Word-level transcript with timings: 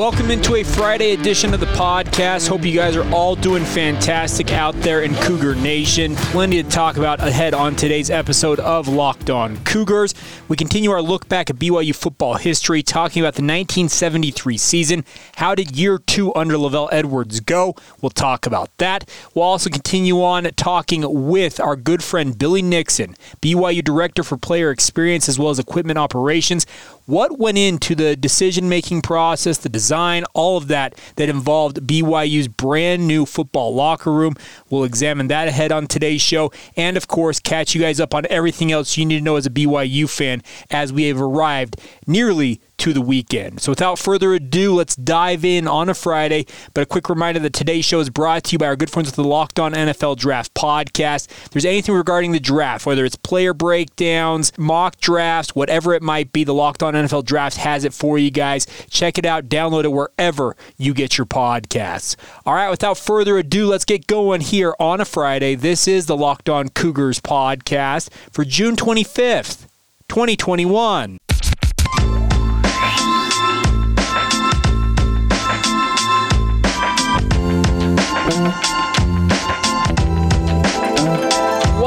Welcome 0.00 0.30
into 0.30 0.54
a 0.54 0.64
Friday 0.64 1.12
edition 1.12 1.52
of 1.52 1.60
the 1.60 1.66
podcast. 1.66 2.48
Hope 2.48 2.64
you 2.64 2.72
guys 2.72 2.96
are 2.96 3.06
all 3.12 3.36
doing 3.36 3.66
fantastic 3.66 4.50
out 4.50 4.74
there 4.76 5.02
in 5.02 5.14
Cougar 5.16 5.56
Nation. 5.56 6.16
Plenty 6.16 6.62
to 6.62 6.66
talk 6.70 6.96
about 6.96 7.20
ahead 7.20 7.52
on 7.52 7.76
today's 7.76 8.08
episode 8.08 8.58
of 8.60 8.88
Locked 8.88 9.28
On 9.28 9.58
Cougars. 9.64 10.14
We 10.48 10.56
continue 10.56 10.90
our 10.90 11.02
look 11.02 11.28
back 11.28 11.50
at 11.50 11.56
BYU 11.56 11.94
football 11.94 12.36
history, 12.36 12.82
talking 12.82 13.20
about 13.20 13.34
the 13.34 13.42
1973 13.42 14.56
season. 14.56 15.04
How 15.36 15.54
did 15.54 15.76
year 15.76 15.98
two 15.98 16.34
under 16.34 16.54
LaVell 16.54 16.88
Edwards 16.90 17.40
go? 17.40 17.76
We'll 18.00 18.08
talk 18.08 18.46
about 18.46 18.70
that. 18.78 19.06
We'll 19.34 19.44
also 19.44 19.68
continue 19.68 20.22
on 20.22 20.44
talking 20.56 21.28
with 21.28 21.60
our 21.60 21.76
good 21.76 22.02
friend 22.02 22.38
Billy 22.38 22.62
Nixon, 22.62 23.16
BYU 23.42 23.84
Director 23.84 24.22
for 24.22 24.38
Player 24.38 24.70
Experience 24.70 25.28
as 25.28 25.38
well 25.38 25.50
as 25.50 25.58
Equipment 25.58 25.98
Operations. 25.98 26.64
What 27.04 27.38
went 27.38 27.58
into 27.58 27.94
the 27.94 28.16
decision 28.16 28.68
making 28.68 29.02
process, 29.02 29.58
the 29.58 29.68
design, 29.68 29.89
all 29.92 30.56
of 30.56 30.68
that 30.68 30.98
that 31.16 31.28
involved 31.28 31.86
BYU's 31.86 32.48
brand 32.48 33.06
new 33.06 33.26
football 33.26 33.74
locker 33.74 34.12
room? 34.12 34.34
We'll 34.68 34.84
examine 34.84 35.28
that 35.28 35.48
ahead 35.48 35.72
on 35.72 35.86
today's 35.86 36.20
show. 36.20 36.52
And 36.76 36.96
of 36.96 37.08
course, 37.08 37.40
catch 37.40 37.74
you 37.74 37.80
guys 37.80 38.00
up 38.00 38.14
on 38.14 38.26
everything 38.30 38.72
else 38.72 38.96
you 38.96 39.06
need 39.06 39.18
to 39.18 39.24
know 39.24 39.36
as 39.36 39.46
a 39.46 39.50
BYU 39.50 40.08
fan 40.08 40.42
as 40.70 40.92
we 40.92 41.04
have 41.04 41.20
arrived 41.20 41.76
nearly 42.06 42.60
to 42.80 42.92
the 42.94 43.00
weekend. 43.00 43.60
So 43.60 43.72
without 43.72 43.98
further 43.98 44.32
ado, 44.32 44.74
let's 44.74 44.96
dive 44.96 45.44
in 45.44 45.68
on 45.68 45.88
a 45.90 45.94
Friday. 45.94 46.46
But 46.72 46.82
a 46.82 46.86
quick 46.86 47.08
reminder 47.10 47.38
that 47.40 47.52
today's 47.52 47.84
show 47.84 48.00
is 48.00 48.08
brought 48.08 48.44
to 48.44 48.52
you 48.52 48.58
by 48.58 48.66
our 48.66 48.76
good 48.76 48.90
friends 48.90 49.08
with 49.08 49.16
the 49.16 49.24
Locked 49.24 49.60
On 49.60 49.72
NFL 49.72 50.16
Draft 50.16 50.54
podcast. 50.54 51.30
If 51.30 51.50
there's 51.50 51.66
anything 51.66 51.94
regarding 51.94 52.32
the 52.32 52.40
draft, 52.40 52.86
whether 52.86 53.04
it's 53.04 53.16
player 53.16 53.52
breakdowns, 53.52 54.56
mock 54.58 54.98
drafts, 54.98 55.54
whatever 55.54 55.92
it 55.92 56.02
might 56.02 56.32
be, 56.32 56.42
the 56.42 56.54
Locked 56.54 56.82
On 56.82 56.94
NFL 56.94 57.26
Draft 57.26 57.58
has 57.58 57.84
it 57.84 57.92
for 57.92 58.16
you 58.16 58.30
guys. 58.30 58.66
Check 58.88 59.18
it 59.18 59.26
out, 59.26 59.48
download 59.48 59.84
it 59.84 59.92
wherever 59.92 60.56
you 60.78 60.94
get 60.94 61.18
your 61.18 61.26
podcasts. 61.26 62.16
All 62.46 62.54
right, 62.54 62.70
without 62.70 62.96
further 62.96 63.36
ado, 63.36 63.66
let's 63.66 63.84
get 63.84 64.06
going 64.06 64.40
here 64.40 64.74
on 64.80 65.00
a 65.00 65.04
Friday. 65.04 65.54
This 65.54 65.86
is 65.86 66.06
the 66.06 66.16
Locked 66.16 66.48
On 66.48 66.70
Cougars 66.70 67.20
podcast 67.20 68.10
for 68.32 68.44
June 68.44 68.74
25th, 68.74 69.66
2021. 70.08 71.18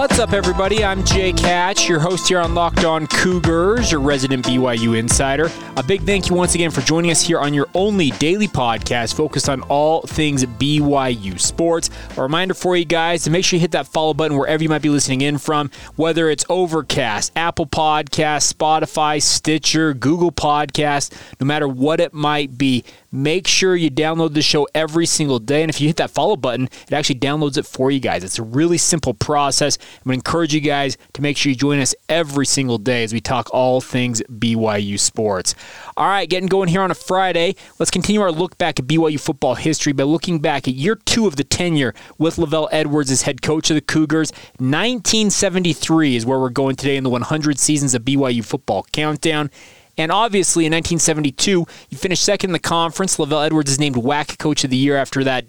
What's 0.03 0.19
up, 0.19 0.33
everybody? 0.33 0.83
I'm 0.83 1.05
Jake 1.05 1.39
Hatch, 1.39 1.87
your 1.87 1.97
host 1.97 2.27
here 2.27 2.41
on 2.41 2.53
Locked 2.53 2.83
On 2.83 3.07
Cougars, 3.07 3.89
your 3.89 4.01
resident 4.01 4.45
BYU 4.45 4.97
insider. 4.97 5.49
A 5.77 5.81
big 5.81 6.01
thank 6.01 6.29
you 6.29 6.35
once 6.35 6.55
again 6.55 6.71
for 6.71 6.81
joining 6.81 7.09
us 7.09 7.21
here 7.21 7.39
on 7.39 7.53
your 7.53 7.69
only 7.73 8.11
daily 8.11 8.49
podcast 8.49 9.15
focused 9.15 9.47
on 9.47 9.61
all 9.61 10.01
things 10.01 10.43
BYU 10.43 11.39
sports. 11.39 11.89
A 12.17 12.21
reminder 12.21 12.53
for 12.53 12.75
you 12.75 12.83
guys 12.83 13.23
to 13.23 13.29
make 13.29 13.45
sure 13.45 13.55
you 13.55 13.61
hit 13.61 13.71
that 13.71 13.87
follow 13.87 14.13
button 14.13 14.37
wherever 14.37 14.61
you 14.61 14.67
might 14.67 14.81
be 14.81 14.89
listening 14.89 15.21
in 15.21 15.37
from, 15.37 15.71
whether 15.95 16.29
it's 16.29 16.43
Overcast, 16.49 17.31
Apple 17.37 17.65
Podcast, 17.65 18.53
Spotify, 18.53 19.21
Stitcher, 19.21 19.93
Google 19.93 20.33
Podcast, 20.33 21.13
no 21.39 21.45
matter 21.45 21.65
what 21.67 22.01
it 22.01 22.13
might 22.13 22.57
be. 22.57 22.83
Make 23.15 23.45
sure 23.45 23.75
you 23.75 23.91
download 23.91 24.33
the 24.33 24.41
show 24.41 24.67
every 24.73 25.05
single 25.05 25.37
day. 25.37 25.61
And 25.61 25.69
if 25.69 25.79
you 25.79 25.85
hit 25.85 25.97
that 25.97 26.09
follow 26.09 26.35
button, 26.35 26.65
it 26.65 26.93
actually 26.93 27.19
downloads 27.19 27.59
it 27.59 27.65
for 27.67 27.91
you 27.91 27.99
guys. 27.99 28.23
It's 28.23 28.39
a 28.39 28.43
really 28.43 28.79
simple 28.79 29.13
process. 29.13 29.77
I'm 29.77 30.05
going 30.05 30.19
to 30.19 30.27
encourage 30.27 30.51
you 30.55 30.61
guys 30.61 30.97
to 31.13 31.21
make 31.21 31.37
sure 31.37 31.51
you 31.51 31.55
join 31.55 31.79
us 31.79 31.93
every 32.09 32.47
single 32.47 32.79
day 32.79 33.03
as 33.03 33.13
we 33.13 33.21
talk 33.21 33.53
all 33.53 33.81
things 33.81 34.23
BYU 34.31 34.99
sports. 34.99 35.53
All 35.95 36.07
right, 36.07 36.27
getting 36.27 36.47
going 36.47 36.69
here 36.69 36.81
on 36.81 36.89
a 36.89 36.95
Friday. 36.95 37.55
Let's 37.77 37.91
continue 37.91 38.21
our 38.21 38.31
look 38.31 38.57
back 38.57 38.79
at 38.79 38.87
BYU 38.87 39.19
football 39.19 39.53
history 39.53 39.93
by 39.93 40.03
looking 40.03 40.39
back 40.39 40.67
at 40.67 40.73
year 40.73 40.95
two 40.95 41.27
of 41.27 41.35
the 41.35 41.43
tenure 41.43 41.93
with 42.17 42.37
LaVell 42.37 42.69
Edwards 42.71 43.11
as 43.11 43.21
head 43.21 43.43
coach 43.43 43.69
of 43.69 43.75
the 43.75 43.81
Cougars. 43.81 44.31
1973 44.57 46.15
is 46.15 46.25
where 46.25 46.39
we're 46.39 46.49
going 46.49 46.75
today 46.75 46.97
in 46.97 47.03
the 47.03 47.11
100 47.11 47.59
seasons 47.59 47.93
of 47.93 48.01
BYU 48.01 48.43
football 48.43 48.87
countdown. 48.91 49.51
And 49.97 50.11
obviously, 50.11 50.65
in 50.65 50.71
1972, 50.71 51.65
you 51.89 51.97
finished 51.97 52.23
second 52.23 52.49
in 52.49 52.53
the 52.53 52.59
conference. 52.59 53.17
LaVell 53.17 53.45
Edwards 53.45 53.71
is 53.71 53.79
named 53.79 53.95
WAC 53.95 54.39
Coach 54.39 54.63
of 54.63 54.69
the 54.69 54.77
Year 54.77 54.97
after 54.97 55.23
that 55.23 55.45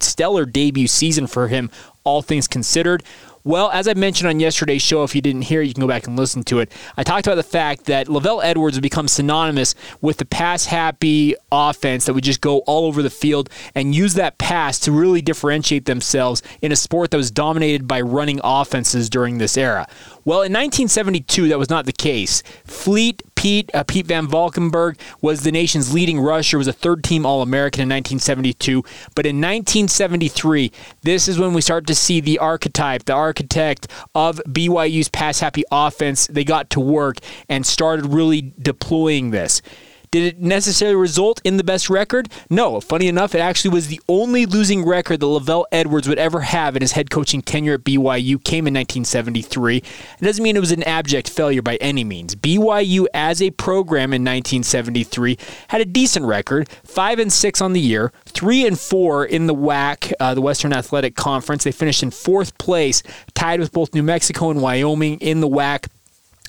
stellar 0.00 0.44
debut 0.46 0.86
season 0.86 1.26
for 1.26 1.48
him, 1.48 1.70
all 2.04 2.22
things 2.22 2.46
considered. 2.46 3.02
Well, 3.44 3.70
as 3.70 3.88
I 3.88 3.94
mentioned 3.94 4.28
on 4.28 4.40
yesterday's 4.40 4.82
show, 4.82 5.04
if 5.04 5.14
you 5.14 5.22
didn't 5.22 5.42
hear, 5.42 5.62
you 5.62 5.72
can 5.72 5.80
go 5.80 5.88
back 5.88 6.06
and 6.06 6.18
listen 6.18 6.42
to 6.44 6.58
it. 6.58 6.70
I 6.98 7.02
talked 7.02 7.26
about 7.26 7.36
the 7.36 7.42
fact 7.42 7.86
that 7.86 8.06
LaVell 8.08 8.44
Edwards 8.44 8.76
would 8.76 8.82
become 8.82 9.08
synonymous 9.08 9.74
with 10.02 10.18
the 10.18 10.26
pass 10.26 10.66
happy 10.66 11.34
offense 11.50 12.04
that 12.04 12.12
would 12.12 12.24
just 12.24 12.42
go 12.42 12.58
all 12.66 12.84
over 12.84 13.02
the 13.02 13.08
field 13.08 13.48
and 13.74 13.94
use 13.94 14.14
that 14.14 14.36
pass 14.36 14.78
to 14.80 14.92
really 14.92 15.22
differentiate 15.22 15.86
themselves 15.86 16.42
in 16.60 16.72
a 16.72 16.76
sport 16.76 17.10
that 17.10 17.16
was 17.16 17.30
dominated 17.30 17.88
by 17.88 18.02
running 18.02 18.38
offenses 18.44 19.08
during 19.08 19.38
this 19.38 19.56
era. 19.56 19.88
Well, 20.28 20.42
in 20.42 20.52
1972, 20.52 21.48
that 21.48 21.58
was 21.58 21.70
not 21.70 21.86
the 21.86 21.92
case. 21.94 22.42
Fleet 22.66 23.22
Pete 23.34 23.70
uh, 23.72 23.82
Pete 23.84 24.04
Van 24.04 24.28
Valkenburg 24.28 24.98
was 25.22 25.42
the 25.42 25.50
nation's 25.50 25.94
leading 25.94 26.20
rusher, 26.20 26.58
was 26.58 26.68
a 26.68 26.72
third-team 26.74 27.24
All-American 27.24 27.80
in 27.80 27.88
1972. 27.88 28.82
But 29.14 29.24
in 29.24 29.36
1973, 29.36 30.70
this 31.00 31.28
is 31.28 31.38
when 31.38 31.54
we 31.54 31.62
start 31.62 31.86
to 31.86 31.94
see 31.94 32.20
the 32.20 32.40
archetype, 32.40 33.04
the 33.04 33.14
architect 33.14 33.88
of 34.14 34.38
BYU's 34.46 35.08
pass-happy 35.08 35.64
offense. 35.72 36.26
They 36.26 36.44
got 36.44 36.68
to 36.70 36.80
work 36.80 37.20
and 37.48 37.64
started 37.64 38.12
really 38.12 38.52
deploying 38.60 39.30
this. 39.30 39.62
Did 40.10 40.24
it 40.24 40.40
necessarily 40.40 40.96
result 40.96 41.40
in 41.44 41.56
the 41.56 41.64
best 41.64 41.90
record? 41.90 42.28
No. 42.48 42.80
Funny 42.80 43.08
enough, 43.08 43.34
it 43.34 43.40
actually 43.40 43.70
was 43.70 43.88
the 43.88 44.00
only 44.08 44.46
losing 44.46 44.84
record 44.84 45.20
that 45.20 45.26
LaVell 45.26 45.64
Edwards 45.72 46.08
would 46.08 46.18
ever 46.18 46.40
have 46.40 46.76
in 46.76 46.82
his 46.82 46.92
head 46.92 47.10
coaching 47.10 47.42
tenure 47.42 47.74
at 47.74 47.84
BYU, 47.84 48.42
came 48.42 48.66
in 48.66 48.74
1973. 48.74 49.76
It 49.76 49.84
doesn't 50.20 50.42
mean 50.42 50.56
it 50.56 50.60
was 50.60 50.72
an 50.72 50.82
abject 50.84 51.28
failure 51.28 51.62
by 51.62 51.76
any 51.76 52.04
means. 52.04 52.34
BYU, 52.34 53.06
as 53.12 53.42
a 53.42 53.50
program 53.50 54.12
in 54.12 54.22
1973, 54.22 55.38
had 55.68 55.80
a 55.80 55.84
decent 55.84 56.24
record, 56.24 56.68
5 56.84 57.18
and 57.18 57.32
6 57.32 57.60
on 57.60 57.72
the 57.72 57.80
year, 57.80 58.12
3 58.26 58.66
and 58.66 58.78
4 58.78 59.24
in 59.26 59.46
the 59.46 59.54
WAC, 59.54 60.12
uh, 60.20 60.34
the 60.34 60.40
Western 60.40 60.72
Athletic 60.72 61.14
Conference. 61.16 61.64
They 61.64 61.72
finished 61.72 62.02
in 62.02 62.10
fourth 62.10 62.56
place, 62.58 63.02
tied 63.34 63.60
with 63.60 63.72
both 63.72 63.94
New 63.94 64.02
Mexico 64.02 64.50
and 64.50 64.62
Wyoming 64.62 65.18
in 65.18 65.40
the 65.40 65.48
WAC. 65.48 65.86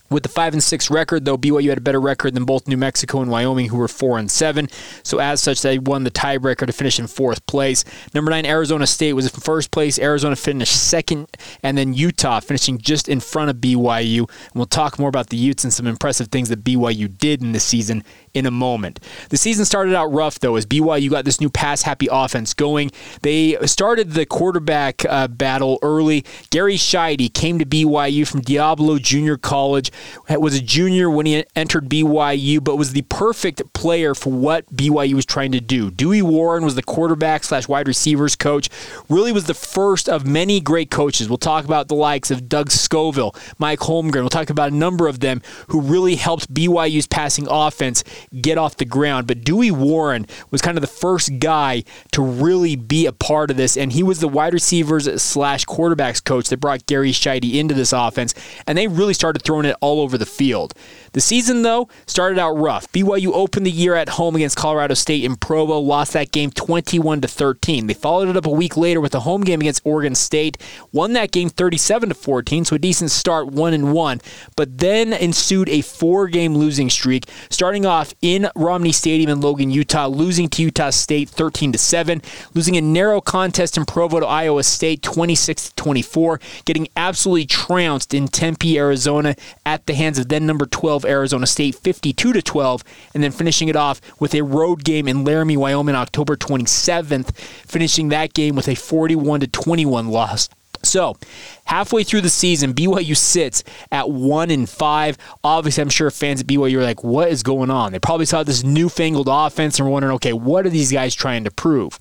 With 0.10 0.24
the 0.24 0.30
five 0.30 0.54
and 0.54 0.64
six 0.64 0.90
record, 0.90 1.26
though, 1.26 1.38
BYU 1.38 1.70
had 1.70 1.78
a 1.78 1.82
better 1.82 2.02
record 2.02 2.34
than 2.34 2.46
both 2.46 2.68
New 2.68 2.78
Mexico 2.78 3.22
and 3.22 3.30
Wyoming, 3.30 3.68
who 3.68 3.78
were 3.78 3.88
four 3.88 4.18
and 4.18 4.30
seven. 4.30 4.68
So 5.04 5.20
as 5.20 5.42
such, 5.42 5.62
they 5.62 5.80
won 5.80 6.04
the 6.04 6.12
tiebreaker 6.12 6.66
to 6.66 6.74
finish 6.74 7.00
in 7.00 7.08
fourth 7.08 7.46
place. 7.46 7.86
Number 8.14 8.32
nine, 8.32 8.46
Arizona 8.46 8.88
State 8.88 9.14
was 9.14 9.26
in 9.26 9.40
first 9.40 9.72
place. 9.72 10.00
Arizona 10.00 10.36
finished 10.36 10.76
second, 10.90 11.28
and 11.64 11.78
then 11.78 11.94
Utah 11.94 12.40
finishing 12.40 12.78
just 12.78 13.08
in 13.08 13.20
front 13.20 13.50
of 13.50 13.58
BYU. 13.58 14.20
And 14.20 14.56
we'll 14.56 14.66
talk 14.66 14.98
more 14.98 15.10
about 15.10 15.30
the 15.30 15.38
Utes 15.38 15.64
and 15.64 15.72
some 15.72 15.88
impressive 15.88 16.28
things 16.28 16.50
that 16.50 16.64
BYU 16.64 17.16
did 17.18 17.42
in 17.42 17.52
the 17.52 17.60
season 17.60 18.04
in 18.34 18.46
a 18.46 18.52
moment. 18.52 19.00
The 19.30 19.38
season 19.38 19.66
started 19.66 19.96
out 19.96 20.08
rough, 20.08 20.40
though, 20.40 20.56
as 20.56 20.66
BYU 20.66 21.10
got 21.10 21.26
this 21.26 21.42
new 21.42 21.50
pass 21.50 21.82
happy 21.82 22.08
offense 22.12 22.54
going. 22.54 22.92
They 23.22 23.58
started 23.66 24.12
the 24.12 24.26
quarterback 24.26 25.06
uh, 25.06 25.28
battle 25.28 25.80
early. 25.82 26.26
Gary 26.50 26.76
Sheide 26.76 27.34
came 27.34 27.60
to 27.60 27.66
BYU 27.66 28.28
from 28.28 28.42
Diablo 28.42 28.98
Junior 28.98 29.38
College, 29.38 29.92
was 30.30 30.56
a 30.56 30.62
junior 30.62 31.10
when 31.10 31.26
he 31.26 31.46
entered 31.56 31.90
BYU, 31.90 32.64
but 32.64 32.78
was 32.78 32.94
the 32.94 33.02
perfect 33.04 33.74
player 33.74 34.16
for 34.16 34.32
what 34.32 34.66
BYU 34.76 35.14
was 35.14 35.26
trying 35.26 35.52
to 35.52 35.62
do. 35.62 35.92
Dewey 35.92 36.22
Warren 36.22 36.64
was 36.64 36.76
the 36.76 36.84
quarterback 36.84 37.44
slash 37.44 37.68
wide 37.68 37.88
receivers 37.88 38.36
coach, 38.36 38.70
really 39.10 39.32
was 39.32 39.46
the 39.46 39.54
first 39.54 40.08
of 40.08 40.26
many 40.26 40.60
great 40.60 40.90
coaches. 40.92 41.30
We'll 41.30 41.38
talk 41.38 41.66
about 41.66 41.88
the 41.88 41.96
likes 41.96 42.32
of 42.32 42.50
Doug 42.50 42.70
Scovil, 42.70 43.36
Mike 43.58 43.80
Holmgren. 43.80 44.22
We'll 44.22 44.30
talk 44.30 44.50
about 44.50 44.72
a 44.72 44.76
number 44.76 45.08
of 45.08 45.20
them 45.20 45.42
who 45.68 45.82
really 45.82 46.16
helped 46.16 46.54
BYU's 46.54 47.08
passing 47.08 47.48
offense 47.50 48.04
get 48.42 48.58
off 48.58 48.78
the 48.78 48.86
ground. 48.86 49.28
But 49.28 49.44
Dewey 49.44 49.72
Warren 49.72 50.26
was 50.52 50.62
kind 50.62 50.78
of 50.78 50.82
the 50.82 50.88
first 50.88 51.40
guy 51.40 51.84
to 52.12 52.22
really 52.22 52.76
be 52.76 53.06
a 53.06 53.12
part 53.12 53.52
of 53.52 53.58
this, 53.58 53.78
and 53.78 53.92
he 53.94 54.04
was 54.04 54.20
the 54.20 54.28
wide 54.28 54.54
receivers 54.54 55.22
slash 55.22 55.66
quarterbacks 55.66 56.24
coach 56.24 56.50
that 56.50 56.58
brought 56.58 56.86
Gary 56.86 57.12
Sheide 57.12 57.54
into 57.54 57.74
this 57.74 57.94
offense, 57.94 58.34
and 58.68 58.78
they 58.78 58.88
really 58.88 59.14
started 59.14 59.42
throwing 59.42 59.66
it 59.66 59.76
all 59.82 59.89
over 59.98 60.18
the 60.18 60.26
field. 60.26 60.74
The 61.14 61.22
season, 61.22 61.64
though, 61.64 61.90
started 62.06 62.40
out 62.40 62.54
rough. 62.54 62.92
BYU 62.92 63.32
opened 63.34 63.66
the 63.66 63.72
year 63.72 63.96
at 63.96 64.10
home 64.10 64.36
against 64.36 64.58
Colorado 64.58 64.94
State 64.94 65.24
in 65.24 65.36
Provo, 65.36 65.80
lost 65.80 66.14
that 66.14 66.32
game 66.32 66.52
21 66.52 67.22
to 67.22 67.28
13. 67.28 67.88
They 67.88 67.94
followed 67.94 68.30
it 68.30 68.38
up 68.38 68.46
a 68.46 68.52
week 68.52 68.78
later 68.78 69.02
with 69.02 69.16
a 69.16 69.22
home 69.22 69.42
game 69.42 69.62
against 69.62 69.82
Oregon 69.86 70.16
State, 70.16 70.58
won 70.92 71.14
that 71.14 71.32
game 71.32 71.50
37 71.50 72.10
to 72.10 72.16
14, 72.16 72.66
so 72.66 72.76
a 72.76 72.80
decent 72.80 73.12
start, 73.12 73.48
one 73.48 73.74
and 73.74 73.94
one. 73.94 74.22
But 74.56 74.78
then 74.78 75.14
ensued 75.14 75.70
a 75.70 75.82
four-game 75.82 76.56
losing 76.56 76.90
streak, 76.90 77.26
starting 77.50 77.86
off 77.86 78.14
in 78.22 78.50
Romney 78.56 78.92
Stadium 78.92 79.30
in 79.30 79.42
Logan, 79.42 79.72
Utah, 79.72 80.08
losing 80.08 80.50
to 80.50 80.62
Utah 80.62 80.90
State 80.90 81.30
13 81.30 81.72
to 81.72 81.78
7, 81.78 82.22
losing 82.54 82.78
a 82.78 82.82
narrow 82.82 83.22
contest 83.22 83.78
in 83.78 83.86
Provo 83.86 84.20
to 84.20 84.26
Iowa 84.26 84.64
State 84.64 85.02
26 85.02 85.70
to 85.70 85.76
24, 85.76 86.40
getting 86.66 86.88
absolutely 86.96 87.46
trounced 87.46 88.14
in 88.14 88.28
Tempe, 88.28 88.78
Arizona 88.78 89.36
at 89.66 89.86
the 89.86 89.94
hands 89.94 90.20
of 90.20 90.30
then 90.30 90.46
number 90.46 90.66
12 90.66 90.99
Arizona 91.06 91.48
State 91.48 91.76
52 91.76 92.34
to 92.34 92.42
12, 92.42 92.84
and 93.14 93.24
then 93.24 93.32
finishing 93.32 93.68
it 93.68 93.76
off 93.76 94.02
with 94.20 94.34
a 94.34 94.44
road 94.44 94.84
game 94.84 95.08
in 95.08 95.24
Laramie, 95.24 95.58
Wyoming, 95.58 95.96
October 95.96 96.36
27th, 96.36 97.36
finishing 97.36 98.10
that 98.10 98.34
game 98.34 98.56
with 98.56 98.68
a 98.68 98.76
41 98.76 99.42
to 99.42 99.48
21 99.48 100.10
loss. 100.10 100.50
So, 100.82 101.18
halfway 101.66 102.04
through 102.04 102.22
the 102.22 102.30
season, 102.30 102.74
BYU 102.74 103.16
sits 103.16 103.64
at 103.92 104.10
one 104.10 104.50
and 104.50 104.70
five. 104.70 105.18
Obviously, 105.44 105.82
I'm 105.82 105.90
sure 105.90 106.10
fans 106.10 106.42
at 106.42 106.48
BYU 106.48 106.80
are 106.80 106.84
like, 106.84 107.04
"What 107.04 107.30
is 107.30 107.44
going 107.44 107.70
on?" 107.70 107.92
They 107.92 108.00
probably 108.00 108.26
saw 108.26 108.44
this 108.44 108.64
newfangled 108.64 109.28
offense 109.30 109.78
and 109.78 109.86
were 109.86 109.92
wondering, 109.92 110.16
"Okay, 110.16 110.34
what 110.34 110.66
are 110.66 110.70
these 110.70 110.92
guys 110.92 111.14
trying 111.14 111.44
to 111.44 111.52
prove?" 111.52 112.00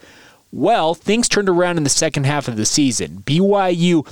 Well, 0.53 0.95
things 0.95 1.29
turned 1.29 1.49
around 1.49 1.77
in 1.77 1.85
the 1.85 1.91
second 1.91 2.25
half 2.25 2.49
of 2.49 2.57
the 2.57 2.65
season. 2.65 3.23
BYU 3.27 4.07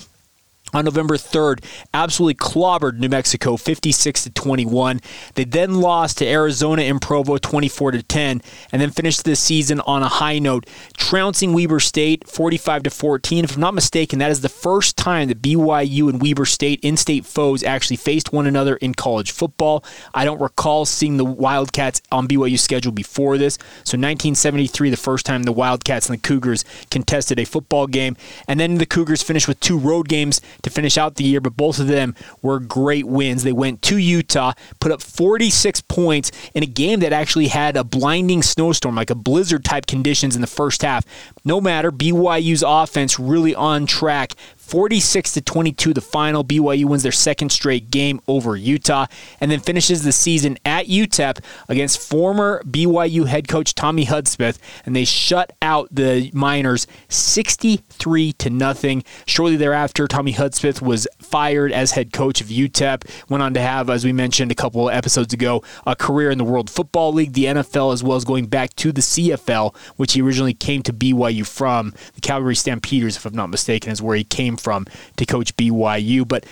on 0.76 0.84
November 0.84 1.16
3rd, 1.16 1.64
absolutely 1.94 2.34
clobbered 2.34 2.98
New 2.98 3.08
Mexico 3.08 3.56
56 3.56 4.24
to 4.24 4.30
21. 4.30 5.00
They 5.34 5.44
then 5.44 5.80
lost 5.80 6.18
to 6.18 6.26
Arizona 6.26 6.82
in 6.82 6.98
Provo 6.98 7.38
24 7.38 7.92
to 7.92 8.02
10 8.02 8.42
and 8.72 8.82
then 8.82 8.90
finished 8.90 9.24
the 9.24 9.36
season 9.36 9.80
on 9.80 10.02
a 10.02 10.08
high 10.08 10.38
note, 10.38 10.66
trouncing 10.96 11.54
Weber 11.54 11.80
State 11.80 12.28
45 12.28 12.84
to 12.84 12.90
14. 12.90 13.44
If 13.44 13.54
I'm 13.54 13.60
not 13.60 13.74
mistaken, 13.74 14.18
that 14.18 14.30
is 14.30 14.42
the 14.42 14.48
first 14.48 14.96
time 14.96 15.28
that 15.28 15.40
BYU 15.40 16.10
and 16.10 16.20
Weber 16.20 16.44
State 16.44 16.80
in-state 16.82 17.24
foes 17.24 17.62
actually 17.62 17.96
faced 17.96 18.32
one 18.32 18.46
another 18.46 18.76
in 18.76 18.94
college 18.94 19.32
football. 19.32 19.82
I 20.14 20.24
don't 20.24 20.40
recall 20.40 20.84
seeing 20.84 21.16
the 21.16 21.24
Wildcats 21.24 22.02
on 22.12 22.28
BYU's 22.28 22.60
schedule 22.60 22.92
before 22.92 23.38
this. 23.38 23.54
So 23.84 23.96
1973 23.96 24.90
the 24.90 24.96
first 24.96 25.24
time 25.24 25.44
the 25.44 25.52
Wildcats 25.52 26.10
and 26.10 26.18
the 26.18 26.22
Cougars 26.22 26.64
contested 26.90 27.38
a 27.38 27.46
football 27.46 27.86
game 27.86 28.16
and 28.46 28.60
then 28.60 28.74
the 28.76 28.86
Cougars 28.86 29.22
finished 29.22 29.48
with 29.48 29.58
two 29.60 29.78
road 29.78 30.08
games 30.08 30.40
to 30.66 30.70
finish 30.70 30.98
out 30.98 31.14
the 31.14 31.24
year, 31.24 31.40
but 31.40 31.56
both 31.56 31.78
of 31.78 31.86
them 31.86 32.14
were 32.42 32.58
great 32.58 33.06
wins. 33.06 33.44
They 33.44 33.52
went 33.52 33.82
to 33.82 33.98
Utah, 33.98 34.52
put 34.80 34.90
up 34.90 35.00
46 35.00 35.80
points 35.82 36.32
in 36.54 36.62
a 36.64 36.66
game 36.66 37.00
that 37.00 37.12
actually 37.12 37.48
had 37.48 37.76
a 37.76 37.84
blinding 37.84 38.42
snowstorm, 38.42 38.96
like 38.96 39.10
a 39.10 39.14
blizzard 39.14 39.64
type 39.64 39.86
conditions 39.86 40.34
in 40.34 40.40
the 40.40 40.46
first 40.48 40.82
half. 40.82 41.04
No 41.44 41.60
matter, 41.60 41.92
BYU's 41.92 42.64
offense 42.66 43.18
really 43.18 43.54
on 43.54 43.86
track 43.86 44.32
46 44.66 45.32
to 45.32 45.40
22 45.40 45.94
the 45.94 46.00
final. 46.00 46.42
BYU 46.42 46.86
wins 46.86 47.04
their 47.04 47.12
second 47.12 47.50
straight 47.50 47.88
game 47.88 48.20
over 48.26 48.56
Utah 48.56 49.06
and 49.40 49.48
then 49.50 49.60
finishes 49.60 50.02
the 50.02 50.10
season 50.10 50.58
at 50.64 50.86
UTEP 50.86 51.38
against 51.68 52.00
former 52.00 52.62
BYU 52.64 53.26
head 53.26 53.46
coach 53.46 53.76
Tommy 53.76 54.06
Hudspeth 54.06 54.58
and 54.84 54.96
they 54.96 55.04
shut 55.04 55.52
out 55.62 55.88
the 55.92 56.30
Miners 56.34 56.88
63 57.08 58.32
to 58.32 58.50
nothing. 58.50 59.04
Shortly 59.24 59.56
thereafter 59.56 60.08
Tommy 60.08 60.32
Hudspeth 60.32 60.82
was 60.82 61.06
fired 61.20 61.70
as 61.70 61.92
head 61.92 62.12
coach 62.12 62.40
of 62.40 62.48
UTEP 62.48 63.08
went 63.30 63.44
on 63.44 63.54
to 63.54 63.60
have 63.60 63.88
as 63.88 64.04
we 64.04 64.12
mentioned 64.12 64.50
a 64.50 64.56
couple 64.56 64.90
episodes 64.90 65.32
ago 65.32 65.62
a 65.86 65.94
career 65.94 66.30
in 66.30 66.38
the 66.38 66.44
World 66.44 66.68
Football 66.68 67.12
League 67.12 67.34
the 67.34 67.44
NFL 67.44 67.92
as 67.92 68.02
well 68.02 68.16
as 68.16 68.24
going 68.24 68.46
back 68.46 68.74
to 68.76 68.90
the 68.90 69.00
CFL 69.00 69.76
which 69.96 70.14
he 70.14 70.22
originally 70.22 70.54
came 70.54 70.82
to 70.82 70.92
BYU 70.92 71.46
from. 71.46 71.94
The 72.14 72.20
Calgary 72.20 72.56
Stampeders 72.56 73.16
if 73.16 73.24
I'm 73.24 73.34
not 73.34 73.48
mistaken 73.48 73.92
is 73.92 74.02
where 74.02 74.16
he 74.16 74.24
came 74.24 74.55
came 74.56 74.62
from 74.62 74.86
to 75.16 75.26
coach 75.26 75.56
BYU. 75.56 76.26
But 76.26 76.44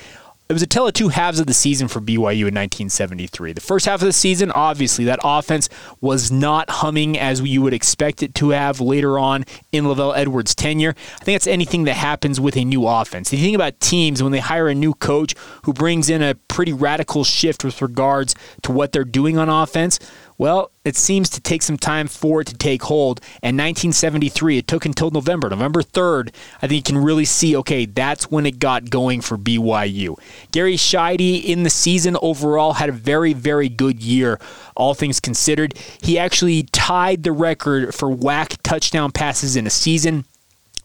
it 0.47 0.53
was 0.53 0.63
a 0.63 0.67
tale 0.67 0.87
of 0.87 0.93
two 0.93 1.09
halves 1.09 1.41
of 1.41 1.47
the 1.47 1.55
season 1.55 1.89
for 1.89 2.01
BYU 2.01 2.47
in 2.47 2.55
1973. 2.55 3.55
The 3.55 3.63
first 3.63 3.87
half 3.87 4.03
of 4.03 4.07
the 4.07 4.13
season, 4.13 4.51
obviously, 4.51 5.07
that 5.07 5.19
offense 5.25 5.71
was 6.03 6.31
not 6.31 6.69
humming 6.69 7.19
as 7.19 7.41
you 7.41 7.63
would 7.63 7.73
expect 7.73 8.23
it 8.23 8.35
to 8.37 8.51
have 8.51 8.79
later 8.79 9.19
on 9.19 9.47
in 9.73 9.85
LaVell 9.85 10.15
Edwards' 10.15 10.55
tenure. 10.55 10.95
I 11.15 11.25
think 11.25 11.37
that's 11.37 11.47
anything 11.47 11.85
that 11.85 11.95
happens 11.95 12.41
with 12.41 12.59
a 12.59 12.65
new 12.65 12.87
offense. 12.87 13.33
You 13.33 13.39
think 13.39 13.55
about 13.55 13.81
teams 13.81 14.23
when 14.23 14.33
they 14.33 14.41
hire 14.41 14.69
a 14.69 14.75
new 14.75 14.93
coach 14.93 15.35
who 15.63 15.73
brings 15.73 16.11
in 16.11 16.21
a 16.21 16.35
pretty 16.35 16.75
radical 16.75 17.25
shift 17.25 17.65
with 17.65 17.81
regards 17.81 18.35
to 18.65 18.73
what 18.73 18.93
they're 18.93 19.05
doing 19.05 19.39
on 19.39 19.49
offense, 19.49 19.99
well, 20.39 20.71
it 20.85 20.97
seems 20.97 21.31
to 21.31 21.41
take 21.41 21.63
some 21.63 21.79
time 21.79 22.09
for 22.09 22.41
it 22.41 22.47
to 22.49 22.55
take 22.55 22.83
hold. 22.83 23.21
And 23.43 23.57
1973, 23.57 24.59
it 24.59 24.67
took 24.67 24.85
until 24.85 25.11
November, 25.11 25.49
November 25.49 25.83
3rd. 25.83 26.35
I 26.57 26.67
think 26.67 26.73
you 26.73 26.83
can 26.83 27.03
really 27.03 27.25
see, 27.25 27.57
okay, 27.57 27.87
that's 27.87 28.31
when 28.31 28.47
it 28.47 28.59
got 28.59 28.91
going 28.91 29.21
for 29.21 29.39
BYU. 29.39 30.19
Gary 30.51 30.77
Sheide 30.77 31.45
in 31.45 31.63
the 31.63 31.71
season 31.71 32.17
overall 32.21 32.75
had 32.75 32.89
a 32.89 32.93
very, 32.93 33.33
very 33.33 33.69
good 33.69 34.03
year, 34.03 34.39
all 34.77 34.95
things 34.95 35.21
considered. 35.21 35.79
He 36.03 36.19
actually 36.19 36.65
tied 36.65 37.23
the 37.23 37.33
record 37.33 37.95
for 37.95 38.09
WAC 38.09 38.57
touchdown 38.63 39.13
passes 39.13 39.57
in 39.57 39.67
a 39.67 39.71
season 39.71 40.25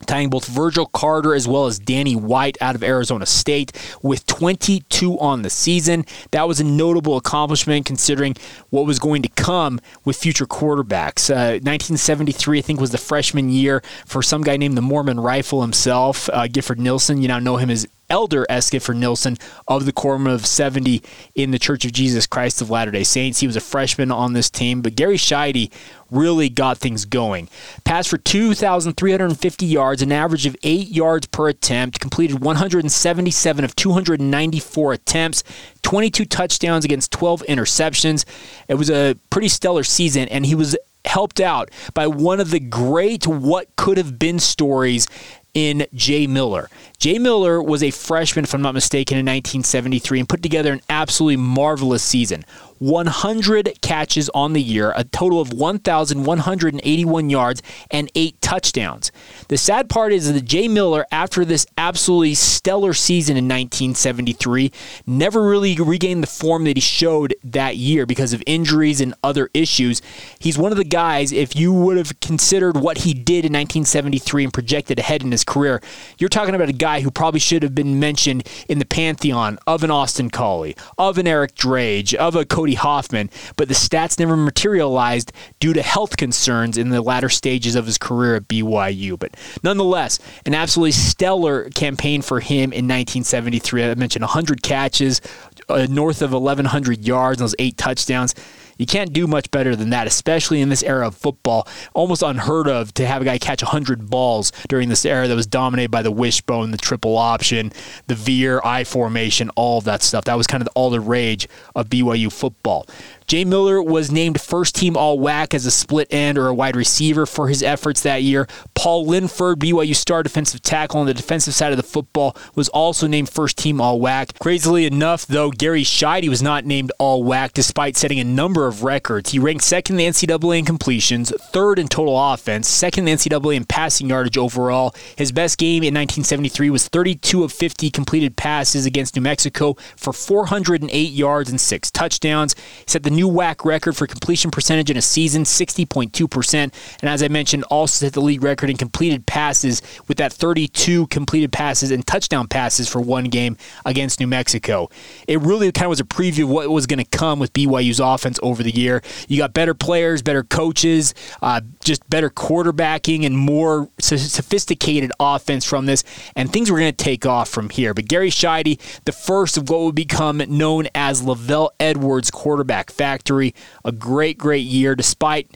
tying 0.05 0.29
both 0.29 0.45
Virgil 0.45 0.85
Carter 0.85 1.33
as 1.35 1.47
well 1.47 1.65
as 1.65 1.79
Danny 1.79 2.15
White 2.15 2.57
out 2.61 2.75
of 2.75 2.83
Arizona 2.83 3.25
State 3.25 3.71
with 4.01 4.25
22 4.25 5.19
on 5.19 5.41
the 5.41 5.49
season. 5.49 6.05
That 6.31 6.47
was 6.47 6.59
a 6.59 6.63
notable 6.63 7.17
accomplishment 7.17 7.85
considering 7.85 8.35
what 8.69 8.85
was 8.85 8.99
going 8.99 9.21
to 9.23 9.29
come 9.29 9.79
with 10.05 10.17
future 10.17 10.45
quarterbacks. 10.45 11.29
Uh, 11.29 11.59
1973, 11.59 12.59
I 12.59 12.61
think, 12.61 12.79
was 12.79 12.91
the 12.91 12.97
freshman 12.97 13.49
year 13.49 13.81
for 14.05 14.21
some 14.21 14.41
guy 14.41 14.57
named 14.57 14.77
the 14.77 14.81
Mormon 14.81 15.19
Rifle 15.19 15.61
himself, 15.61 16.29
uh, 16.29 16.47
Gifford 16.47 16.79
Nielsen. 16.79 17.21
You 17.21 17.27
now 17.27 17.39
know 17.39 17.57
him 17.57 17.69
as 17.69 17.87
Elder 18.09 18.45
S. 18.49 18.69
Gifford 18.69 18.97
Nielsen 18.97 19.37
of 19.67 19.85
the 19.85 19.91
Quorum 19.91 20.27
of 20.27 20.45
70 20.45 21.01
in 21.35 21.51
the 21.51 21.59
Church 21.59 21.85
of 21.85 21.91
Jesus 21.91 22.27
Christ 22.27 22.61
of 22.61 22.69
Latter 22.69 22.91
day 22.91 23.03
Saints. 23.03 23.39
He 23.39 23.47
was 23.47 23.55
a 23.55 23.61
freshman 23.61 24.11
on 24.11 24.33
this 24.33 24.49
team, 24.49 24.81
but 24.81 24.95
Gary 24.95 25.17
Sheide 25.17 25.71
really 26.11 26.49
got 26.49 26.77
things 26.77 27.05
going. 27.05 27.49
Passed 27.83 28.09
for 28.09 28.17
2,350 28.17 29.65
yards, 29.65 30.01
an 30.01 30.11
average 30.11 30.45
of 30.45 30.55
8 30.63 30.87
yards 30.87 31.27
per 31.27 31.49
attempt, 31.49 31.99
completed 31.99 32.39
177 32.41 33.63
of 33.63 33.75
294 33.75 34.93
attempts, 34.93 35.43
22 35.83 36.25
touchdowns 36.25 36.85
against 36.85 37.11
12 37.11 37.43
interceptions. 37.47 38.25
It 38.67 38.75
was 38.75 38.89
a 38.89 39.15
pretty 39.29 39.49
stellar 39.49 39.83
season, 39.83 40.27
and 40.29 40.45
he 40.45 40.55
was 40.55 40.75
helped 41.05 41.39
out 41.39 41.71
by 41.93 42.07
one 42.07 42.39
of 42.39 42.51
the 42.51 42.59
great 42.59 43.25
what 43.25 43.73
could 43.75 43.97
have 43.97 44.19
been 44.19 44.39
stories 44.39 45.07
in 45.53 45.85
Jay 45.93 46.27
Miller. 46.27 46.69
Jay 46.97 47.17
Miller 47.17 47.61
was 47.61 47.83
a 47.83 47.91
freshman, 47.91 48.43
if 48.43 48.53
I'm 48.53 48.61
not 48.61 48.73
mistaken, 48.73 49.17
in 49.17 49.25
1973 49.25 50.19
and 50.19 50.29
put 50.29 50.43
together 50.43 50.71
an 50.73 50.81
absolutely 50.89 51.37
marvelous 51.37 52.03
season. 52.03 52.45
100 52.79 53.81
catches 53.81 54.29
on 54.29 54.53
the 54.53 54.61
year, 54.61 54.93
a 54.95 55.03
total 55.03 55.39
of 55.39 55.53
1,181 55.53 57.29
yards, 57.29 57.61
and 57.91 58.11
eight 58.15 58.41
touchdowns. 58.41 59.11
The 59.49 59.57
sad 59.57 59.89
part 59.89 60.13
is 60.13 60.31
that 60.31 60.45
Jay 60.45 60.67
Miller, 60.67 61.05
after 61.11 61.45
this 61.45 61.65
absolutely 61.77 62.35
stellar 62.35 62.93
season 62.93 63.37
in 63.37 63.45
1973, 63.45 64.71
never 65.05 65.43
really 65.43 65.75
regained 65.75 66.23
the 66.23 66.27
form 66.27 66.63
that 66.63 66.77
he 66.77 66.81
showed 66.81 67.35
that 67.43 67.77
year 67.77 68.05
because 68.05 68.33
of 68.33 68.43
injuries 68.45 69.01
and 69.01 69.13
other 69.23 69.49
issues. 69.53 70.01
He's 70.39 70.57
one 70.57 70.71
of 70.71 70.77
the 70.77 70.83
guys, 70.83 71.31
if 71.31 71.55
you 71.55 71.73
would 71.73 71.97
have 71.97 72.19
considered 72.19 72.77
what 72.77 72.99
he 72.99 73.13
did 73.13 73.45
in 73.45 73.53
1973 73.53 74.45
and 74.45 74.53
projected 74.53 74.99
ahead 74.99 75.21
in 75.23 75.31
his 75.31 75.43
career, 75.43 75.81
you're 76.17 76.29
talking 76.29 76.55
about 76.55 76.69
a 76.69 76.73
guy 76.73 77.01
who 77.01 77.11
probably 77.11 77.39
should 77.39 77.63
have 77.63 77.75
been 77.75 77.99
mentioned 77.99 78.47
in 78.67 78.79
the 78.79 78.85
pantheon 78.85 79.59
of 79.67 79.83
an 79.83 79.91
Austin 79.91 80.29
Collie, 80.29 80.75
of 80.97 81.17
an 81.17 81.27
Eric 81.27 81.55
Drage, 81.55 82.13
of 82.13 82.35
a 82.35 82.45
Cody 82.45 82.68
Cody 82.69 82.75
Hoffman, 82.75 83.31
but 83.55 83.67
the 83.67 83.73
stats 83.73 84.19
never 84.19 84.37
materialized 84.37 85.31
due 85.59 85.73
to 85.73 85.81
health 85.81 86.17
concerns 86.17 86.77
in 86.77 86.89
the 86.89 87.01
latter 87.01 87.29
stages 87.29 87.75
of 87.75 87.87
his 87.87 87.97
career 87.97 88.35
at 88.35 88.47
BYU. 88.47 89.17
But 89.17 89.35
nonetheless, 89.63 90.19
an 90.45 90.53
absolutely 90.53 90.91
stellar 90.91 91.69
campaign 91.71 92.21
for 92.21 92.39
him 92.39 92.71
in 92.71 92.85
1973. 92.85 93.85
I 93.85 93.95
mentioned 93.95 94.21
100 94.21 94.61
catches, 94.61 95.19
uh, 95.67 95.87
north 95.89 96.21
of 96.21 96.31
1,100 96.31 97.07
yards, 97.07 97.41
and 97.41 97.45
those 97.45 97.55
eight 97.57 97.77
touchdowns. 97.77 98.35
You 98.79 98.85
can't 98.85 99.13
do 99.13 99.27
much 99.27 99.51
better 99.51 99.75
than 99.75 99.91
that, 99.91 100.07
especially 100.07 100.61
in 100.61 100.69
this 100.69 100.81
era 100.81 101.05
of 101.05 101.15
football. 101.15 101.67
Almost 101.93 102.23
unheard 102.23 102.67
of 102.67 102.93
to 102.95 103.05
have 103.05 103.21
a 103.21 103.25
guy 103.25 103.37
catch 103.37 103.61
100 103.61 104.09
balls 104.09 104.51
during 104.69 104.87
this 104.87 105.05
era 105.05 105.27
that 105.27 105.35
was 105.35 105.45
dominated 105.45 105.91
by 105.91 106.01
the 106.01 106.11
wishbone, 106.11 106.71
the 106.71 106.77
triple 106.77 107.17
option, 107.17 107.73
the 108.07 108.15
veer, 108.15 108.61
I 108.63 108.85
formation, 108.85 109.49
all 109.51 109.79
of 109.79 109.83
that 109.83 110.01
stuff. 110.01 110.23
That 110.23 110.35
was 110.35 110.47
kind 110.47 110.61
of 110.61 110.69
all 110.75 110.89
the 110.89 111.01
rage 111.01 111.47
of 111.75 111.89
BYU 111.89 112.31
football. 112.31 112.87
Jay 113.29 113.45
Miller 113.45 113.79
was 113.79 114.11
named 114.11 114.41
first 114.41 114.73
team 114.73 114.97
All 114.97 115.19
WAC 115.19 115.53
as 115.53 115.67
a 115.67 115.69
split 115.69 116.07
end 116.09 116.35
or 116.35 116.47
a 116.47 116.53
wide 116.55 116.75
receiver 116.75 117.27
for 117.27 117.47
his 117.47 117.61
efforts 117.61 118.01
that 118.01 118.23
year. 118.23 118.47
Paul 118.73 119.05
Linford, 119.05 119.59
BYU 119.59 119.95
star 119.95 120.23
defensive 120.23 120.63
tackle 120.63 121.01
on 121.01 121.05
the 121.05 121.13
defensive 121.13 121.53
side 121.53 121.71
of 121.71 121.77
the 121.77 121.83
football, 121.83 122.35
was 122.55 122.69
also 122.69 123.05
named 123.05 123.29
first 123.29 123.55
team 123.55 123.79
All 123.79 123.99
WAC. 123.99 124.39
Crazily 124.39 124.87
enough, 124.87 125.27
though, 125.27 125.51
Gary 125.51 125.83
Sheide 125.83 126.27
was 126.27 126.41
not 126.41 126.65
named 126.65 126.91
All 126.97 127.23
WAC 127.23 127.53
despite 127.53 127.95
setting 127.95 128.19
a 128.19 128.23
number 128.23 128.65
of 128.65 128.81
records. 128.83 129.29
He 129.29 129.37
ranked 129.37 129.63
second 129.63 129.99
in 129.99 130.11
the 130.11 130.27
NCAA 130.27 130.57
in 130.57 130.65
completions, 130.65 131.31
third 131.51 131.77
in 131.77 131.87
total 131.87 132.17
offense, 132.33 132.67
second 132.67 133.07
in 133.07 133.15
the 133.15 133.29
NCAA 133.29 133.57
in 133.57 133.65
passing 133.65 134.09
yardage 134.09 134.39
overall. 134.39 134.95
His 135.17 135.31
best 135.31 135.59
game 135.59 135.83
in 135.83 135.93
1973 135.93 136.71
was 136.71 136.87
32 136.87 137.43
of 137.43 137.53
50 137.53 137.91
completed 137.91 138.37
passes 138.37 138.87
against 138.87 139.15
New 139.15 139.21
Mexico 139.21 139.75
for 139.95 140.13
408 140.13 141.11
yards 141.11 141.51
and 141.51 141.61
six 141.61 141.91
touchdowns. 141.91 142.55
He 142.55 142.85
set 142.87 143.03
the 143.03 143.18
new 143.19 143.29
WAC 143.29 143.65
record 143.65 143.97
for 143.97 144.07
completion 144.07 144.49
percentage 144.49 144.89
in 144.89 144.95
a 144.95 145.01
season, 145.01 145.43
60.2%. 145.43 146.53
And 146.53 147.09
as 147.09 147.21
I 147.21 147.27
mentioned, 147.27 147.65
also 147.65 148.05
set 148.05 148.13
the 148.13 148.21
league 148.21 148.43
record 148.43 148.69
in 148.69 148.77
completed 148.77 149.25
passes 149.25 149.81
with 150.07 150.17
that 150.19 150.31
32 150.31 151.07
completed 151.07 151.51
passes 151.51 151.91
and 151.91 152.05
touchdown 152.07 152.47
passes 152.47 152.87
for 152.87 153.01
one 153.01 153.25
game 153.25 153.57
against 153.85 154.21
New 154.21 154.27
Mexico. 154.27 154.89
It 155.27 155.41
really 155.41 155.69
kind 155.73 155.87
of 155.87 155.89
was 155.89 155.99
a 155.99 156.05
preview 156.05 156.43
of 156.43 156.49
what 156.49 156.69
was 156.69 156.87
going 156.87 157.03
to 157.03 157.17
come 157.17 157.39
with 157.39 157.51
BYU's 157.51 157.99
offense 157.99 158.39
over 158.41 158.63
the 158.63 158.71
year. 158.71 159.01
You 159.27 159.37
got 159.37 159.53
better 159.53 159.73
players, 159.73 160.21
better 160.21 160.43
coaches, 160.43 161.13
uh, 161.41 161.59
just 161.83 162.09
better 162.09 162.29
quarterbacking, 162.29 163.25
and 163.25 163.37
more 163.37 163.89
sophisticated 163.99 165.11
offense 165.19 165.65
from 165.65 165.87
this. 165.87 166.05
And 166.37 166.53
things 166.53 166.71
were 166.71 166.79
going 166.79 166.93
to 166.93 167.03
take 167.03 167.25
off 167.25 167.49
from 167.49 167.69
here. 167.69 167.93
But 167.93 168.07
Gary 168.07 168.29
Sheide, 168.29 168.79
the 169.03 169.11
first 169.11 169.57
of 169.57 169.69
what 169.69 169.81
would 169.81 169.95
become 169.95 170.37
known 170.47 170.87
as 170.95 171.21
LaVell 171.21 171.71
Edwards 171.81 172.31
Quarterback 172.31 172.91
Factory, 173.09 173.55
a 173.83 173.91
great, 173.91 174.37
great 174.37 174.67
year 174.67 174.93
despite 174.93 175.49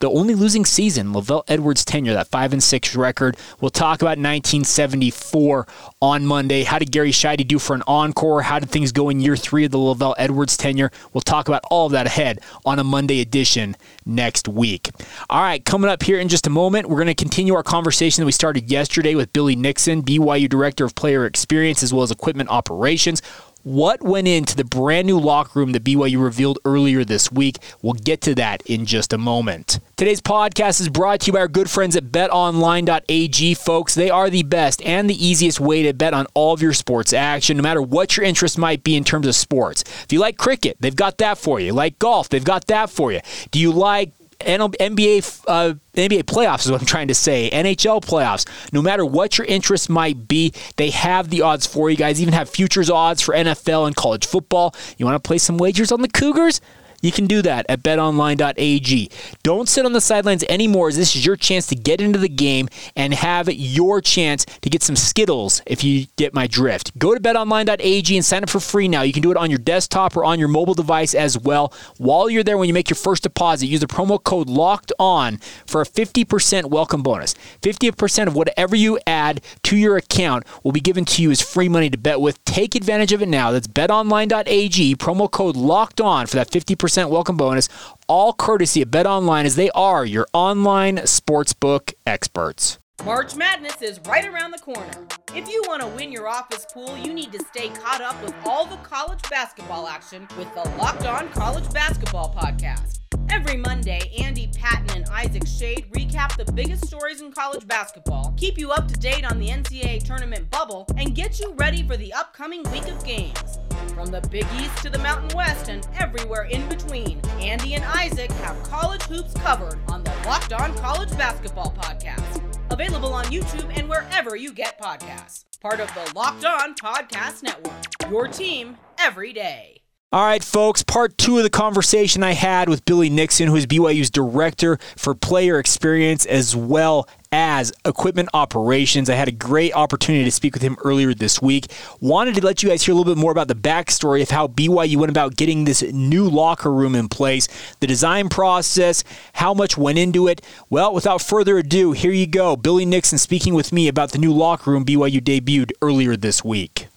the 0.00 0.10
only 0.10 0.34
losing 0.34 0.64
season, 0.64 1.12
LaVell 1.12 1.44
Edwards' 1.46 1.84
tenure, 1.84 2.14
that 2.14 2.26
5 2.26 2.54
and 2.54 2.62
6 2.62 2.96
record. 2.96 3.36
We'll 3.60 3.70
talk 3.70 4.00
about 4.00 4.16
1974 4.16 5.66
on 6.00 6.26
Monday. 6.26 6.64
How 6.64 6.78
did 6.78 6.90
Gary 6.90 7.12
Sheide 7.12 7.46
do 7.46 7.58
for 7.58 7.74
an 7.74 7.82
encore? 7.86 8.42
How 8.42 8.58
did 8.58 8.70
things 8.70 8.92
go 8.92 9.10
in 9.10 9.20
year 9.20 9.36
three 9.36 9.66
of 9.66 9.70
the 9.70 9.78
LaVell 9.78 10.14
Edwards 10.16 10.56
tenure? 10.56 10.90
We'll 11.12 11.20
talk 11.20 11.48
about 11.48 11.62
all 11.70 11.86
of 11.86 11.92
that 11.92 12.06
ahead 12.06 12.40
on 12.64 12.78
a 12.78 12.84
Monday 12.84 13.20
edition 13.20 13.76
next 14.06 14.48
week. 14.48 14.88
All 15.28 15.42
right, 15.42 15.62
coming 15.62 15.90
up 15.90 16.02
here 16.02 16.18
in 16.18 16.28
just 16.28 16.46
a 16.46 16.50
moment, 16.50 16.88
we're 16.88 16.96
going 16.96 17.06
to 17.08 17.14
continue 17.14 17.54
our 17.54 17.62
conversation 17.62 18.22
that 18.22 18.26
we 18.26 18.32
started 18.32 18.70
yesterday 18.70 19.14
with 19.14 19.32
Billy 19.34 19.54
Nixon, 19.54 20.02
BYU 20.02 20.48
Director 20.48 20.86
of 20.86 20.94
Player 20.94 21.26
Experience 21.26 21.82
as 21.82 21.92
well 21.92 22.02
as 22.02 22.10
Equipment 22.10 22.48
Operations. 22.48 23.20
What 23.62 24.00
went 24.00 24.26
into 24.26 24.56
the 24.56 24.64
brand 24.64 25.06
new 25.06 25.18
locker 25.18 25.58
room 25.58 25.72
that 25.72 25.84
BYU 25.84 26.22
revealed 26.22 26.58
earlier 26.64 27.04
this 27.04 27.30
week? 27.30 27.58
We'll 27.82 27.92
get 27.92 28.22
to 28.22 28.34
that 28.36 28.62
in 28.64 28.86
just 28.86 29.12
a 29.12 29.18
moment. 29.18 29.80
Today's 29.96 30.22
podcast 30.22 30.80
is 30.80 30.88
brought 30.88 31.20
to 31.20 31.26
you 31.26 31.34
by 31.34 31.40
our 31.40 31.48
good 31.48 31.68
friends 31.68 31.94
at 31.94 32.04
betonline.ag, 32.04 33.52
folks. 33.54 33.94
They 33.94 34.08
are 34.08 34.30
the 34.30 34.44
best 34.44 34.80
and 34.80 35.10
the 35.10 35.26
easiest 35.26 35.60
way 35.60 35.82
to 35.82 35.92
bet 35.92 36.14
on 36.14 36.26
all 36.32 36.54
of 36.54 36.62
your 36.62 36.72
sports 36.72 37.12
action, 37.12 37.58
no 37.58 37.62
matter 37.62 37.82
what 37.82 38.16
your 38.16 38.24
interest 38.24 38.56
might 38.56 38.82
be 38.82 38.96
in 38.96 39.04
terms 39.04 39.26
of 39.26 39.34
sports. 39.34 39.82
If 40.04 40.10
you 40.10 40.20
like 40.20 40.38
cricket, 40.38 40.78
they've 40.80 40.96
got 40.96 41.18
that 41.18 41.36
for 41.36 41.60
you. 41.60 41.74
Like 41.74 41.98
golf, 41.98 42.30
they've 42.30 42.42
got 42.42 42.66
that 42.68 42.88
for 42.88 43.12
you. 43.12 43.20
Do 43.50 43.60
you 43.60 43.72
like 43.72 44.14
NBA 44.40 45.44
uh, 45.46 45.74
NBA 45.94 46.24
playoffs 46.24 46.64
is 46.64 46.70
what 46.70 46.80
I'm 46.80 46.86
trying 46.86 47.08
to 47.08 47.14
say. 47.14 47.50
NHL 47.50 48.02
playoffs. 48.02 48.48
No 48.72 48.82
matter 48.82 49.04
what 49.04 49.38
your 49.38 49.46
interest 49.46 49.90
might 49.90 50.28
be, 50.28 50.52
they 50.76 50.90
have 50.90 51.30
the 51.30 51.42
odds 51.42 51.66
for 51.66 51.90
you 51.90 51.96
guys. 51.96 52.20
Even 52.20 52.34
have 52.34 52.48
futures 52.48 52.90
odds 52.90 53.20
for 53.22 53.34
NFL 53.34 53.86
and 53.86 53.96
college 53.96 54.26
football. 54.26 54.74
You 54.98 55.06
want 55.06 55.22
to 55.22 55.26
play 55.26 55.38
some 55.38 55.58
wagers 55.58 55.92
on 55.92 56.02
the 56.02 56.08
Cougars? 56.08 56.60
You 57.00 57.12
can 57.12 57.26
do 57.26 57.40
that 57.42 57.64
at 57.68 57.82
betonline.ag. 57.82 59.10
Don't 59.42 59.68
sit 59.68 59.86
on 59.86 59.92
the 59.92 60.00
sidelines 60.00 60.44
anymore. 60.44 60.88
As 60.88 60.96
this 60.96 61.16
is 61.16 61.24
your 61.24 61.36
chance 61.36 61.66
to 61.68 61.74
get 61.74 62.00
into 62.00 62.18
the 62.18 62.28
game 62.28 62.68
and 62.94 63.14
have 63.14 63.50
your 63.50 64.00
chance 64.02 64.44
to 64.44 64.68
get 64.68 64.82
some 64.82 64.96
Skittles 64.96 65.62
if 65.66 65.82
you 65.82 66.06
get 66.16 66.34
my 66.34 66.46
drift. 66.46 66.96
Go 66.98 67.14
to 67.14 67.20
betonline.ag 67.20 68.16
and 68.16 68.24
sign 68.24 68.42
up 68.42 68.50
for 68.50 68.60
free 68.60 68.86
now. 68.86 69.02
You 69.02 69.14
can 69.14 69.22
do 69.22 69.30
it 69.30 69.36
on 69.36 69.50
your 69.50 69.58
desktop 69.58 70.16
or 70.16 70.24
on 70.24 70.38
your 70.38 70.48
mobile 70.48 70.74
device 70.74 71.14
as 71.14 71.38
well. 71.38 71.72
While 71.96 72.28
you're 72.28 72.42
there, 72.42 72.58
when 72.58 72.68
you 72.68 72.74
make 72.74 72.90
your 72.90 72.96
first 72.96 73.22
deposit, 73.22 73.66
use 73.66 73.80
the 73.80 73.86
promo 73.86 74.22
code 74.22 74.48
LOCKED 74.48 74.92
ON 74.98 75.38
for 75.66 75.80
a 75.80 75.86
50% 75.86 76.66
welcome 76.66 77.02
bonus. 77.02 77.34
50% 77.62 78.26
of 78.26 78.34
whatever 78.34 78.76
you 78.76 78.98
add 79.06 79.40
to 79.62 79.76
your 79.76 79.96
account 79.96 80.44
will 80.62 80.72
be 80.72 80.80
given 80.80 81.06
to 81.06 81.22
you 81.22 81.30
as 81.30 81.40
free 81.40 81.68
money 81.68 81.88
to 81.88 81.96
bet 81.96 82.20
with. 82.20 82.44
Take 82.44 82.74
advantage 82.74 83.12
of 83.12 83.22
it 83.22 83.28
now. 83.28 83.52
That's 83.52 83.66
betonline.ag, 83.66 84.96
promo 84.96 85.30
code 85.30 85.56
LOCKED 85.56 86.00
ON 86.02 86.26
for 86.26 86.36
that 86.36 86.50
50% 86.50 86.89
50% 86.90 87.08
welcome 87.08 87.36
bonus, 87.36 87.68
all 88.08 88.32
courtesy 88.32 88.82
of 88.82 88.90
Bet 88.90 89.06
Online 89.06 89.46
as 89.46 89.54
they 89.54 89.70
are 89.70 90.04
your 90.04 90.26
online 90.32 90.96
sportsbook 90.98 91.94
experts. 92.04 92.78
March 93.04 93.34
Madness 93.36 93.80
is 93.80 94.00
right 94.00 94.26
around 94.26 94.50
the 94.50 94.58
corner. 94.58 94.90
If 95.34 95.48
you 95.48 95.62
want 95.68 95.80
to 95.82 95.88
win 95.88 96.12
your 96.12 96.26
office 96.28 96.66
pool, 96.74 96.98
you 96.98 97.14
need 97.14 97.32
to 97.32 97.38
stay 97.44 97.68
caught 97.68 98.02
up 98.02 98.20
with 98.22 98.34
all 98.44 98.66
the 98.66 98.76
college 98.78 99.22
basketball 99.30 99.86
action 99.86 100.26
with 100.36 100.52
the 100.54 100.68
Locked 100.76 101.06
On 101.06 101.28
College 101.30 101.72
Basketball 101.72 102.34
Podcast. 102.34 102.98
Every 103.30 103.56
Monday, 103.56 104.12
Andy 104.20 104.50
Patton 104.58 104.96
and 104.96 105.08
Isaac 105.10 105.44
Schade 105.44 105.88
recap 105.92 106.36
the 106.36 106.50
biggest 106.52 106.88
stories 106.88 107.20
in 107.20 107.30
college 107.30 107.66
basketball, 107.66 108.34
keep 108.36 108.58
you 108.58 108.70
up 108.72 108.88
to 108.88 108.94
date 108.94 109.24
on 109.24 109.38
the 109.38 109.48
NCAA 109.48 110.02
tournament 110.02 110.50
bubble, 110.50 110.86
and 110.96 111.14
get 111.14 111.38
you 111.38 111.54
ready 111.54 111.84
for 111.84 111.96
the 111.96 112.12
upcoming 112.12 112.64
week 112.72 112.88
of 112.88 113.02
games. 113.04 113.59
From 113.94 114.06
the 114.06 114.20
Big 114.30 114.46
East 114.56 114.76
to 114.78 114.90
the 114.90 114.98
Mountain 114.98 115.36
West 115.36 115.68
and 115.68 115.86
everywhere 115.98 116.44
in 116.44 116.68
between, 116.68 117.20
Andy 117.40 117.74
and 117.74 117.84
Isaac 117.84 118.30
have 118.32 118.62
college 118.62 119.02
hoops 119.02 119.34
covered 119.34 119.78
on 119.88 120.02
the 120.02 120.12
Locked 120.26 120.52
On 120.52 120.74
College 120.76 121.10
Basketball 121.16 121.74
Podcast. 121.76 122.42
Available 122.70 123.12
on 123.12 123.24
YouTube 123.26 123.70
and 123.76 123.88
wherever 123.88 124.36
you 124.36 124.52
get 124.52 124.80
podcasts. 124.80 125.44
Part 125.60 125.80
of 125.80 125.92
the 125.94 126.12
Locked 126.14 126.44
On 126.44 126.74
Podcast 126.74 127.42
Network. 127.42 128.10
Your 128.10 128.28
team 128.28 128.76
every 128.98 129.32
day. 129.32 129.79
All 130.12 130.24
right, 130.24 130.42
folks, 130.42 130.82
part 130.82 131.16
two 131.18 131.36
of 131.36 131.44
the 131.44 131.50
conversation 131.50 132.24
I 132.24 132.32
had 132.32 132.68
with 132.68 132.84
Billy 132.84 133.08
Nixon, 133.08 133.46
who 133.46 133.54
is 133.54 133.64
BYU's 133.64 134.10
director 134.10 134.76
for 134.96 135.14
player 135.14 135.56
experience 135.60 136.26
as 136.26 136.56
well 136.56 137.08
as 137.30 137.72
equipment 137.84 138.28
operations. 138.34 139.08
I 139.08 139.14
had 139.14 139.28
a 139.28 139.30
great 139.30 139.72
opportunity 139.72 140.24
to 140.24 140.32
speak 140.32 140.54
with 140.54 140.64
him 140.64 140.76
earlier 140.82 141.14
this 141.14 141.40
week. 141.40 141.70
Wanted 142.00 142.34
to 142.34 142.44
let 142.44 142.60
you 142.60 142.70
guys 142.70 142.82
hear 142.82 142.92
a 142.92 142.96
little 142.96 143.14
bit 143.14 143.20
more 143.20 143.30
about 143.30 143.46
the 143.46 143.54
backstory 143.54 144.20
of 144.20 144.30
how 144.30 144.48
BYU 144.48 144.96
went 144.96 145.10
about 145.10 145.36
getting 145.36 145.64
this 145.64 145.80
new 145.80 146.28
locker 146.28 146.72
room 146.72 146.96
in 146.96 147.08
place, 147.08 147.46
the 147.78 147.86
design 147.86 148.28
process, 148.28 149.04
how 149.34 149.54
much 149.54 149.78
went 149.78 149.96
into 149.96 150.26
it. 150.26 150.42
Well, 150.68 150.92
without 150.92 151.22
further 151.22 151.56
ado, 151.56 151.92
here 151.92 152.10
you 152.10 152.26
go. 152.26 152.56
Billy 152.56 152.84
Nixon 152.84 153.18
speaking 153.18 153.54
with 153.54 153.72
me 153.72 153.86
about 153.86 154.10
the 154.10 154.18
new 154.18 154.32
locker 154.32 154.72
room 154.72 154.84
BYU 154.84 155.20
debuted 155.20 155.70
earlier 155.80 156.16
this 156.16 156.42
week. 156.44 156.88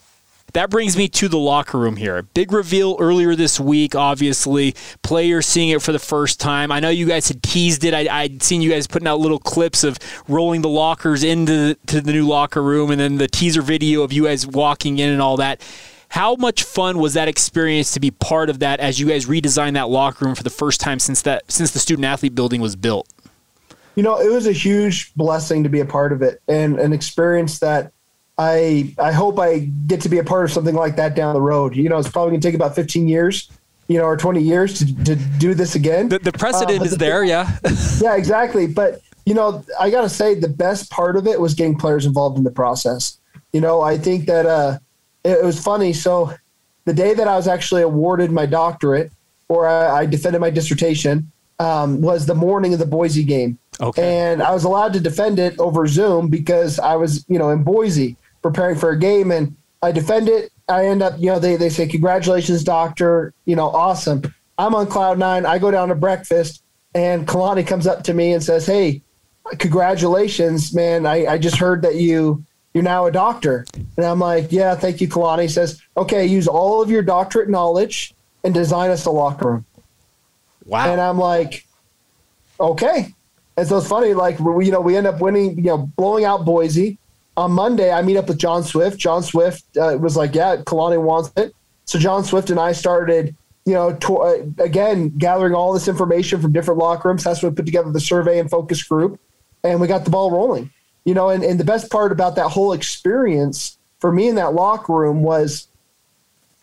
That 0.53 0.69
brings 0.69 0.95
me 0.95 1.07
to 1.07 1.27
the 1.27 1.39
locker 1.39 1.79
room 1.79 1.95
here. 1.95 2.22
Big 2.22 2.51
reveal 2.51 2.95
earlier 3.00 3.36
this 3.36 3.60
week, 3.60 3.95
obviously. 3.95 4.75
Players 5.01 5.48
seeing 5.48 5.69
it 5.69 5.81
for 5.81 5.91
the 5.91 6.00
first 6.00 6.39
time. 6.39 6.72
I 6.72 6.79
know 6.79 6.89
you 6.89 7.07
guys 7.07 7.27
had 7.27 7.41
teased 7.41 7.83
it. 7.83 7.95
I, 7.95 8.24
would 8.24 8.43
seen 8.43 8.62
you 8.62 8.69
guys 8.69 8.86
putting 8.86 9.07
out 9.07 9.19
little 9.19 9.39
clips 9.39 9.83
of 9.83 9.98
rolling 10.27 10.62
the 10.62 10.69
lockers 10.69 11.24
into 11.24 11.75
the, 11.88 12.01
the 12.01 12.13
new 12.13 12.27
locker 12.27 12.62
room 12.62 12.91
and 12.91 13.00
then 13.01 13.17
the 13.17 13.27
teaser 13.27 13.63
video 13.63 14.03
of 14.03 14.13
you 14.13 14.25
guys 14.25 14.45
walking 14.45 15.00
in 15.00 15.10
and 15.10 15.24
all 15.24 15.38
that. 15.38 15.60
How 16.10 16.36
much 16.36 16.62
fun 16.62 17.00
was 17.00 17.15
that 17.15 17.27
experience 17.27 17.91
to 17.93 18.00
be 18.00 18.12
part 18.12 18.51
of 18.51 18.60
that 18.60 18.79
as 18.79 19.00
you 19.00 19.07
guys 19.07 19.25
redesigned 19.25 19.74
that 19.74 19.89
locker 19.89 20.25
room 20.25 20.36
for 20.36 20.43
the 20.43 20.51
first 20.51 20.79
time 20.79 21.00
since 21.00 21.24
that 21.24 21.51
since 21.51 21.72
the 21.72 21.79
student 21.79 22.05
athlete 22.05 22.36
building 22.36 22.62
was 22.62 22.75
built? 22.75 23.07
You 23.95 24.03
know, 24.03 24.19
it 24.19 24.31
was 24.31 24.45
a 24.45 24.51
huge 24.51 25.15
blessing 25.15 25.63
to 25.63 25.69
be 25.69 25.79
a 25.79 25.86
part 25.86 26.12
of 26.12 26.22
it 26.22 26.43
and 26.48 26.79
an 26.79 26.93
experience 26.93 27.57
that 27.60 27.92
I 28.38 28.94
I 28.98 29.12
hope 29.12 29.40
I 29.40 29.60
get 29.88 30.02
to 30.02 30.10
be 30.10 30.18
a 30.18 30.24
part 30.24 30.46
of 30.46 30.52
something 30.52 30.75
like 30.75 30.96
that 30.96 31.16
down 31.16 31.34
the 31.34 31.42
road. 31.42 31.75
You 31.75 31.88
know, 31.90 31.98
it's 31.98 32.10
probably 32.10 32.32
going 32.32 32.42
to 32.42 32.48
take 32.48 32.56
about 32.56 32.75
15 32.75 33.08
years, 33.08 33.50
you 33.88 33.98
know, 33.98 34.06
or 34.06 34.18
20 34.18 34.42
years 34.42 34.80
to, 34.80 35.04
to 35.04 35.16
do 35.16 35.54
this 35.54 35.75
again. 35.75 36.10
The, 36.10 36.20
the 36.20 36.32
precedent 36.32 36.82
uh, 36.82 36.86
is 36.86 36.92
the, 36.92 36.98
there, 36.98 37.24
yeah. 37.24 37.58
yeah, 38.02 38.16
exactly. 38.16 38.66
But 38.68 39.02
you 39.25 39.34
know, 39.34 39.63
I 39.80 39.90
got 39.90 40.02
to 40.02 40.10
say 40.10 40.36
the 40.36 40.50
best 40.50 40.90
part 40.90 41.16
of 41.16 41.28
it 41.28 41.40
was 41.40 41.54
getting 41.54 41.78
players 41.78 42.06
involved 42.06 42.38
in 42.38 42.44
the 42.44 42.52
process. 42.52 43.18
You 43.54 43.62
know, 43.62 43.82
I 43.82 43.98
think 43.98 44.25
that 44.25 44.46
uh, 44.46 44.80
it, 45.24 45.40
it 45.40 45.46
was 45.46 45.63
funny. 45.63 45.94
So 45.94 46.34
the 46.86 46.94
day 46.94 47.13
that 47.13 47.28
I 47.28 47.36
was 47.36 47.48
actually 47.48 47.84
awarded 47.84 48.32
my 48.32 48.46
doctorate, 48.46 49.12
or 49.48 49.68
I, 49.68 50.00
I 50.00 50.06
defended 50.06 50.42
my 50.42 50.50
dissertation, 50.50 51.32
um, 51.60 52.02
was 52.02 52.25
the 52.25 52.36
morning 52.36 52.74
of 52.74 52.80
the 52.80 52.86
Boise 52.86 53.24
game. 53.24 53.60
Okay. 53.80 54.18
And 54.18 54.42
I 54.42 54.52
was 54.52 54.63
allowed 54.63 54.94
to 54.94 55.00
defend 55.00 55.40
it 55.40 55.58
over 55.60 55.88
Zoom 55.88 56.28
because 56.28 56.80
I 56.80 56.96
was, 56.96 57.25
you 57.28 57.40
know, 57.40 57.52
in 57.52 57.63
Boise 57.63 58.18
preparing 58.43 58.77
for 58.77 58.91
a 58.91 59.00
game 59.00 59.31
and 59.31 59.55
I 59.81 59.91
defend 59.91 60.29
it. 60.29 60.51
I 60.69 60.85
end 60.85 61.01
up, 61.01 61.15
you 61.17 61.27
know, 61.27 61.39
they, 61.39 61.55
they 61.55 61.69
say, 61.69 61.88
congratulations, 61.88 62.63
doctor, 62.63 63.33
you 63.45 63.55
know, 63.55 63.69
awesome. 63.69 64.21
I'm 64.57 64.75
on 64.75 64.85
cloud 64.88 65.17
nine. 65.17 65.45
I 65.45 65.57
go 65.57 65.71
down 65.71 65.89
to 65.89 65.95
breakfast 65.95 66.63
and 66.93 67.27
Kalani 67.27 67.65
comes 67.65 67.88
up 67.88 68.03
to 68.03 68.13
me 68.13 68.33
and 68.33 68.43
says, 68.43 68.65
Hey, 68.65 69.01
congratulations, 69.57 70.73
man. 70.73 71.05
I, 71.05 71.25
I 71.25 71.38
just 71.38 71.57
heard 71.57 71.81
that 71.81 71.95
you, 71.95 72.45
you're 72.73 72.83
now 72.83 73.05
a 73.05 73.12
doctor. 73.12 73.65
And 73.97 74.05
I'm 74.05 74.19
like, 74.19 74.51
yeah, 74.51 74.75
thank 74.75 75.01
you, 75.01 75.07
Kalani. 75.07 75.43
He 75.43 75.47
says, 75.47 75.81
okay, 75.97 76.25
use 76.25 76.47
all 76.47 76.81
of 76.81 76.89
your 76.89 77.01
doctorate 77.01 77.50
knowledge 77.50 78.13
and 78.43 78.53
design 78.53 78.89
us 78.89 79.05
a 79.05 79.12
locker 79.12 79.51
room. 79.51 79.65
Wow. 80.65 80.91
And 80.91 81.01
I'm 81.01 81.17
like, 81.17 81.65
okay. 82.59 83.13
And 83.57 83.67
so 83.67 83.77
it's 83.77 83.88
funny, 83.88 84.13
like 84.13 84.39
we, 84.39 84.65
you 84.65 84.71
know, 84.71 84.81
we 84.81 84.97
end 84.97 85.05
up 85.05 85.19
winning, 85.19 85.57
you 85.57 85.63
know, 85.63 85.77
blowing 85.77 86.25
out 86.25 86.45
Boise. 86.45 86.97
On 87.36 87.52
Monday, 87.52 87.92
I 87.92 88.02
meet 88.02 88.18
up 88.18 88.28
with 88.28 88.38
John 88.38 88.63
Swift. 88.63 88.98
John 88.98 89.24
Swift 89.24 89.63
uh, 89.78 89.98
was 90.00 90.16
like, 90.16 90.36
"Yeah, 90.36 90.58
Kalani 90.58 91.02
wants 91.02 91.32
it." 91.36 91.54
So 91.86 92.00
John 92.00 92.24
Swift 92.24 92.50
and 92.50 92.60
I 92.60 92.72
started, 92.72 93.36
you 93.66 93.74
know, 93.74 93.94
to, 93.96 94.18
uh, 94.18 94.44
again 94.60 95.10
gathering 95.18 95.54
all 95.54 95.74
this 95.74 95.88
information 95.88 96.42
from 96.42 96.54
different 96.54 96.80
locker 96.80 97.10
rooms. 97.10 97.24
That's 97.24 97.42
when 97.42 97.52
we 97.52 97.56
put 97.56 97.66
together 97.66 97.92
the 97.92 98.00
survey 98.00 98.40
and 98.40 98.50
focus 98.50 98.84
group, 98.84 99.20
and 99.63 99.82
we 99.82 99.88
got 99.88 100.06
the 100.06 100.12
ball 100.12 100.32
rolling. 100.32 100.72
You 101.06 101.13
know, 101.13 101.30
and, 101.30 101.44
and 101.44 101.60
the 101.60 101.66
best 101.66 101.92
part 101.92 102.12
about 102.12 102.36
that 102.36 102.50
whole 102.50 102.72
experience 102.72 103.78
for 104.00 104.12
me 104.12 104.28
in 104.28 104.36
that 104.36 104.54
locker 104.54 104.94
room 104.94 105.24
was 105.24 105.68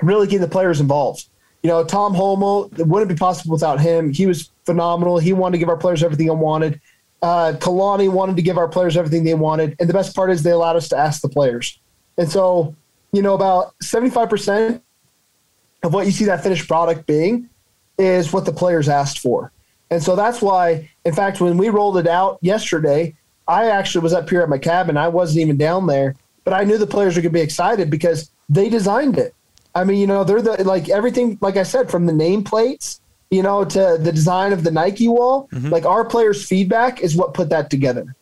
really 0.02 0.26
getting 0.26 0.40
the 0.40 0.48
players 0.48 0.80
involved. 0.80 1.26
You 1.62 1.68
know, 1.68 1.84
Tom 1.84 2.14
Holmoe, 2.14 2.78
it 2.78 2.86
wouldn't 2.86 3.10
be 3.10 3.16
possible 3.16 3.52
without 3.52 3.80
him. 3.80 4.12
He 4.12 4.26
was 4.26 4.50
phenomenal. 4.64 5.18
He 5.18 5.32
wanted 5.32 5.52
to 5.52 5.58
give 5.58 5.68
our 5.68 5.76
players 5.76 6.02
everything 6.02 6.26
they 6.26 6.34
wanted. 6.34 6.80
Uh, 7.22 7.52
Kalani 7.58 8.08
wanted 8.08 8.36
to 8.36 8.42
give 8.42 8.56
our 8.56 8.68
players 8.68 8.96
everything 8.96 9.24
they 9.24 9.34
wanted. 9.34 9.76
And 9.78 9.88
the 9.88 9.92
best 9.92 10.16
part 10.16 10.30
is 10.30 10.42
they 10.42 10.52
allowed 10.52 10.76
us 10.76 10.88
to 10.88 10.96
ask 10.96 11.20
the 11.20 11.28
players. 11.28 11.78
And 12.16 12.30
so, 12.30 12.74
you 13.12 13.22
know, 13.22 13.34
about 13.34 13.74
75% 13.80 14.80
of 15.82 15.92
what 15.92 16.06
you 16.06 16.12
see 16.12 16.24
that 16.26 16.42
finished 16.42 16.66
product 16.66 17.06
being 17.06 17.48
is 17.98 18.32
what 18.32 18.44
the 18.44 18.52
players 18.52 18.88
asked 18.88 19.18
for. 19.18 19.52
And 19.90 20.02
so 20.02 20.14
that's 20.14 20.40
why, 20.40 20.90
in 21.04 21.14
fact, 21.14 21.40
when 21.40 21.58
we 21.58 21.68
rolled 21.68 21.98
it 21.98 22.06
out 22.06 22.38
yesterday, 22.40 23.14
I 23.48 23.66
actually 23.66 24.02
was 24.02 24.12
up 24.12 24.30
here 24.30 24.40
at 24.42 24.48
my 24.48 24.58
cabin. 24.58 24.96
I 24.96 25.08
wasn't 25.08 25.40
even 25.40 25.56
down 25.56 25.86
there, 25.86 26.14
but 26.44 26.54
I 26.54 26.64
knew 26.64 26.78
the 26.78 26.86
players 26.86 27.16
were 27.16 27.22
going 27.22 27.32
to 27.32 27.38
be 27.38 27.42
excited 27.42 27.90
because 27.90 28.30
they 28.48 28.68
designed 28.68 29.18
it. 29.18 29.34
I 29.74 29.84
mean, 29.84 29.98
you 29.98 30.06
know, 30.06 30.24
they're 30.24 30.42
the 30.42 30.62
like 30.64 30.88
everything, 30.88 31.38
like 31.40 31.56
I 31.56 31.62
said, 31.64 31.90
from 31.90 32.06
the 32.06 32.12
nameplates, 32.12 33.00
you 33.30 33.42
know, 33.42 33.64
to 33.64 33.96
the 34.00 34.12
design 34.12 34.52
of 34.52 34.64
the 34.64 34.70
Nike 34.70 35.08
wall. 35.08 35.48
Mm-hmm. 35.52 35.68
Like 35.68 35.86
our 35.86 36.04
players' 36.04 36.44
feedback 36.44 37.00
is 37.00 37.16
what 37.16 37.34
put 37.34 37.50
that 37.50 37.70
together. 37.70 38.14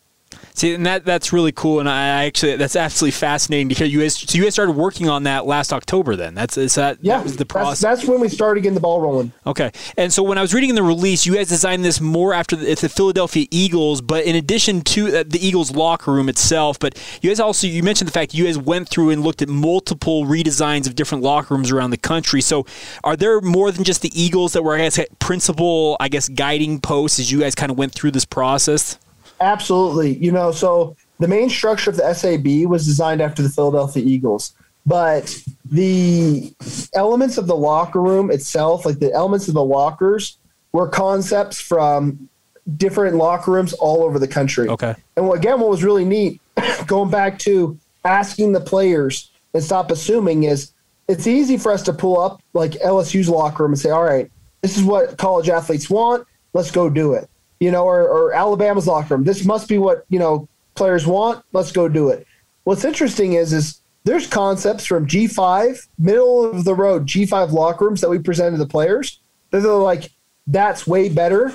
See, 0.53 0.73
and 0.73 0.85
that 0.85 1.05
that's 1.05 1.31
really 1.31 1.51
cool, 1.51 1.79
and 1.79 1.87
I 1.87 2.25
actually 2.25 2.57
that's 2.57 2.75
absolutely 2.75 3.11
fascinating 3.11 3.69
to 3.69 3.75
hear 3.75 3.87
you 3.87 4.01
guys. 4.01 4.17
So 4.17 4.37
you 4.37 4.43
guys 4.43 4.53
started 4.53 4.73
working 4.73 5.07
on 5.07 5.23
that 5.23 5.45
last 5.45 5.71
October, 5.71 6.15
then? 6.15 6.35
That's 6.35 6.57
is 6.57 6.75
that 6.75 6.97
yeah, 7.01 7.17
that 7.17 7.23
was 7.23 7.37
the 7.37 7.45
process. 7.45 7.79
That's, 7.79 8.01
that's, 8.01 8.09
when 8.09 8.19
we 8.19 8.27
started 8.29 8.61
getting 8.61 8.73
the 8.73 8.81
ball 8.81 8.99
rolling. 8.99 9.31
Okay, 9.47 9.71
and 9.97 10.11
so 10.11 10.21
when 10.23 10.37
I 10.37 10.41
was 10.41 10.53
reading 10.53 10.69
in 10.69 10.75
the 10.75 10.83
release, 10.83 11.25
you 11.25 11.35
guys 11.35 11.47
designed 11.47 11.85
this 11.85 12.01
more 12.01 12.33
after 12.33 12.55
the, 12.55 12.75
the 12.75 12.89
Philadelphia 12.89 13.47
Eagles, 13.51 14.01
but 14.01 14.25
in 14.25 14.35
addition 14.35 14.81
to 14.81 15.19
uh, 15.19 15.23
the 15.25 15.39
Eagles 15.39 15.71
locker 15.71 16.11
room 16.11 16.29
itself, 16.29 16.77
but 16.77 17.01
you 17.21 17.29
guys 17.29 17.39
also 17.39 17.67
you 17.67 17.83
mentioned 17.83 18.07
the 18.07 18.11
fact 18.11 18.33
you 18.33 18.45
guys 18.45 18.57
went 18.57 18.89
through 18.89 19.11
and 19.11 19.23
looked 19.23 19.41
at 19.41 19.49
multiple 19.49 20.25
redesigns 20.25 20.87
of 20.87 20.95
different 20.95 21.23
locker 21.23 21.53
rooms 21.53 21.71
around 21.71 21.91
the 21.91 21.97
country. 21.97 22.41
So 22.41 22.65
are 23.03 23.15
there 23.15 23.39
more 23.41 23.71
than 23.71 23.83
just 23.83 24.01
the 24.01 24.11
Eagles 24.19 24.53
that 24.53 24.63
were 24.63 24.75
I 24.75 24.79
guess 24.79 24.99
principal 25.19 25.95
I 25.99 26.09
guess 26.09 26.27
guiding 26.27 26.81
posts 26.81 27.19
as 27.19 27.31
you 27.31 27.39
guys 27.39 27.55
kind 27.55 27.71
of 27.71 27.77
went 27.77 27.93
through 27.93 28.11
this 28.11 28.25
process? 28.25 28.99
Absolutely. 29.41 30.17
You 30.17 30.31
know, 30.31 30.51
so 30.51 30.95
the 31.19 31.27
main 31.27 31.49
structure 31.49 31.89
of 31.89 31.97
the 31.97 32.13
SAB 32.13 32.69
was 32.69 32.85
designed 32.85 33.21
after 33.21 33.41
the 33.41 33.49
Philadelphia 33.49 34.03
Eagles, 34.03 34.53
but 34.85 35.37
the 35.71 36.53
elements 36.93 37.37
of 37.37 37.47
the 37.47 37.55
locker 37.55 38.01
room 38.01 38.31
itself, 38.31 38.85
like 38.85 38.99
the 38.99 39.13
elements 39.13 39.47
of 39.47 39.53
the 39.53 39.63
lockers, 39.63 40.37
were 40.71 40.87
concepts 40.87 41.59
from 41.59 42.29
different 42.77 43.15
locker 43.15 43.51
rooms 43.51 43.73
all 43.73 44.03
over 44.03 44.19
the 44.19 44.27
country. 44.27 44.69
Okay. 44.69 44.95
And 45.15 45.31
again, 45.33 45.59
what 45.59 45.69
was 45.69 45.83
really 45.83 46.05
neat, 46.05 46.41
going 46.87 47.09
back 47.09 47.39
to 47.39 47.77
asking 48.05 48.51
the 48.51 48.61
players 48.61 49.29
and 49.53 49.63
stop 49.63 49.91
assuming, 49.91 50.43
is 50.43 50.71
it's 51.07 51.27
easy 51.27 51.57
for 51.57 51.71
us 51.71 51.83
to 51.83 51.93
pull 51.93 52.19
up 52.19 52.41
like 52.53 52.71
LSU's 52.73 53.29
locker 53.29 53.63
room 53.63 53.73
and 53.73 53.79
say, 53.79 53.89
all 53.89 54.03
right, 54.03 54.29
this 54.61 54.77
is 54.77 54.83
what 54.83 55.17
college 55.17 55.49
athletes 55.49 55.89
want. 55.89 56.27
Let's 56.53 56.71
go 56.71 56.89
do 56.89 57.13
it 57.13 57.29
you 57.59 57.71
know, 57.71 57.83
or, 57.83 58.01
or 58.01 58.33
Alabama's 58.33 58.87
locker 58.87 59.15
room. 59.15 59.23
This 59.23 59.45
must 59.45 59.67
be 59.67 59.77
what, 59.77 60.05
you 60.09 60.19
know, 60.19 60.47
players 60.75 61.05
want. 61.05 61.43
Let's 61.51 61.71
go 61.71 61.87
do 61.87 62.09
it. 62.09 62.25
What's 62.63 62.85
interesting 62.85 63.33
is, 63.33 63.51
is 63.53 63.81
there's 64.03 64.27
concepts 64.27 64.85
from 64.85 65.05
G5, 65.05 65.87
middle 65.97 66.49
of 66.49 66.63
the 66.63 66.73
road 66.73 67.05
G5 67.05 67.51
locker 67.51 67.85
rooms 67.85 68.01
that 68.01 68.09
we 68.09 68.19
present 68.19 68.53
to 68.53 68.57
the 68.57 68.69
players. 68.69 69.19
That 69.51 69.61
they're 69.61 69.73
like, 69.73 70.11
that's 70.47 70.87
way 70.87 71.09
better 71.09 71.53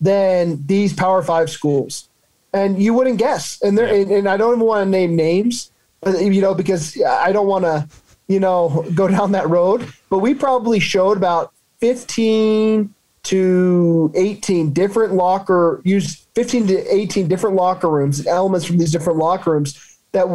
than 0.00 0.64
these 0.66 0.92
Power 0.92 1.22
Five 1.22 1.50
schools. 1.50 2.08
And 2.52 2.80
you 2.82 2.94
wouldn't 2.94 3.18
guess. 3.18 3.60
And 3.62 3.76
there, 3.76 3.86
and, 3.86 4.10
and 4.10 4.28
I 4.28 4.36
don't 4.36 4.54
even 4.54 4.66
want 4.66 4.86
to 4.86 4.90
name 4.90 5.16
names, 5.16 5.70
you 6.06 6.40
know, 6.40 6.54
because 6.54 7.00
I 7.02 7.32
don't 7.32 7.46
want 7.46 7.64
to, 7.64 7.88
you 8.26 8.40
know, 8.40 8.86
go 8.94 9.08
down 9.08 9.32
that 9.32 9.48
road. 9.48 9.88
But 10.10 10.18
we 10.18 10.34
probably 10.34 10.80
showed 10.80 11.16
about 11.16 11.52
15 11.80 12.94
to 13.28 14.10
18 14.14 14.72
different 14.72 15.12
locker 15.12 15.82
use 15.84 16.26
15 16.34 16.66
to 16.68 16.94
18 16.94 17.28
different 17.28 17.56
locker 17.56 17.90
rooms 17.90 18.26
elements 18.26 18.64
from 18.64 18.78
these 18.78 18.90
different 18.90 19.18
locker 19.18 19.52
rooms 19.52 19.98
that 20.12 20.26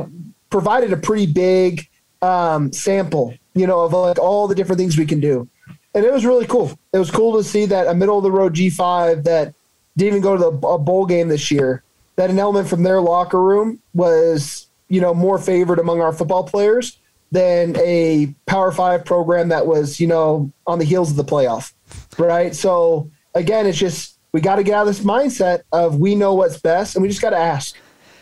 provided 0.51 0.93
a 0.93 0.97
pretty 0.97 1.25
big 1.25 1.87
um, 2.21 2.71
sample 2.71 3.33
you 3.55 3.65
know 3.65 3.79
of 3.81 3.93
like 3.93 4.19
all 4.19 4.47
the 4.47 4.53
different 4.53 4.79
things 4.79 4.95
we 4.95 5.07
can 5.07 5.19
do. 5.19 5.47
And 5.95 6.05
it 6.05 6.13
was 6.13 6.23
really 6.23 6.45
cool. 6.45 6.77
It 6.91 6.97
was 6.99 7.09
cool 7.09 7.37
to 7.37 7.43
see 7.43 7.65
that 7.67 7.87
a 7.87 7.95
middle 7.95 8.17
of 8.17 8.23
the 8.23 8.31
road 8.31 8.53
g5 8.53 9.23
that 9.23 9.55
didn't 9.97 10.13
even 10.13 10.21
go 10.21 10.35
to 10.35 10.57
the 10.57 10.67
a 10.67 10.77
bowl 10.77 11.07
game 11.07 11.29
this 11.29 11.49
year 11.49 11.83
that 12.15 12.29
an 12.29 12.37
element 12.37 12.67
from 12.67 12.83
their 12.83 13.01
locker 13.01 13.41
room 13.41 13.79
was 13.95 14.67
you 14.87 15.01
know 15.01 15.15
more 15.15 15.39
favored 15.39 15.79
among 15.79 15.99
our 15.99 16.13
football 16.13 16.43
players 16.43 16.99
than 17.33 17.75
a 17.77 18.33
power 18.45 18.71
five 18.71 19.03
program 19.03 19.49
that 19.49 19.65
was 19.65 19.99
you 19.99 20.07
know 20.07 20.51
on 20.67 20.79
the 20.79 20.85
heels 20.85 21.11
of 21.11 21.17
the 21.17 21.23
playoff 21.23 21.73
right? 22.17 22.55
So 22.55 23.09
again, 23.35 23.65
it's 23.65 23.77
just 23.77 24.17
we 24.31 24.41
got 24.41 24.55
to 24.55 24.63
get 24.63 24.73
out 24.73 24.87
of 24.87 24.95
this 24.95 25.05
mindset 25.05 25.61
of 25.71 25.99
we 25.99 26.15
know 26.15 26.33
what's 26.33 26.59
best, 26.59 26.95
and 26.95 27.01
we 27.01 27.09
just 27.09 27.21
got 27.21 27.31
to 27.31 27.37
ask, 27.37 27.75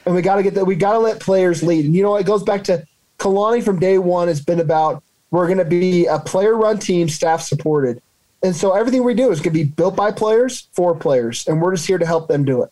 and 0.06 0.16
we 0.16 0.22
got 0.22 0.36
to 0.36 0.44
get 0.44 0.56
that. 0.56 0.66
We 0.66 0.76
got 0.76 0.94
to 0.94 1.00
let 1.00 1.20
players 1.20 1.64
lead. 1.64 1.86
And 1.86 1.96
you 1.96 2.04
know, 2.04 2.16
it 2.16 2.26
goes 2.26 2.44
back 2.44 2.64
to 2.66 2.86
Kalani 3.18 3.64
from 3.64 3.80
day 3.80 3.98
one 3.98 4.28
has 4.28 4.42
been 4.42 4.60
about 4.60 5.04
we're 5.30 5.48
going 5.48 5.60
to 5.60 5.66
be 5.66 6.08
a 6.08 6.20
player-run 6.20 6.80
team, 6.80 7.08
staff 7.08 7.42
supported, 7.42 8.02
and 8.44 8.56
so 8.56 8.74
everything 8.74 9.04
we 9.04 9.14
do 9.14 9.32
is 9.32 9.40
going 9.40 9.54
to 9.54 9.60
be 9.60 9.64
built 9.64 9.96
by 9.96 10.12
players 10.12 10.68
for 10.74 10.96
players, 10.96 11.48
and 11.48 11.62
we're 11.62 11.76
just 11.76 11.88
here 11.88 11.98
to 11.98 12.06
help 12.06 12.28
them 12.28 12.44
do 12.44 12.64
it. 12.64 12.72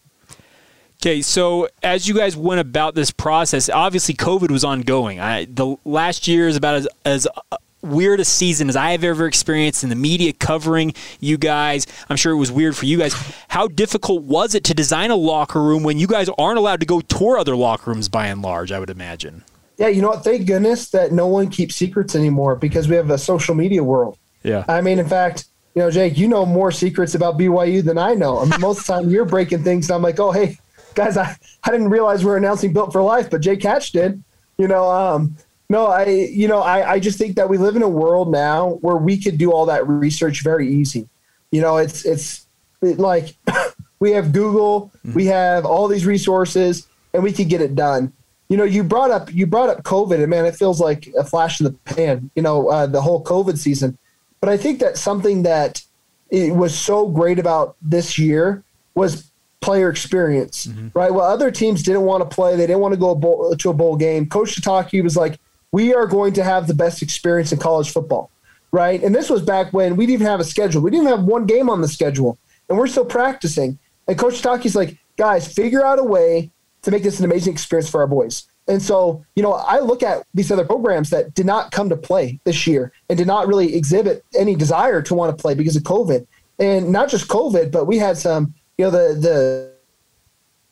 Okay, 1.01 1.21
so 1.21 1.69
as 1.81 2.09
you 2.09 2.13
guys 2.13 2.35
went 2.35 2.59
about 2.59 2.93
this 2.93 3.09
process, 3.09 3.69
obviously 3.69 4.13
COVID 4.15 4.51
was 4.51 4.65
ongoing. 4.65 5.17
I, 5.17 5.45
the 5.45 5.77
last 5.85 6.27
year 6.27 6.49
is 6.49 6.57
about 6.57 6.75
as, 6.75 6.87
as 7.05 7.27
uh, 7.53 7.57
weirdest 7.81 8.33
season 8.33 8.67
as 8.67 8.75
I 8.75 8.91
have 8.91 9.05
ever 9.05 9.25
experienced 9.25 9.81
in 9.81 9.89
the 9.89 9.95
media 9.95 10.33
covering 10.33 10.93
you 11.21 11.37
guys. 11.37 11.87
I'm 12.09 12.17
sure 12.17 12.33
it 12.33 12.37
was 12.37 12.51
weird 12.51 12.75
for 12.75 12.85
you 12.85 12.97
guys. 12.97 13.13
How 13.47 13.69
difficult 13.69 14.23
was 14.23 14.55
it 14.55 14.65
to 14.65 14.73
design 14.73 15.09
a 15.09 15.15
locker 15.15 15.63
room 15.63 15.83
when 15.83 15.97
you 15.97 16.05
guys 16.05 16.27
aren't 16.37 16.57
allowed 16.57 16.81
to 16.81 16.85
go 16.85 16.99
tour 16.99 17.37
other 17.37 17.55
locker 17.55 17.91
rooms 17.91 18.09
by 18.09 18.27
and 18.27 18.41
large, 18.41 18.73
I 18.73 18.79
would 18.79 18.89
imagine? 18.89 19.45
Yeah, 19.77 19.87
you 19.87 20.01
know 20.01 20.09
what? 20.09 20.25
Thank 20.25 20.47
goodness 20.47 20.89
that 20.89 21.13
no 21.13 21.27
one 21.27 21.49
keeps 21.49 21.75
secrets 21.75 22.13
anymore 22.13 22.57
because 22.57 22.89
we 22.89 22.97
have 22.97 23.09
a 23.09 23.17
social 23.17 23.55
media 23.55 23.81
world. 23.81 24.17
Yeah. 24.43 24.65
I 24.67 24.81
mean, 24.81 24.99
in 24.99 25.07
fact, 25.07 25.45
you 25.75 25.81
know, 25.81 25.91
Jake, 25.91 26.17
you 26.17 26.27
know 26.27 26.45
more 26.45 26.73
secrets 26.73 27.15
about 27.15 27.37
BYU 27.37 27.81
than 27.81 27.97
I 27.97 28.15
know. 28.15 28.39
I 28.39 28.45
mean, 28.45 28.59
most 28.59 28.81
of 28.81 28.87
the 28.87 28.93
time 28.93 29.09
you're 29.09 29.23
breaking 29.23 29.63
things, 29.63 29.89
and 29.89 29.95
I'm 29.95 30.01
like, 30.01 30.19
oh, 30.19 30.33
hey, 30.33 30.57
guys, 30.95 31.17
I, 31.17 31.35
I 31.63 31.71
didn't 31.71 31.89
realize 31.89 32.23
we 32.23 32.31
are 32.31 32.37
announcing 32.37 32.73
Built 32.73 32.91
for 32.91 33.01
Life, 33.01 33.29
but 33.29 33.41
Jake 33.41 33.63
Hatch 33.63 33.91
did. 33.91 34.23
You 34.57 34.67
know, 34.67 34.89
um, 34.89 35.35
no, 35.69 35.85
I 35.85 36.05
you 36.05 36.47
know 36.47 36.59
I, 36.59 36.93
I 36.93 36.99
just 36.99 37.17
think 37.17 37.35
that 37.35 37.47
we 37.47 37.57
live 37.57 37.75
in 37.75 37.83
a 37.83 37.89
world 37.89 38.31
now 38.31 38.71
where 38.81 38.97
we 38.97 39.17
could 39.21 39.37
do 39.37 39.51
all 39.51 39.65
that 39.67 39.87
research 39.87 40.43
very 40.43 40.67
easy. 40.67 41.07
You 41.51 41.61
know, 41.61 41.77
it's 41.77 42.05
it's 42.05 42.47
it, 42.81 42.99
like 42.99 43.35
we 43.99 44.11
have 44.11 44.33
Google, 44.33 44.91
mm-hmm. 44.97 45.13
we 45.13 45.25
have 45.27 45.65
all 45.65 45.87
these 45.87 46.05
resources, 46.05 46.87
and 47.13 47.23
we 47.23 47.31
could 47.31 47.49
get 47.49 47.61
it 47.61 47.75
done. 47.75 48.11
You 48.49 48.57
know, 48.57 48.63
you 48.63 48.83
brought 48.83 49.11
up 49.11 49.31
you 49.33 49.45
brought 49.45 49.69
up 49.69 49.83
COVID, 49.83 50.15
and 50.15 50.29
man, 50.29 50.45
it 50.45 50.55
feels 50.55 50.81
like 50.81 51.07
a 51.17 51.23
flash 51.23 51.59
in 51.59 51.65
the 51.65 51.71
pan. 51.71 52.31
You 52.35 52.41
know, 52.41 52.69
uh, 52.69 52.87
the 52.87 53.01
whole 53.01 53.23
COVID 53.23 53.57
season. 53.57 53.97
But 54.41 54.49
I 54.49 54.57
think 54.57 54.79
that 54.79 54.97
something 54.97 55.43
that 55.43 55.83
it 56.29 56.55
was 56.55 56.77
so 56.77 57.07
great 57.07 57.39
about 57.39 57.75
this 57.81 58.17
year 58.17 58.63
was 58.95 59.28
player 59.61 59.89
experience, 59.89 60.67
mm-hmm. 60.67 60.87
right? 60.93 61.13
Well, 61.13 61.25
other 61.25 61.51
teams 61.51 61.83
didn't 61.83 62.03
want 62.03 62.27
to 62.27 62.33
play; 62.33 62.55
they 62.55 62.67
didn't 62.67 62.81
want 62.81 62.93
to 62.93 62.99
go 62.99 63.11
a 63.11 63.15
bowl, 63.15 63.55
to 63.55 63.69
a 63.69 63.73
bowl 63.73 63.95
game. 63.95 64.27
Coach 64.27 64.55
Sitake 64.55 65.03
was 65.03 65.17
like, 65.17 65.39
we 65.71 65.93
are 65.93 66.07
going 66.07 66.33
to 66.33 66.43
have 66.43 66.67
the 66.67 66.73
best 66.73 67.01
experience 67.01 67.51
in 67.51 67.59
college 67.59 67.91
football, 67.91 68.31
right? 68.71 69.01
And 69.03 69.13
this 69.13 69.29
was 69.29 69.41
back 69.41 69.73
when 69.73 69.95
we 69.95 70.05
didn't 70.05 70.21
even 70.21 70.27
have 70.27 70.39
a 70.39 70.45
schedule. 70.45 70.81
We 70.81 70.91
didn't 70.91 71.07
have 71.07 71.23
one 71.23 71.45
game 71.45 71.69
on 71.69 71.81
the 71.81 71.87
schedule, 71.87 72.37
and 72.67 72.77
we're 72.77 72.87
still 72.87 73.05
practicing. 73.05 73.77
And 74.07 74.17
Coach 74.17 74.41
Taki's 74.41 74.75
like, 74.75 74.97
guys, 75.17 75.51
figure 75.51 75.85
out 75.85 75.99
a 75.99 76.03
way 76.03 76.51
to 76.81 76.91
make 76.91 77.03
this 77.03 77.19
an 77.19 77.25
amazing 77.25 77.53
experience 77.53 77.89
for 77.89 78.01
our 78.01 78.07
boys. 78.07 78.47
And 78.67 78.81
so, 78.81 79.25
you 79.35 79.41
know, 79.41 79.53
I 79.53 79.79
look 79.79 80.03
at 80.03 80.25
these 80.33 80.51
other 80.51 80.63
programs 80.63 81.09
that 81.09 81.33
did 81.33 81.45
not 81.45 81.71
come 81.71 81.89
to 81.89 81.97
play 81.97 82.39
this 82.43 82.67
year 82.67 82.93
and 83.09 83.17
did 83.17 83.25
not 83.27 83.47
really 83.47 83.75
exhibit 83.75 84.23
any 84.37 84.55
desire 84.55 85.01
to 85.01 85.15
want 85.15 85.35
to 85.35 85.41
play 85.41 85.55
because 85.55 85.75
of 85.75 85.83
COVID. 85.83 86.27
And 86.59 86.91
not 86.91 87.09
just 87.09 87.27
COVID, 87.27 87.71
but 87.71 87.85
we 87.85 87.97
had 87.97 88.17
some, 88.17 88.53
you 88.79 88.85
know, 88.85 88.91
the 88.91 89.13
the, 89.19 89.73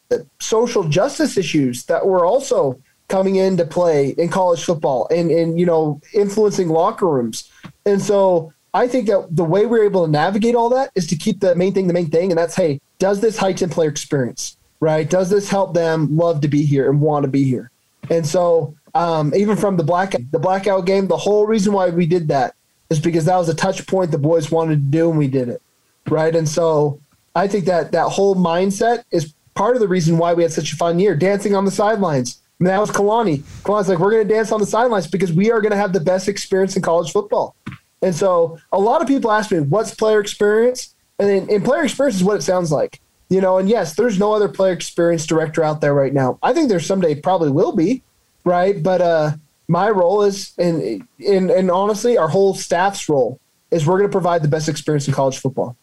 the 0.09 0.27
social 0.39 0.83
justice 0.85 1.37
issues 1.37 1.85
that 1.85 2.07
were 2.07 2.25
also 2.25 2.81
coming 3.09 3.35
into 3.35 3.65
play 3.65 4.09
in 4.17 4.29
college 4.29 4.63
football 4.63 5.07
and, 5.11 5.29
and 5.29 5.59
you 5.59 5.65
know 5.65 6.01
influencing 6.13 6.69
locker 6.69 7.07
rooms 7.07 7.51
and 7.85 8.01
so 8.01 8.51
I 8.73 8.87
think 8.87 9.07
that 9.07 9.27
the 9.31 9.43
way 9.43 9.65
we're 9.65 9.85
able 9.85 10.05
to 10.05 10.11
navigate 10.11 10.53
all 10.53 10.69
that 10.69 10.91
is 10.93 11.07
to 11.07 11.15
keep 11.15 11.39
the 11.39 11.55
main 11.55 11.73
thing 11.73 11.87
the 11.87 11.93
main 11.93 12.09
thing, 12.09 12.31
and 12.31 12.37
that's 12.37 12.55
hey, 12.55 12.79
does 12.99 13.21
this 13.21 13.37
heighten 13.37 13.69
player 13.69 13.89
experience? 13.89 14.57
Right? 14.79 15.09
Does 15.09 15.31
this 15.31 15.49
help 15.49 15.73
them 15.73 16.15
love 16.15 16.41
to 16.41 16.47
be 16.47 16.63
here 16.63 16.89
and 16.89 17.01
want 17.01 17.23
to 17.23 17.27
be 17.27 17.43
here? 17.43 17.71
And 18.11 18.25
so, 18.25 18.75
um, 18.93 19.33
even 19.35 19.57
from 19.57 19.77
the 19.77 19.83
black 19.83 20.15
the 20.31 20.39
blackout 20.39 20.85
game, 20.85 21.07
the 21.07 21.17
whole 21.17 21.47
reason 21.47 21.73
why 21.73 21.89
we 21.89 22.05
did 22.05 22.27
that 22.27 22.53
is 22.91 22.99
because 22.99 23.25
that 23.25 23.37
was 23.37 23.49
a 23.49 23.55
touch 23.55 23.87
point 23.87 24.11
the 24.11 24.19
boys 24.19 24.51
wanted 24.51 24.75
to 24.75 24.91
do, 24.97 25.09
and 25.09 25.17
we 25.17 25.27
did 25.27 25.49
it. 25.49 25.61
Right? 26.07 26.35
And 26.35 26.47
so, 26.47 27.01
I 27.37 27.47
think 27.47 27.65
that 27.65 27.91
that 27.91 28.09
whole 28.09 28.35
mindset 28.35 29.03
is 29.11 29.33
part 29.53 29.75
of 29.75 29.79
the 29.79 29.87
reason 29.87 30.17
why 30.17 30.33
we 30.33 30.41
had 30.41 30.51
such 30.51 30.73
a 30.73 30.75
fun 30.75 30.99
year, 30.99 31.15
dancing 31.15 31.55
on 31.55 31.65
the 31.65 31.71
sidelines. 31.71 32.41
That 32.59 32.81
was 32.81 32.89
Kalani. 32.89 33.43
Kalani's 33.63 33.89
like, 33.89 33.99
we're 33.99 34.09
going 34.09 34.27
to 34.27 34.33
dance 34.33 34.51
on 34.51 34.59
the 34.59 34.65
sidelines 34.65 35.05
because 35.05 35.31
we 35.31 35.51
are 35.51 35.61
going 35.61 35.71
to 35.71 35.77
have 35.77 35.93
the 35.93 35.99
best 35.99 36.27
experience 36.27 36.75
in 36.75 36.81
college 36.81 37.11
football. 37.11 37.55
And 38.01 38.15
so 38.15 38.57
a 38.71 38.79
lot 38.79 39.01
of 39.03 39.07
people 39.07 39.31
ask 39.31 39.51
me, 39.51 39.59
what's 39.59 39.93
player 39.93 40.19
experience? 40.19 40.95
And 41.19 41.29
then 41.29 41.49
in 41.49 41.61
player 41.61 41.83
experience 41.83 42.15
is 42.15 42.23
what 42.23 42.37
it 42.37 42.41
sounds 42.41 42.71
like. 42.71 42.99
You 43.29 43.41
know, 43.41 43.59
and 43.59 43.69
yes, 43.69 43.95
there's 43.95 44.17
no 44.17 44.33
other 44.33 44.47
player 44.47 44.73
experience 44.73 45.27
director 45.27 45.63
out 45.63 45.81
there 45.81 45.93
right 45.93 46.13
now. 46.13 46.39
I 46.41 46.53
think 46.53 46.69
there 46.69 46.79
someday 46.79 47.13
probably 47.13 47.51
will 47.51 47.75
be, 47.75 48.01
right? 48.45 48.81
But 48.81 49.01
uh 49.01 49.31
my 49.67 49.89
role 49.89 50.23
is 50.23 50.53
and 50.57 51.07
and 51.19 51.51
and 51.51 51.69
honestly, 51.69 52.17
our 52.17 52.29
whole 52.29 52.55
staff's 52.55 53.09
role 53.09 53.39
is 53.69 53.85
we're 53.85 53.97
going 53.97 54.09
to 54.09 54.11
provide 54.11 54.41
the 54.41 54.47
best 54.47 54.69
experience 54.69 55.07
in 55.07 55.13
college 55.13 55.39
football. 55.39 55.75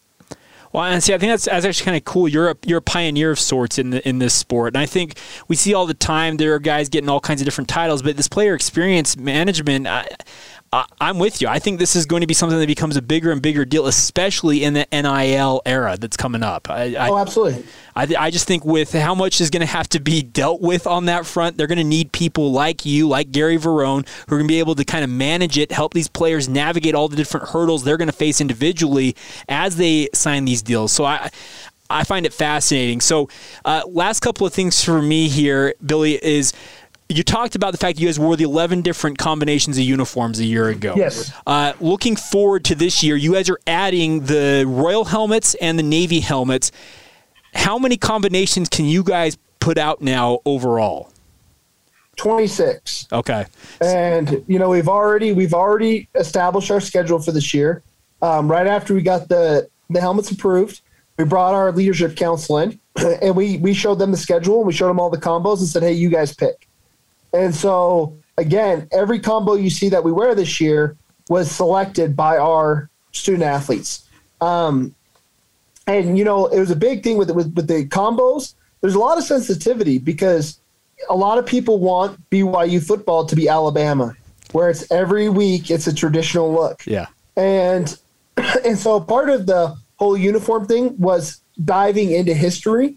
Well, 0.74 0.82
and 0.82 1.00
see, 1.00 1.14
I 1.14 1.18
think 1.18 1.30
that's, 1.30 1.44
that's 1.44 1.64
actually 1.64 1.84
kind 1.84 1.96
of 1.96 2.04
cool. 2.04 2.26
You're 2.26 2.50
a, 2.50 2.56
you're 2.66 2.78
a 2.78 2.82
pioneer 2.82 3.30
of 3.30 3.38
sorts 3.38 3.78
in 3.78 3.90
the, 3.90 4.06
in 4.08 4.18
this 4.18 4.34
sport, 4.34 4.74
and 4.74 4.82
I 4.82 4.86
think 4.86 5.20
we 5.46 5.54
see 5.54 5.72
all 5.72 5.86
the 5.86 5.94
time 5.94 6.36
there 6.36 6.52
are 6.52 6.58
guys 6.58 6.88
getting 6.88 7.08
all 7.08 7.20
kinds 7.20 7.40
of 7.40 7.44
different 7.44 7.68
titles, 7.68 8.02
but 8.02 8.16
this 8.16 8.26
player 8.26 8.56
experience 8.56 9.16
management. 9.16 9.86
I, 9.86 10.08
I'm 11.00 11.18
with 11.18 11.40
you. 11.40 11.48
I 11.48 11.58
think 11.58 11.78
this 11.78 11.94
is 11.94 12.06
going 12.06 12.22
to 12.22 12.26
be 12.26 12.34
something 12.34 12.58
that 12.58 12.66
becomes 12.66 12.96
a 12.96 13.02
bigger 13.02 13.30
and 13.30 13.40
bigger 13.40 13.64
deal, 13.64 13.86
especially 13.86 14.64
in 14.64 14.74
the 14.74 14.86
NIL 14.90 15.62
era 15.66 15.96
that's 15.98 16.16
coming 16.16 16.42
up. 16.42 16.70
I, 16.70 16.94
oh, 16.94 17.18
absolutely. 17.18 17.64
I, 17.94 18.08
I 18.18 18.30
just 18.30 18.48
think 18.48 18.64
with 18.64 18.92
how 18.92 19.14
much 19.14 19.40
is 19.40 19.50
going 19.50 19.60
to 19.60 19.66
have 19.66 19.88
to 19.90 20.00
be 20.00 20.22
dealt 20.22 20.60
with 20.60 20.86
on 20.86 21.04
that 21.04 21.26
front, 21.26 21.56
they're 21.56 21.66
going 21.66 21.78
to 21.78 21.84
need 21.84 22.12
people 22.12 22.50
like 22.50 22.84
you, 22.84 23.06
like 23.08 23.30
Gary 23.30 23.58
Verone, 23.58 24.08
who 24.28 24.34
are 24.34 24.38
going 24.38 24.48
to 24.48 24.52
be 24.52 24.58
able 24.58 24.74
to 24.74 24.84
kind 24.84 25.04
of 25.04 25.10
manage 25.10 25.58
it, 25.58 25.70
help 25.70 25.94
these 25.94 26.08
players 26.08 26.48
navigate 26.48 26.94
all 26.94 27.08
the 27.08 27.16
different 27.16 27.48
hurdles 27.50 27.84
they're 27.84 27.98
going 27.98 28.08
to 28.08 28.12
face 28.12 28.40
individually 28.40 29.14
as 29.48 29.76
they 29.76 30.08
sign 30.14 30.44
these 30.44 30.62
deals. 30.62 30.92
So 30.92 31.04
I. 31.04 31.30
I 31.90 32.02
find 32.02 32.24
it 32.24 32.32
fascinating. 32.32 33.02
So, 33.02 33.28
uh, 33.66 33.82
last 33.86 34.20
couple 34.20 34.46
of 34.46 34.54
things 34.54 34.82
for 34.82 35.02
me 35.02 35.28
here, 35.28 35.74
Billy, 35.84 36.14
is 36.14 36.54
you 37.08 37.22
talked 37.22 37.54
about 37.54 37.72
the 37.72 37.78
fact 37.78 37.98
you 37.98 38.08
guys 38.08 38.18
wore 38.18 38.36
the 38.36 38.44
11 38.44 38.82
different 38.82 39.18
combinations 39.18 39.76
of 39.76 39.84
uniforms 39.84 40.40
a 40.40 40.44
year 40.44 40.68
ago. 40.68 40.94
Yes. 40.96 41.32
Uh, 41.46 41.74
looking 41.80 42.16
forward 42.16 42.64
to 42.66 42.74
this 42.74 43.02
year, 43.02 43.16
you 43.16 43.34
guys 43.34 43.50
are 43.50 43.60
adding 43.66 44.20
the 44.20 44.64
Royal 44.66 45.04
helmets 45.04 45.54
and 45.56 45.78
the 45.78 45.82
Navy 45.82 46.20
helmets. 46.20 46.72
How 47.54 47.78
many 47.78 47.96
combinations 47.96 48.68
can 48.68 48.86
you 48.86 49.02
guys 49.02 49.36
put 49.60 49.76
out 49.76 50.00
now 50.00 50.40
overall? 50.44 51.10
26. 52.16 53.08
Okay. 53.12 53.44
And 53.80 54.44
you 54.46 54.58
know, 54.58 54.70
we've 54.70 54.88
already 54.88 55.32
we've 55.32 55.54
already 55.54 56.08
established 56.14 56.70
our 56.70 56.80
schedule 56.80 57.18
for 57.18 57.32
this 57.32 57.52
year. 57.52 57.82
Um, 58.22 58.50
right 58.50 58.66
after 58.66 58.94
we 58.94 59.02
got 59.02 59.28
the 59.28 59.68
the 59.90 60.00
helmets 60.00 60.30
approved, 60.30 60.80
we 61.18 61.24
brought 61.24 61.54
our 61.54 61.72
leadership 61.72 62.16
council 62.16 62.58
in 62.58 62.80
and 62.96 63.36
we 63.36 63.58
we 63.58 63.74
showed 63.74 63.98
them 63.98 64.10
the 64.10 64.16
schedule 64.16 64.58
and 64.58 64.66
we 64.66 64.72
showed 64.72 64.88
them 64.88 65.00
all 65.00 65.10
the 65.10 65.18
combos 65.18 65.58
and 65.58 65.68
said, 65.68 65.82
"Hey, 65.82 65.92
you 65.92 66.08
guys 66.08 66.34
pick." 66.34 66.68
And 67.34 67.54
so, 67.54 68.16
again, 68.38 68.88
every 68.92 69.18
combo 69.18 69.54
you 69.54 69.68
see 69.68 69.88
that 69.90 70.04
we 70.04 70.12
wear 70.12 70.34
this 70.34 70.60
year 70.60 70.96
was 71.28 71.50
selected 71.50 72.16
by 72.16 72.38
our 72.38 72.88
student 73.12 73.42
athletes. 73.42 74.08
Um, 74.40 74.94
and 75.86 76.16
you 76.16 76.24
know, 76.24 76.46
it 76.46 76.58
was 76.58 76.70
a 76.70 76.76
big 76.76 77.02
thing 77.02 77.18
with, 77.18 77.30
with 77.30 77.54
with 77.54 77.66
the 77.66 77.86
combos. 77.86 78.54
There's 78.80 78.94
a 78.94 78.98
lot 78.98 79.18
of 79.18 79.24
sensitivity 79.24 79.98
because 79.98 80.60
a 81.08 81.16
lot 81.16 81.38
of 81.38 81.46
people 81.46 81.78
want 81.78 82.18
BYU 82.30 82.84
football 82.86 83.26
to 83.26 83.36
be 83.36 83.48
Alabama, 83.48 84.14
where 84.52 84.70
it's 84.70 84.90
every 84.90 85.28
week 85.28 85.70
it's 85.70 85.86
a 85.86 85.94
traditional 85.94 86.52
look. 86.52 86.86
Yeah. 86.86 87.06
And 87.36 87.98
and 88.64 88.78
so 88.78 89.00
part 89.00 89.28
of 89.28 89.46
the 89.46 89.76
whole 89.96 90.16
uniform 90.16 90.66
thing 90.66 90.96
was 90.98 91.40
diving 91.64 92.12
into 92.12 92.34
history. 92.34 92.96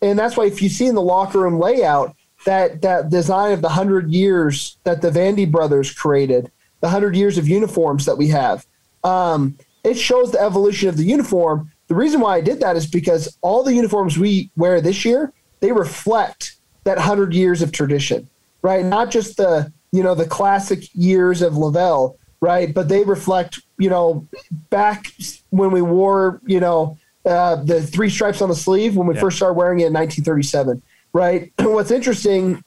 And 0.00 0.18
that's 0.18 0.36
why 0.36 0.46
if 0.46 0.62
you 0.62 0.68
see 0.68 0.86
in 0.86 0.94
the 0.94 1.02
locker 1.02 1.40
room 1.40 1.58
layout, 1.58 2.14
that 2.48 2.80
that 2.80 3.10
design 3.10 3.52
of 3.52 3.60
the 3.60 3.68
hundred 3.68 4.10
years 4.10 4.78
that 4.84 5.02
the 5.02 5.10
Vandy 5.10 5.48
brothers 5.50 5.92
created, 5.92 6.50
the 6.80 6.88
hundred 6.88 7.14
years 7.14 7.36
of 7.36 7.46
uniforms 7.46 8.06
that 8.06 8.16
we 8.16 8.28
have. 8.28 8.66
Um, 9.04 9.58
it 9.84 9.98
shows 9.98 10.32
the 10.32 10.40
evolution 10.40 10.88
of 10.88 10.96
the 10.96 11.04
uniform. 11.04 11.70
The 11.88 11.94
reason 11.94 12.22
why 12.22 12.36
I 12.36 12.40
did 12.40 12.60
that 12.60 12.74
is 12.74 12.86
because 12.86 13.36
all 13.42 13.62
the 13.62 13.74
uniforms 13.74 14.18
we 14.18 14.50
wear 14.56 14.80
this 14.80 15.04
year 15.04 15.30
they 15.60 15.72
reflect 15.72 16.56
that 16.84 16.96
hundred 16.96 17.34
years 17.34 17.60
of 17.60 17.70
tradition, 17.70 18.30
right? 18.62 18.82
Not 18.82 19.10
just 19.10 19.36
the 19.36 19.70
you 19.92 20.02
know 20.02 20.14
the 20.14 20.26
classic 20.26 20.84
years 20.94 21.42
of 21.42 21.52
LaVell, 21.52 22.16
right? 22.40 22.72
But 22.72 22.88
they 22.88 23.04
reflect 23.04 23.60
you 23.76 23.90
know 23.90 24.26
back 24.70 25.12
when 25.50 25.70
we 25.70 25.82
wore 25.82 26.40
you 26.46 26.60
know 26.60 26.96
uh, 27.26 27.56
the 27.56 27.82
three 27.82 28.08
stripes 28.08 28.40
on 28.40 28.48
the 28.48 28.54
sleeve 28.54 28.96
when 28.96 29.06
we 29.06 29.14
yeah. 29.14 29.20
first 29.20 29.36
started 29.36 29.52
wearing 29.52 29.80
it 29.80 29.88
in 29.88 29.92
1937 29.92 30.80
right? 31.12 31.52
What's 31.58 31.90
interesting 31.90 32.62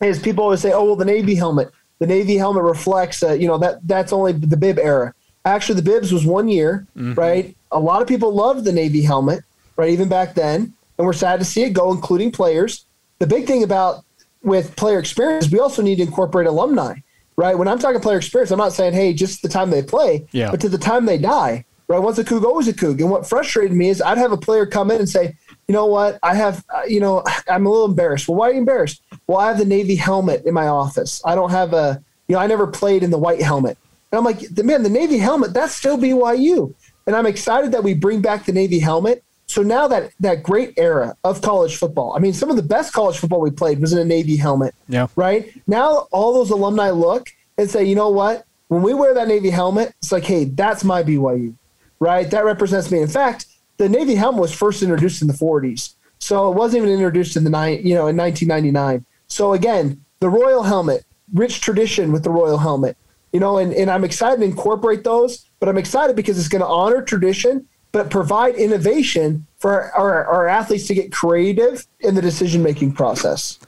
is 0.00 0.18
people 0.18 0.44
always 0.44 0.60
say, 0.60 0.72
"Oh, 0.72 0.84
well, 0.84 0.96
the 0.96 1.04
Navy 1.04 1.34
helmet, 1.34 1.70
the 1.98 2.06
Navy 2.06 2.36
helmet 2.36 2.64
reflects, 2.64 3.22
uh, 3.22 3.32
you 3.32 3.46
know, 3.46 3.58
that 3.58 3.86
that's 3.86 4.12
only 4.12 4.32
the 4.32 4.56
bib 4.56 4.78
era." 4.78 5.14
Actually, 5.44 5.76
the 5.76 5.90
bibs 5.90 6.12
was 6.12 6.24
one 6.24 6.48
year, 6.48 6.86
mm-hmm. 6.96 7.14
right? 7.14 7.56
A 7.72 7.80
lot 7.80 8.00
of 8.00 8.08
people 8.08 8.32
loved 8.32 8.64
the 8.64 8.72
Navy 8.72 9.02
helmet, 9.02 9.42
right? 9.76 9.90
Even 9.90 10.08
back 10.08 10.34
then, 10.34 10.72
and 10.98 11.06
we're 11.06 11.12
sad 11.12 11.40
to 11.40 11.44
see 11.44 11.64
it 11.64 11.70
go, 11.70 11.90
including 11.90 12.30
players. 12.30 12.84
The 13.18 13.26
big 13.26 13.46
thing 13.46 13.62
about 13.62 14.04
with 14.42 14.74
player 14.76 14.98
experience, 14.98 15.50
we 15.50 15.58
also 15.58 15.82
need 15.82 15.96
to 15.96 16.02
incorporate 16.02 16.46
alumni, 16.46 16.94
right? 17.36 17.56
When 17.56 17.68
I'm 17.68 17.78
talking 17.78 18.00
player 18.00 18.18
experience, 18.18 18.50
I'm 18.50 18.58
not 18.58 18.72
saying, 18.72 18.92
hey, 18.92 19.12
just 19.12 19.42
the 19.42 19.48
time 19.48 19.70
they 19.70 19.82
play, 19.82 20.26
yeah. 20.32 20.50
but 20.50 20.60
to 20.60 20.68
the 20.68 20.78
time 20.78 21.06
they 21.06 21.18
die, 21.18 21.64
right? 21.88 21.98
Once 21.98 22.18
a 22.18 22.24
Coug, 22.24 22.44
always 22.44 22.68
a 22.68 22.72
Coug. 22.72 23.00
And 23.00 23.10
what 23.10 23.28
frustrated 23.28 23.76
me 23.76 23.88
is 23.88 24.02
I'd 24.02 24.18
have 24.18 24.32
a 24.32 24.36
player 24.36 24.66
come 24.66 24.90
in 24.90 24.98
and 24.98 25.08
say, 25.08 25.36
you 25.72 25.78
know 25.78 25.86
what? 25.86 26.18
I 26.22 26.34
have, 26.34 26.62
uh, 26.68 26.82
you 26.86 27.00
know, 27.00 27.24
I'm 27.48 27.64
a 27.64 27.70
little 27.70 27.86
embarrassed. 27.86 28.28
Well, 28.28 28.36
why 28.36 28.50
are 28.50 28.52
you 28.52 28.58
embarrassed? 28.58 29.00
Well, 29.26 29.38
I 29.38 29.48
have 29.48 29.56
the 29.56 29.64
Navy 29.64 29.96
helmet 29.96 30.44
in 30.44 30.52
my 30.52 30.66
office. 30.66 31.22
I 31.24 31.34
don't 31.34 31.50
have 31.50 31.72
a, 31.72 32.02
you 32.28 32.34
know, 32.34 32.42
I 32.42 32.46
never 32.46 32.66
played 32.66 33.02
in 33.02 33.10
the 33.10 33.16
white 33.16 33.40
helmet. 33.40 33.78
And 34.10 34.18
I'm 34.18 34.24
like, 34.24 34.40
the 34.40 34.64
man, 34.64 34.82
the 34.82 34.90
Navy 34.90 35.16
helmet, 35.16 35.54
that's 35.54 35.74
still 35.74 35.96
BYU. 35.96 36.74
And 37.06 37.16
I'm 37.16 37.24
excited 37.24 37.72
that 37.72 37.82
we 37.82 37.94
bring 37.94 38.20
back 38.20 38.44
the 38.44 38.52
Navy 38.52 38.78
helmet. 38.78 39.24
So 39.46 39.62
now 39.62 39.88
that 39.88 40.12
that 40.20 40.42
great 40.42 40.74
era 40.76 41.16
of 41.24 41.40
college 41.40 41.76
football, 41.76 42.14
I 42.14 42.18
mean, 42.18 42.34
some 42.34 42.50
of 42.50 42.56
the 42.56 42.62
best 42.62 42.92
college 42.92 43.16
football 43.16 43.40
we 43.40 43.50
played 43.50 43.80
was 43.80 43.94
in 43.94 43.98
a 43.98 44.04
Navy 44.04 44.36
helmet. 44.36 44.74
Yeah. 44.88 45.06
Right 45.16 45.52
now, 45.66 46.06
all 46.12 46.34
those 46.34 46.50
alumni 46.50 46.90
look 46.90 47.30
and 47.56 47.70
say, 47.70 47.84
you 47.84 47.94
know 47.94 48.10
what? 48.10 48.44
When 48.68 48.82
we 48.82 48.92
wear 48.92 49.14
that 49.14 49.28
Navy 49.28 49.50
helmet, 49.50 49.94
it's 50.02 50.12
like, 50.12 50.24
hey, 50.24 50.44
that's 50.44 50.84
my 50.84 51.02
BYU, 51.02 51.54
right? 51.98 52.30
That 52.30 52.44
represents 52.44 52.90
me. 52.90 53.00
In 53.00 53.08
fact, 53.08 53.46
the 53.82 53.88
Navy 53.88 54.14
helmet 54.14 54.40
was 54.40 54.54
first 54.54 54.82
introduced 54.82 55.22
in 55.22 55.28
the 55.28 55.34
40s, 55.34 55.94
so 56.18 56.50
it 56.50 56.54
wasn't 56.54 56.82
even 56.82 56.94
introduced 56.94 57.36
in 57.36 57.44
the 57.44 57.50
nine, 57.50 57.84
you 57.84 57.94
know, 57.94 58.06
in 58.06 58.16
1999. 58.16 59.04
So 59.26 59.54
again, 59.54 60.04
the 60.20 60.28
Royal 60.28 60.62
helmet, 60.62 61.04
rich 61.34 61.60
tradition 61.60 62.12
with 62.12 62.22
the 62.22 62.30
Royal 62.30 62.58
helmet, 62.58 62.96
you 63.32 63.40
know, 63.40 63.58
and, 63.58 63.72
and 63.72 63.90
I'm 63.90 64.04
excited 64.04 64.38
to 64.38 64.44
incorporate 64.44 65.02
those, 65.02 65.46
but 65.58 65.68
I'm 65.68 65.78
excited 65.78 66.14
because 66.14 66.38
it's 66.38 66.48
going 66.48 66.60
to 66.60 66.68
honor 66.68 67.02
tradition, 67.02 67.66
but 67.90 68.08
provide 68.08 68.54
innovation 68.54 69.46
for 69.58 69.90
our, 69.92 70.26
our 70.26 70.46
athletes 70.48 70.86
to 70.86 70.94
get 70.94 71.10
creative 71.10 71.86
in 72.00 72.14
the 72.14 72.22
decision 72.22 72.62
making 72.62 72.92
process. 72.92 73.58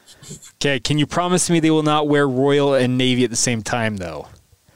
Okay, 0.57 0.79
can 0.79 0.97
you 0.97 1.07
promise 1.07 1.51
me 1.51 1.61
they 1.61 1.71
will 1.71 1.83
not 1.83 2.09
wear 2.09 2.29
Royal 2.29 2.75
and 2.75 2.97
Navy 2.97 3.25
at 3.25 3.31
the 3.31 3.37
same 3.37 3.63
time, 3.63 3.97
though? 3.97 4.29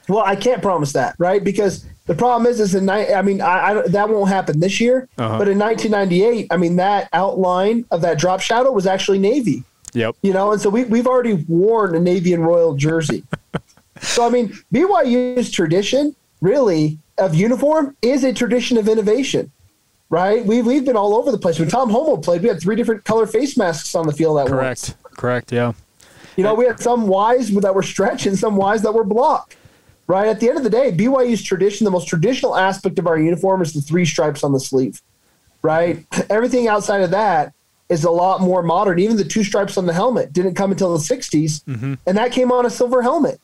Well, 0.09 0.23
I 0.25 0.35
can't 0.35 0.61
promise 0.61 0.91
that, 0.93 1.15
right? 1.17 1.43
Because 1.43 1.85
the 2.09 2.15
problem 2.15 2.51
is, 2.51 2.59
is 2.59 2.73
in 2.73 2.89
I 2.89 3.21
mean, 3.21 3.39
I, 3.39 3.69
I 3.69 3.87
that 3.89 4.09
won't 4.09 4.29
happen 4.29 4.59
this 4.59 4.81
year. 4.81 5.07
Uh-huh. 5.19 5.37
But 5.37 5.47
in 5.47 5.59
1998, 5.59 6.47
I 6.49 6.57
mean, 6.57 6.77
that 6.77 7.07
outline 7.13 7.85
of 7.91 8.01
that 8.01 8.17
drop 8.17 8.41
shadow 8.41 8.71
was 8.71 8.87
actually 8.87 9.19
Navy. 9.19 9.63
Yep. 9.93 10.15
You 10.23 10.33
know, 10.33 10.51
and 10.51 10.59
so 10.59 10.71
we 10.71 10.85
we've 10.85 11.05
already 11.05 11.33
worn 11.47 11.93
a 11.93 11.99
Navy 11.99 12.33
and 12.33 12.43
Royal 12.43 12.73
jersey. 12.73 13.23
so 14.01 14.25
I 14.25 14.31
mean, 14.31 14.57
BYU's 14.73 15.51
tradition 15.51 16.15
really 16.41 16.97
of 17.19 17.35
uniform 17.35 17.95
is 18.01 18.23
a 18.23 18.33
tradition 18.33 18.77
of 18.79 18.89
innovation, 18.89 19.51
right? 20.09 20.43
We've 20.43 20.65
we've 20.65 20.85
been 20.85 20.97
all 20.97 21.13
over 21.13 21.31
the 21.31 21.37
place. 21.37 21.59
When 21.59 21.69
Tom 21.69 21.91
Holmoe 21.91 22.23
played, 22.23 22.41
we 22.41 22.47
had 22.47 22.59
three 22.59 22.75
different 22.75 23.03
color 23.03 23.27
face 23.27 23.55
masks 23.55 23.93
on 23.93 24.07
the 24.07 24.13
field 24.13 24.39
at 24.39 24.47
Correct. 24.47 24.95
once. 24.97 25.15
Correct. 25.15 25.51
Yeah. 25.51 25.73
You 26.37 26.43
know, 26.43 26.55
we 26.55 26.65
had 26.65 26.79
some 26.79 27.03
Ys 27.03 27.51
that 27.61 27.75
were 27.75 27.83
stretch 27.83 28.25
and 28.25 28.35
some 28.35 28.59
Ys 28.59 28.81
that 28.81 28.93
were 28.93 29.03
block 29.03 29.55
right? 30.09 30.27
At 30.27 30.39
the 30.39 30.49
end 30.49 30.57
of 30.57 30.63
the 30.63 30.71
day, 30.71 30.91
BYU's 30.91 31.41
tradition, 31.43 31.85
the 31.85 31.91
most 31.91 32.07
traditional 32.07 32.57
aspect 32.57 32.97
of 32.99 33.05
our 33.07 33.17
uniform 33.17 33.61
is 33.61 33.73
the 33.73 33.79
three 33.79 34.05
stripes 34.05 34.43
on 34.43 34.51
the 34.51 34.59
sleeve, 34.59 35.01
right? 35.61 36.03
Everything 36.29 36.67
outside 36.67 37.01
of 37.01 37.11
that 37.11 37.53
is 37.87 38.03
a 38.03 38.11
lot 38.11 38.41
more 38.41 38.63
modern. 38.63 38.99
Even 38.99 39.15
the 39.17 39.23
two 39.23 39.43
stripes 39.43 39.77
on 39.77 39.85
the 39.85 39.93
helmet 39.93 40.33
didn't 40.33 40.55
come 40.55 40.71
until 40.71 40.97
the 40.97 41.03
60s, 41.03 41.63
mm-hmm. 41.63 41.93
and 42.05 42.17
that 42.17 42.31
came 42.31 42.51
on 42.51 42.65
a 42.65 42.69
silver 42.69 43.01
helmet. 43.03 43.39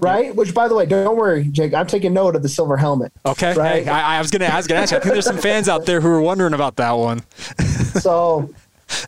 right? 0.00 0.34
Which, 0.34 0.52
by 0.52 0.66
the 0.66 0.74
way, 0.74 0.84
don't 0.84 1.16
worry, 1.16 1.44
Jake. 1.44 1.74
I'm 1.74 1.86
taking 1.86 2.12
note 2.12 2.34
of 2.34 2.42
the 2.42 2.48
silver 2.48 2.76
helmet. 2.76 3.12
Okay. 3.24 3.54
Right? 3.54 3.84
Hey, 3.84 3.90
I, 3.90 4.16
I 4.16 4.20
was 4.20 4.32
gonna, 4.32 4.46
I 4.46 4.56
was 4.56 4.66
gonna 4.66 4.80
ask 4.80 4.90
you. 4.90 4.98
I 4.98 5.00
think 5.00 5.12
there's 5.12 5.24
some 5.24 5.38
fans 5.38 5.68
out 5.68 5.86
there 5.86 6.00
who 6.00 6.08
are 6.08 6.20
wondering 6.20 6.54
about 6.54 6.74
that 6.76 6.92
one. 6.92 7.22
so, 8.00 8.52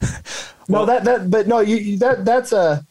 no, 0.69 0.87
that 0.87 1.03
that, 1.05 1.31
but 1.31 1.49
no, 1.49 1.59
you- 1.61 1.99
that 1.99 2.25
that's 2.25 2.53
a 2.53 2.85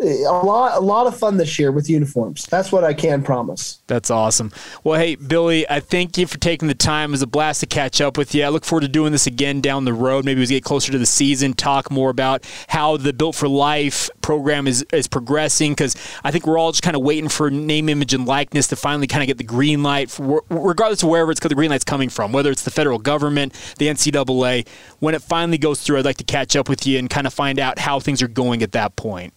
a 0.00 0.42
lot 0.44 0.76
a 0.76 0.80
lot 0.80 1.06
of 1.06 1.16
fun 1.16 1.36
this 1.36 1.58
year 1.58 1.70
with 1.70 1.88
uniforms. 1.88 2.46
That's 2.46 2.72
what 2.72 2.82
I 2.82 2.94
can 2.94 3.22
promise. 3.22 3.80
That's 3.86 4.10
awesome. 4.10 4.50
Well, 4.82 4.98
hey, 4.98 5.14
Billy, 5.14 5.68
I 5.70 5.80
thank 5.80 6.18
you 6.18 6.26
for 6.26 6.38
taking 6.38 6.68
the 6.68 6.74
time. 6.74 7.10
It 7.10 7.12
was 7.12 7.22
a 7.22 7.26
blast 7.26 7.60
to 7.60 7.66
catch 7.66 8.00
up 8.00 8.18
with 8.18 8.34
you. 8.34 8.44
I 8.44 8.48
look 8.48 8.64
forward 8.64 8.82
to 8.82 8.88
doing 8.88 9.12
this 9.12 9.26
again 9.26 9.60
down 9.60 9.84
the 9.84 9.92
road. 9.92 10.24
Maybe 10.24 10.40
we 10.40 10.46
get 10.46 10.64
closer 10.64 10.90
to 10.90 10.98
the 10.98 11.06
season, 11.06 11.54
talk 11.54 11.90
more 11.90 12.10
about 12.10 12.44
how 12.68 12.96
the 12.96 13.12
Built 13.12 13.36
for 13.36 13.48
Life 13.48 14.10
program 14.20 14.66
is, 14.66 14.84
is 14.92 15.06
progressing 15.06 15.72
because 15.72 15.96
I 16.24 16.30
think 16.30 16.46
we're 16.46 16.58
all 16.58 16.72
just 16.72 16.82
kind 16.82 16.96
of 16.96 17.02
waiting 17.02 17.28
for 17.28 17.50
name, 17.50 17.88
image, 17.88 18.14
and 18.14 18.26
likeness 18.26 18.66
to 18.68 18.76
finally 18.76 19.06
kind 19.06 19.22
of 19.22 19.28
get 19.28 19.38
the 19.38 19.44
green 19.44 19.82
light, 19.82 20.10
for, 20.10 20.42
regardless 20.48 21.02
of 21.02 21.08
wherever 21.08 21.30
it's 21.30 21.40
the 21.40 21.54
green 21.54 21.70
light's 21.70 21.84
coming 21.84 22.08
from, 22.08 22.32
whether 22.32 22.50
it's 22.50 22.62
the 22.62 22.70
federal 22.70 22.98
government, 22.98 23.52
the 23.78 23.86
NCAA. 23.86 24.66
When 24.98 25.14
it 25.14 25.22
finally 25.22 25.58
goes 25.58 25.82
through, 25.82 25.98
I'd 25.98 26.04
like 26.04 26.16
to 26.16 26.24
catch 26.24 26.56
up 26.56 26.68
with 26.68 26.86
you 26.86 26.98
and 26.98 27.08
kind 27.08 27.26
of 27.26 27.34
find 27.34 27.58
out 27.58 27.78
how 27.78 28.00
things 28.00 28.22
are 28.22 28.28
going 28.28 28.62
at 28.62 28.72
that 28.72 28.96
point. 28.96 29.34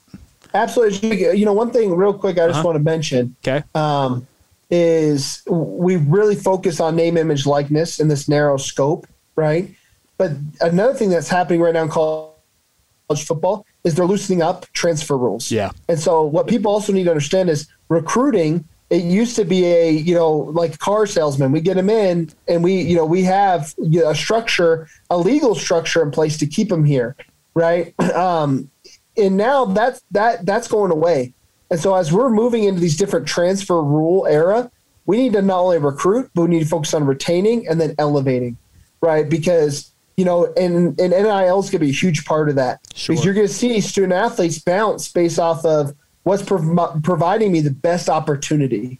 Absolutely. 0.58 1.38
You 1.38 1.46
know, 1.46 1.54
one 1.54 1.72
thing 1.72 1.96
real 1.96 2.13
quick 2.13 2.38
I 2.38 2.48
just 2.48 2.60
Uh-huh. 2.60 2.67
want 2.67 2.78
to 2.78 2.84
mention 2.84 3.36
Okay. 3.46 3.63
um, 3.76 4.28
is 4.70 5.43
we 5.48 5.96
really 5.96 6.36
focus 6.36 6.80
on 6.80 6.96
name, 6.96 7.15
image, 7.17 7.46
likeness 7.46 8.00
in 8.00 8.08
this 8.08 8.28
narrow 8.28 8.58
scope, 8.58 9.08
right? 9.36 9.70
But 10.17 10.32
another 10.62 10.93
thing 10.93 11.10
that's 11.10 11.30
happening 11.30 11.62
right 11.62 11.74
now 11.74 11.84
in 11.84 11.89
college 11.89 13.26
football 13.26 13.65
is 13.84 13.96
they're 13.96 14.06
loosening 14.06 14.41
up 14.41 14.65
transfer 14.74 15.17
rules. 15.17 15.52
Yeah. 15.52 15.72
And 15.88 16.00
so 16.00 16.24
what 16.24 16.48
people 16.48 16.72
also 16.72 16.91
need 16.91 17.06
to 17.06 17.12
understand 17.12 17.50
is 17.50 17.67
recruiting. 17.89 18.65
It 18.89 19.04
used 19.04 19.36
to 19.36 19.46
be 19.46 19.65
a 19.65 19.91
you 19.91 20.15
know 20.15 20.32
like 20.62 20.80
car 20.80 21.06
salesman. 21.06 21.52
We 21.52 21.62
get 21.62 21.76
them 21.76 21.89
in, 21.89 22.30
and 22.48 22.63
we 22.63 22.74
you 22.82 22.96
know 22.96 23.06
we 23.06 23.24
have 23.24 23.74
a 24.06 24.15
structure, 24.15 24.88
a 25.10 25.17
legal 25.17 25.56
structure 25.56 26.02
in 26.02 26.10
place 26.12 26.38
to 26.39 26.48
keep 26.48 26.70
them 26.70 26.84
here, 26.84 27.15
right? 27.54 27.93
Um, 28.15 28.70
and 29.17 29.38
now 29.38 29.65
that's 29.65 30.01
that 30.12 30.45
that's 30.45 30.67
going 30.67 30.91
away. 30.91 31.34
And 31.69 31.80
so 31.80 31.95
as 31.95 32.13
we're 32.13 32.30
moving 32.30 32.63
into 32.63 32.80
these 32.80 32.95
different 32.95 33.27
transfer 33.27 33.82
rule 33.82 34.25
era, 34.27 34.71
we 35.06 35.17
need 35.17 35.34
to 35.34 35.41
not 35.41 35.60
only 35.60 35.77
recruit, 35.80 36.30
but 36.34 36.43
we 36.43 36.47
need 36.49 36.60
to 36.63 36.65
focus 36.69 36.93
on 36.93 37.06
retaining 37.06 37.67
and 37.67 37.80
then 37.82 37.93
elevating, 37.99 38.58
right? 39.01 39.27
Because 39.30 39.91
you 40.15 40.25
know, 40.25 40.45
and 40.58 40.99
and 40.99 41.12
NIL 41.12 41.60
is 41.60 41.65
going 41.69 41.71
to 41.71 41.80
be 41.80 41.89
a 41.89 41.93
huge 41.93 42.25
part 42.25 42.49
of 42.49 42.56
that 42.56 42.80
Sure. 42.95 43.13
because 43.13 43.25
you're 43.25 43.34
going 43.34 43.47
to 43.47 43.53
see 43.53 43.80
student 43.82 44.13
athletes 44.13 44.60
bounce 44.60 45.12
based 45.12 45.39
off 45.39 45.63
of 45.65 45.93
what's 46.23 46.41
prov- 46.43 47.01
providing 47.03 47.51
me 47.51 47.60
the 47.62 47.71
best 47.71 48.10
opportunity. 48.10 48.99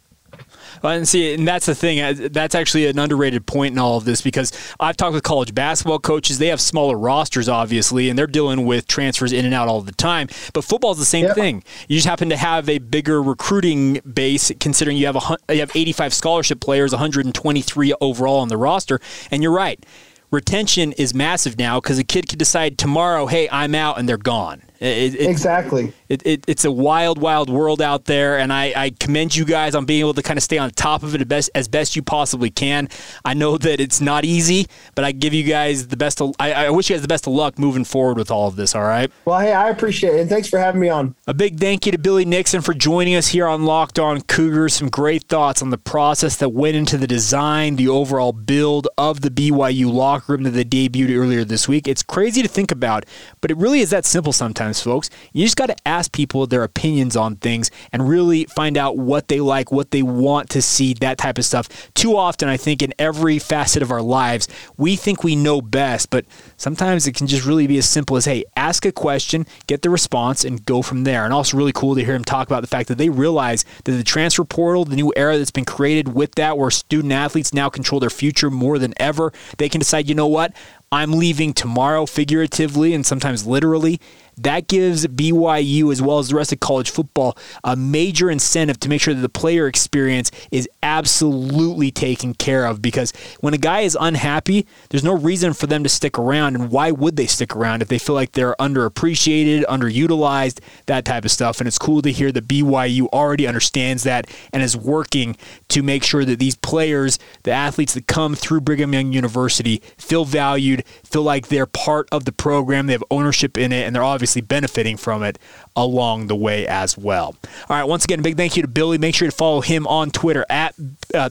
Well, 0.82 0.92
and 0.92 1.08
see, 1.08 1.34
and 1.34 1.46
that's 1.46 1.66
the 1.66 1.74
thing. 1.74 2.00
uh, 2.00 2.14
That's 2.30 2.54
actually 2.54 2.86
an 2.86 2.98
underrated 2.98 3.46
point 3.46 3.72
in 3.72 3.78
all 3.78 3.96
of 3.96 4.04
this 4.04 4.20
because 4.22 4.52
I've 4.80 4.96
talked 4.96 5.14
with 5.14 5.22
college 5.22 5.54
basketball 5.54 5.98
coaches. 5.98 6.38
They 6.38 6.48
have 6.48 6.60
smaller 6.60 6.96
rosters, 6.96 7.48
obviously, 7.48 8.08
and 8.08 8.18
they're 8.18 8.26
dealing 8.26 8.64
with 8.66 8.86
transfers 8.86 9.32
in 9.32 9.44
and 9.44 9.54
out 9.54 9.68
all 9.68 9.80
the 9.80 9.92
time. 9.92 10.28
But 10.52 10.64
football 10.64 10.92
is 10.92 10.98
the 10.98 11.04
same 11.04 11.24
Yep. 11.26 11.34
thing. 11.34 11.64
You 11.88 11.96
just 11.96 12.06
happen 12.08 12.28
to 12.30 12.36
have 12.36 12.68
a 12.68 12.78
bigger 12.78 13.22
recruiting 13.22 14.00
base, 14.12 14.50
considering 14.60 14.96
you 14.96 15.06
have 15.06 15.16
a, 15.16 15.54
you 15.54 15.60
have 15.60 15.72
85 15.74 16.12
scholarship 16.14 16.60
players, 16.60 16.92
123 16.92 17.94
overall 18.00 18.40
on 18.40 18.48
the 18.48 18.56
roster. 18.56 19.00
And 19.30 19.42
you're 19.42 19.52
right. 19.52 19.84
Retention 20.30 20.92
is 20.92 21.14
massive 21.14 21.58
now 21.58 21.80
because 21.80 21.98
a 21.98 22.04
kid 22.04 22.28
could 22.28 22.38
decide 22.38 22.76
tomorrow, 22.76 23.26
"Hey, 23.26 23.48
I'm 23.50 23.74
out," 23.74 23.98
and 23.98 24.06
they're 24.06 24.18
gone. 24.18 24.62
It- 24.80 25.14
it- 25.16 25.28
Exactly. 25.28 25.92
it, 26.08 26.22
it, 26.24 26.44
it's 26.46 26.64
a 26.64 26.70
wild, 26.70 27.18
wild 27.20 27.50
world 27.50 27.82
out 27.82 28.04
there, 28.04 28.38
and 28.38 28.52
I, 28.52 28.72
I 28.76 28.90
commend 28.90 29.34
you 29.34 29.44
guys 29.44 29.74
on 29.74 29.84
being 29.86 30.00
able 30.00 30.14
to 30.14 30.22
kind 30.22 30.36
of 30.36 30.42
stay 30.42 30.56
on 30.58 30.70
top 30.70 31.02
of 31.02 31.14
it 31.14 31.20
as 31.20 31.26
best, 31.26 31.50
as 31.54 31.68
best 31.68 31.96
you 31.96 32.02
possibly 32.02 32.50
can. 32.50 32.88
I 33.24 33.34
know 33.34 33.58
that 33.58 33.80
it's 33.80 34.00
not 34.00 34.24
easy, 34.24 34.66
but 34.94 35.04
I 35.04 35.12
give 35.12 35.34
you 35.34 35.42
guys 35.44 35.88
the 35.88 35.96
best. 35.96 36.20
Of, 36.20 36.34
I, 36.38 36.52
I 36.66 36.70
wish 36.70 36.90
you 36.90 36.94
guys 36.96 37.02
the 37.02 37.08
best 37.08 37.26
of 37.26 37.32
luck 37.32 37.58
moving 37.58 37.84
forward 37.84 38.16
with 38.18 38.30
all 38.30 38.46
of 38.46 38.56
this. 38.56 38.74
All 38.74 38.82
right. 38.82 39.10
Well, 39.24 39.40
hey, 39.40 39.52
I 39.52 39.68
appreciate 39.70 40.14
it, 40.14 40.20
and 40.20 40.30
thanks 40.30 40.48
for 40.48 40.58
having 40.58 40.80
me 40.80 40.88
on. 40.88 41.14
A 41.26 41.34
big 41.34 41.58
thank 41.58 41.84
you 41.86 41.92
to 41.92 41.98
Billy 41.98 42.24
Nixon 42.24 42.60
for 42.60 42.72
joining 42.74 43.14
us 43.16 43.28
here 43.28 43.46
on 43.46 43.64
Locked 43.64 43.98
On 43.98 44.20
Cougars. 44.22 44.74
Some 44.74 44.88
great 44.90 45.24
thoughts 45.24 45.60
on 45.62 45.70
the 45.70 45.78
process 45.78 46.36
that 46.36 46.50
went 46.50 46.76
into 46.76 46.96
the 46.98 47.06
design, 47.06 47.76
the 47.76 47.88
overall 47.88 48.32
build 48.32 48.86
of 48.96 49.20
the 49.22 49.30
BYU 49.30 49.92
locker 49.92 50.32
room 50.34 50.44
that 50.44 50.50
they 50.50 50.64
debuted 50.64 51.16
earlier 51.16 51.44
this 51.44 51.66
week. 51.68 51.88
It's 51.88 52.02
crazy 52.02 52.42
to 52.42 52.48
think 52.48 52.70
about, 52.70 53.04
but 53.40 53.50
it 53.50 53.56
really 53.56 53.80
is 53.80 53.90
that 53.90 54.04
simple 54.04 54.32
sometimes, 54.32 54.67
folks. 54.74 55.10
You 55.32 55.44
just 55.44 55.56
got 55.56 55.66
to 55.66 55.76
ask 55.86 56.12
people 56.12 56.46
their 56.46 56.62
opinions 56.62 57.16
on 57.16 57.36
things 57.36 57.70
and 57.92 58.08
really 58.08 58.44
find 58.44 58.76
out 58.76 58.96
what 58.96 59.28
they 59.28 59.40
like, 59.40 59.72
what 59.72 59.90
they 59.90 60.02
want 60.02 60.50
to 60.50 60.62
see, 60.62 60.94
that 60.94 61.18
type 61.18 61.38
of 61.38 61.44
stuff. 61.44 61.92
Too 61.94 62.16
often, 62.16 62.48
I 62.48 62.56
think, 62.56 62.82
in 62.82 62.92
every 62.98 63.38
facet 63.38 63.82
of 63.82 63.90
our 63.90 64.02
lives, 64.02 64.48
we 64.76 64.96
think 64.96 65.24
we 65.24 65.36
know 65.36 65.60
best, 65.60 66.10
but 66.10 66.24
sometimes 66.56 67.06
it 67.06 67.14
can 67.14 67.26
just 67.26 67.46
really 67.46 67.66
be 67.66 67.78
as 67.78 67.88
simple 67.88 68.16
as 68.16 68.24
hey, 68.24 68.44
ask 68.56 68.84
a 68.84 68.92
question, 68.92 69.46
get 69.66 69.82
the 69.82 69.90
response, 69.90 70.44
and 70.44 70.64
go 70.64 70.82
from 70.82 71.04
there. 71.04 71.24
And 71.24 71.32
also, 71.32 71.56
really 71.56 71.72
cool 71.72 71.94
to 71.94 72.04
hear 72.04 72.14
him 72.14 72.24
talk 72.24 72.46
about 72.46 72.60
the 72.60 72.66
fact 72.66 72.88
that 72.88 72.98
they 72.98 73.08
realize 73.08 73.64
that 73.84 73.92
the 73.92 74.04
transfer 74.04 74.44
portal, 74.44 74.84
the 74.84 74.96
new 74.96 75.12
era 75.16 75.38
that's 75.38 75.50
been 75.50 75.64
created 75.64 76.14
with 76.14 76.34
that, 76.34 76.58
where 76.58 76.70
student 76.70 77.12
athletes 77.12 77.54
now 77.54 77.68
control 77.68 78.00
their 78.00 78.10
future 78.10 78.50
more 78.50 78.78
than 78.78 78.94
ever, 78.98 79.32
they 79.58 79.68
can 79.68 79.78
decide, 79.78 80.08
you 80.08 80.14
know 80.14 80.26
what? 80.26 80.52
I'm 80.90 81.12
leaving 81.12 81.52
tomorrow, 81.52 82.06
figuratively 82.06 82.94
and 82.94 83.04
sometimes 83.04 83.46
literally. 83.46 84.00
That 84.38 84.68
gives 84.68 85.06
BYU, 85.06 85.92
as 85.92 86.00
well 86.00 86.18
as 86.18 86.28
the 86.28 86.36
rest 86.36 86.52
of 86.52 86.60
college 86.60 86.90
football, 86.90 87.36
a 87.64 87.76
major 87.76 88.30
incentive 88.30 88.78
to 88.80 88.88
make 88.88 89.00
sure 89.00 89.14
that 89.14 89.20
the 89.20 89.28
player 89.28 89.66
experience 89.66 90.30
is 90.50 90.68
absolutely 90.82 91.90
taken 91.90 92.34
care 92.34 92.64
of. 92.66 92.80
Because 92.80 93.12
when 93.40 93.54
a 93.54 93.58
guy 93.58 93.80
is 93.80 93.96
unhappy, 94.00 94.66
there's 94.90 95.04
no 95.04 95.16
reason 95.16 95.52
for 95.52 95.66
them 95.66 95.82
to 95.82 95.88
stick 95.88 96.18
around. 96.18 96.56
And 96.56 96.70
why 96.70 96.90
would 96.90 97.16
they 97.16 97.26
stick 97.26 97.56
around 97.56 97.82
if 97.82 97.88
they 97.88 97.98
feel 97.98 98.14
like 98.14 98.32
they're 98.32 98.54
underappreciated, 98.60 99.64
underutilized, 99.64 100.60
that 100.86 101.04
type 101.04 101.24
of 101.24 101.30
stuff? 101.30 101.60
And 101.60 101.66
it's 101.66 101.78
cool 101.78 102.02
to 102.02 102.12
hear 102.12 102.30
that 102.32 102.46
BYU 102.46 103.08
already 103.08 103.46
understands 103.46 104.04
that 104.04 104.30
and 104.52 104.62
is 104.62 104.76
working 104.76 105.36
to 105.68 105.82
make 105.82 106.04
sure 106.04 106.24
that 106.24 106.38
these 106.38 106.56
players, 106.56 107.18
the 107.42 107.50
athletes 107.50 107.94
that 107.94 108.06
come 108.06 108.34
through 108.34 108.60
Brigham 108.60 108.92
Young 108.92 109.12
University, 109.12 109.82
feel 109.96 110.24
valued, 110.24 110.84
feel 111.04 111.22
like 111.22 111.48
they're 111.48 111.66
part 111.66 112.08
of 112.12 112.24
the 112.24 112.32
program, 112.32 112.86
they 112.86 112.92
have 112.92 113.04
ownership 113.10 113.58
in 113.58 113.72
it, 113.72 113.86
and 113.86 113.94
they're 113.94 114.04
obviously 114.04 114.27
benefiting 114.36 114.96
from 114.96 115.22
it 115.22 115.38
along 115.74 116.26
the 116.26 116.36
way 116.36 116.66
as 116.66 116.96
well. 116.96 117.36
All 117.68 117.76
right, 117.76 117.84
once 117.84 118.04
again, 118.04 118.22
big 118.22 118.36
thank 118.36 118.56
you 118.56 118.62
to 118.62 118.68
Billy. 118.68 118.98
Make 118.98 119.14
sure 119.14 119.28
to 119.28 119.36
follow 119.36 119.60
him 119.60 119.86
on 119.86 120.10
Twitter 120.10 120.44
at. 120.48 120.74
Uh, 121.14 121.30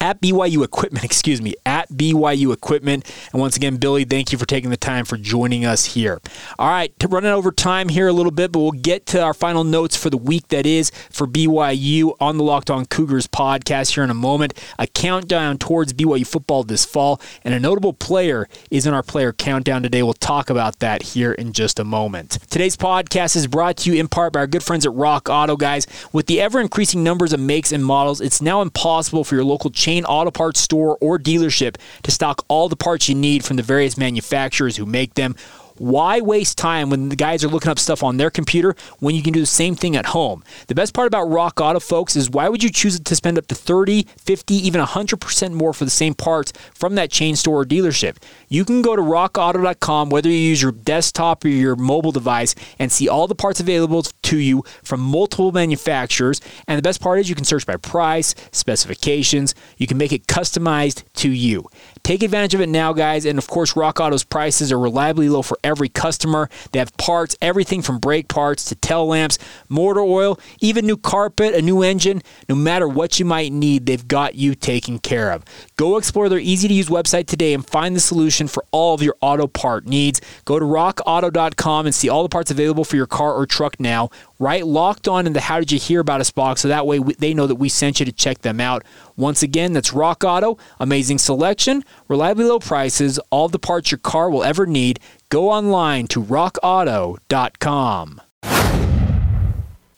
at 0.00 0.20
BYU 0.20 0.64
Equipment, 0.64 1.04
excuse 1.04 1.40
me, 1.40 1.54
at 1.66 1.88
BYU 1.90 2.52
Equipment. 2.52 3.04
And 3.32 3.40
once 3.40 3.56
again, 3.56 3.76
Billy, 3.76 4.04
thank 4.04 4.32
you 4.32 4.38
for 4.38 4.46
taking 4.46 4.70
the 4.70 4.76
time 4.76 5.04
for 5.04 5.16
joining 5.16 5.64
us 5.64 5.86
here. 5.86 6.20
All 6.58 6.68
right, 6.68 6.92
running 7.08 7.30
over 7.30 7.50
time 7.50 7.88
here 7.88 8.08
a 8.08 8.12
little 8.12 8.32
bit, 8.32 8.52
but 8.52 8.60
we'll 8.60 8.72
get 8.72 9.06
to 9.06 9.22
our 9.22 9.34
final 9.34 9.64
notes 9.64 9.96
for 9.96 10.10
the 10.10 10.16
week 10.16 10.48
that 10.48 10.66
is 10.66 10.90
for 11.10 11.26
BYU 11.26 12.16
on 12.20 12.38
the 12.38 12.44
Locked 12.44 12.70
On 12.70 12.86
Cougars 12.86 13.26
podcast 13.26 13.94
here 13.94 14.04
in 14.04 14.10
a 14.10 14.14
moment. 14.14 14.54
A 14.78 14.86
countdown 14.86 15.58
towards 15.58 15.92
BYU 15.92 16.26
football 16.26 16.64
this 16.64 16.84
fall, 16.84 17.20
and 17.44 17.54
a 17.54 17.60
notable 17.60 17.92
player 17.92 18.48
is 18.70 18.86
in 18.86 18.94
our 18.94 19.02
player 19.02 19.32
countdown 19.32 19.82
today. 19.82 20.02
We'll 20.02 20.14
talk 20.14 20.50
about 20.50 20.78
that 20.80 21.02
here 21.02 21.32
in 21.32 21.52
just 21.52 21.78
a 21.78 21.84
moment. 21.84 22.38
Today's 22.50 22.76
podcast 22.76 23.36
is 23.36 23.46
brought 23.46 23.78
to 23.78 23.92
you 23.92 24.00
in 24.00 24.08
part 24.08 24.32
by 24.32 24.40
our 24.40 24.46
good 24.46 24.62
friends 24.62 24.86
at 24.86 24.92
Rock 24.92 25.28
Auto, 25.28 25.56
guys. 25.56 25.86
With 26.12 26.26
the 26.26 26.40
ever 26.40 26.60
increasing 26.60 27.02
numbers 27.02 27.32
of 27.32 27.40
makes 27.40 27.72
and 27.72 27.84
models, 27.84 28.20
it's 28.20 28.42
now 28.42 28.62
impossible 28.62 29.24
for 29.24 29.34
your 29.34 29.44
local 29.44 29.70
auto 30.04 30.30
parts 30.30 30.60
store 30.60 30.98
or 31.00 31.18
dealership 31.18 31.76
to 32.02 32.10
stock 32.10 32.44
all 32.48 32.68
the 32.68 32.76
parts 32.76 33.08
you 33.08 33.14
need 33.14 33.44
from 33.44 33.56
the 33.56 33.62
various 33.62 33.96
manufacturers 33.96 34.76
who 34.76 34.86
make 34.86 35.14
them. 35.14 35.34
Why 35.78 36.20
waste 36.20 36.58
time 36.58 36.90
when 36.90 37.08
the 37.08 37.16
guys 37.16 37.44
are 37.44 37.48
looking 37.48 37.70
up 37.70 37.78
stuff 37.78 38.02
on 38.02 38.16
their 38.16 38.30
computer 38.30 38.74
when 38.98 39.14
you 39.14 39.22
can 39.22 39.32
do 39.32 39.40
the 39.40 39.46
same 39.46 39.74
thing 39.74 39.96
at 39.96 40.06
home? 40.06 40.42
The 40.66 40.74
best 40.74 40.92
part 40.92 41.06
about 41.06 41.30
Rock 41.30 41.60
Auto, 41.60 41.80
folks, 41.80 42.16
is 42.16 42.28
why 42.28 42.48
would 42.48 42.62
you 42.62 42.70
choose 42.70 42.98
to 42.98 43.16
spend 43.16 43.38
up 43.38 43.46
to 43.46 43.54
30, 43.54 44.06
50, 44.18 44.54
even 44.54 44.80
100% 44.80 45.52
more 45.52 45.72
for 45.72 45.84
the 45.84 45.90
same 45.90 46.14
parts 46.14 46.52
from 46.74 46.96
that 46.96 47.10
chain 47.10 47.36
store 47.36 47.60
or 47.60 47.64
dealership? 47.64 48.16
You 48.48 48.64
can 48.64 48.82
go 48.82 48.96
to 48.96 49.02
rockauto.com, 49.02 50.10
whether 50.10 50.28
you 50.28 50.36
use 50.36 50.60
your 50.60 50.72
desktop 50.72 51.44
or 51.44 51.48
your 51.48 51.76
mobile 51.76 52.12
device, 52.12 52.54
and 52.78 52.90
see 52.90 53.08
all 53.08 53.26
the 53.26 53.34
parts 53.34 53.60
available 53.60 54.02
to 54.02 54.38
you 54.38 54.64
from 54.82 55.00
multiple 55.00 55.52
manufacturers. 55.52 56.40
And 56.66 56.76
the 56.76 56.82
best 56.82 57.00
part 57.00 57.20
is 57.20 57.28
you 57.28 57.34
can 57.34 57.44
search 57.44 57.66
by 57.66 57.76
price, 57.76 58.34
specifications, 58.50 59.54
you 59.76 59.86
can 59.86 59.98
make 59.98 60.12
it 60.12 60.26
customized 60.26 61.04
to 61.14 61.30
you. 61.30 61.64
Take 62.02 62.22
advantage 62.22 62.54
of 62.54 62.60
it 62.60 62.68
now, 62.68 62.92
guys. 62.92 63.24
And 63.24 63.38
of 63.38 63.46
course, 63.46 63.76
Rock 63.76 64.00
Auto's 64.00 64.24
prices 64.24 64.72
are 64.72 64.78
reliably 64.78 65.28
low 65.28 65.42
for 65.42 65.58
every 65.62 65.88
customer. 65.88 66.48
They 66.72 66.78
have 66.78 66.96
parts, 66.96 67.36
everything 67.40 67.82
from 67.82 67.98
brake 67.98 68.28
parts 68.28 68.64
to 68.66 68.74
tail 68.74 69.06
lamps, 69.06 69.38
motor 69.68 70.00
oil, 70.00 70.38
even 70.60 70.86
new 70.86 70.96
carpet, 70.96 71.54
a 71.54 71.62
new 71.62 71.82
engine. 71.82 72.22
No 72.48 72.54
matter 72.54 72.88
what 72.88 73.18
you 73.18 73.24
might 73.24 73.52
need, 73.52 73.86
they've 73.86 74.06
got 74.06 74.34
you 74.34 74.54
taken 74.54 74.98
care 74.98 75.30
of. 75.32 75.44
Go 75.76 75.96
explore 75.96 76.28
their 76.28 76.38
easy 76.38 76.68
to 76.68 76.74
use 76.74 76.88
website 76.88 77.26
today 77.26 77.54
and 77.54 77.66
find 77.66 77.94
the 77.94 78.00
solution 78.00 78.48
for 78.48 78.64
all 78.70 78.94
of 78.94 79.02
your 79.02 79.16
auto 79.20 79.46
part 79.46 79.86
needs. 79.86 80.20
Go 80.44 80.58
to 80.58 80.64
rockauto.com 80.64 81.86
and 81.86 81.94
see 81.94 82.08
all 82.08 82.22
the 82.22 82.28
parts 82.28 82.50
available 82.50 82.84
for 82.84 82.96
your 82.96 83.06
car 83.06 83.34
or 83.34 83.46
truck 83.46 83.78
now. 83.80 84.10
Right? 84.38 84.66
Locked 84.66 85.08
on 85.08 85.26
in 85.26 85.32
the 85.32 85.40
How 85.40 85.58
Did 85.58 85.72
You 85.72 85.78
Hear 85.78 86.00
About 86.00 86.20
Us 86.20 86.30
box, 86.30 86.60
so 86.60 86.68
that 86.68 86.86
way 86.86 86.98
we, 86.98 87.14
they 87.14 87.34
know 87.34 87.46
that 87.46 87.56
we 87.56 87.68
sent 87.68 88.00
you 88.00 88.06
to 88.06 88.12
check 88.12 88.42
them 88.42 88.60
out. 88.60 88.84
Once 89.16 89.42
again, 89.42 89.72
that's 89.72 89.92
Rock 89.92 90.22
Auto. 90.24 90.58
Amazing 90.78 91.18
selection, 91.18 91.84
reliably 92.08 92.44
low 92.44 92.58
prices, 92.58 93.18
all 93.30 93.48
the 93.48 93.58
parts 93.58 93.90
your 93.90 93.98
car 93.98 94.30
will 94.30 94.44
ever 94.44 94.66
need. 94.66 95.00
Go 95.28 95.50
online 95.50 96.06
to 96.08 96.22
rockauto.com. 96.22 98.20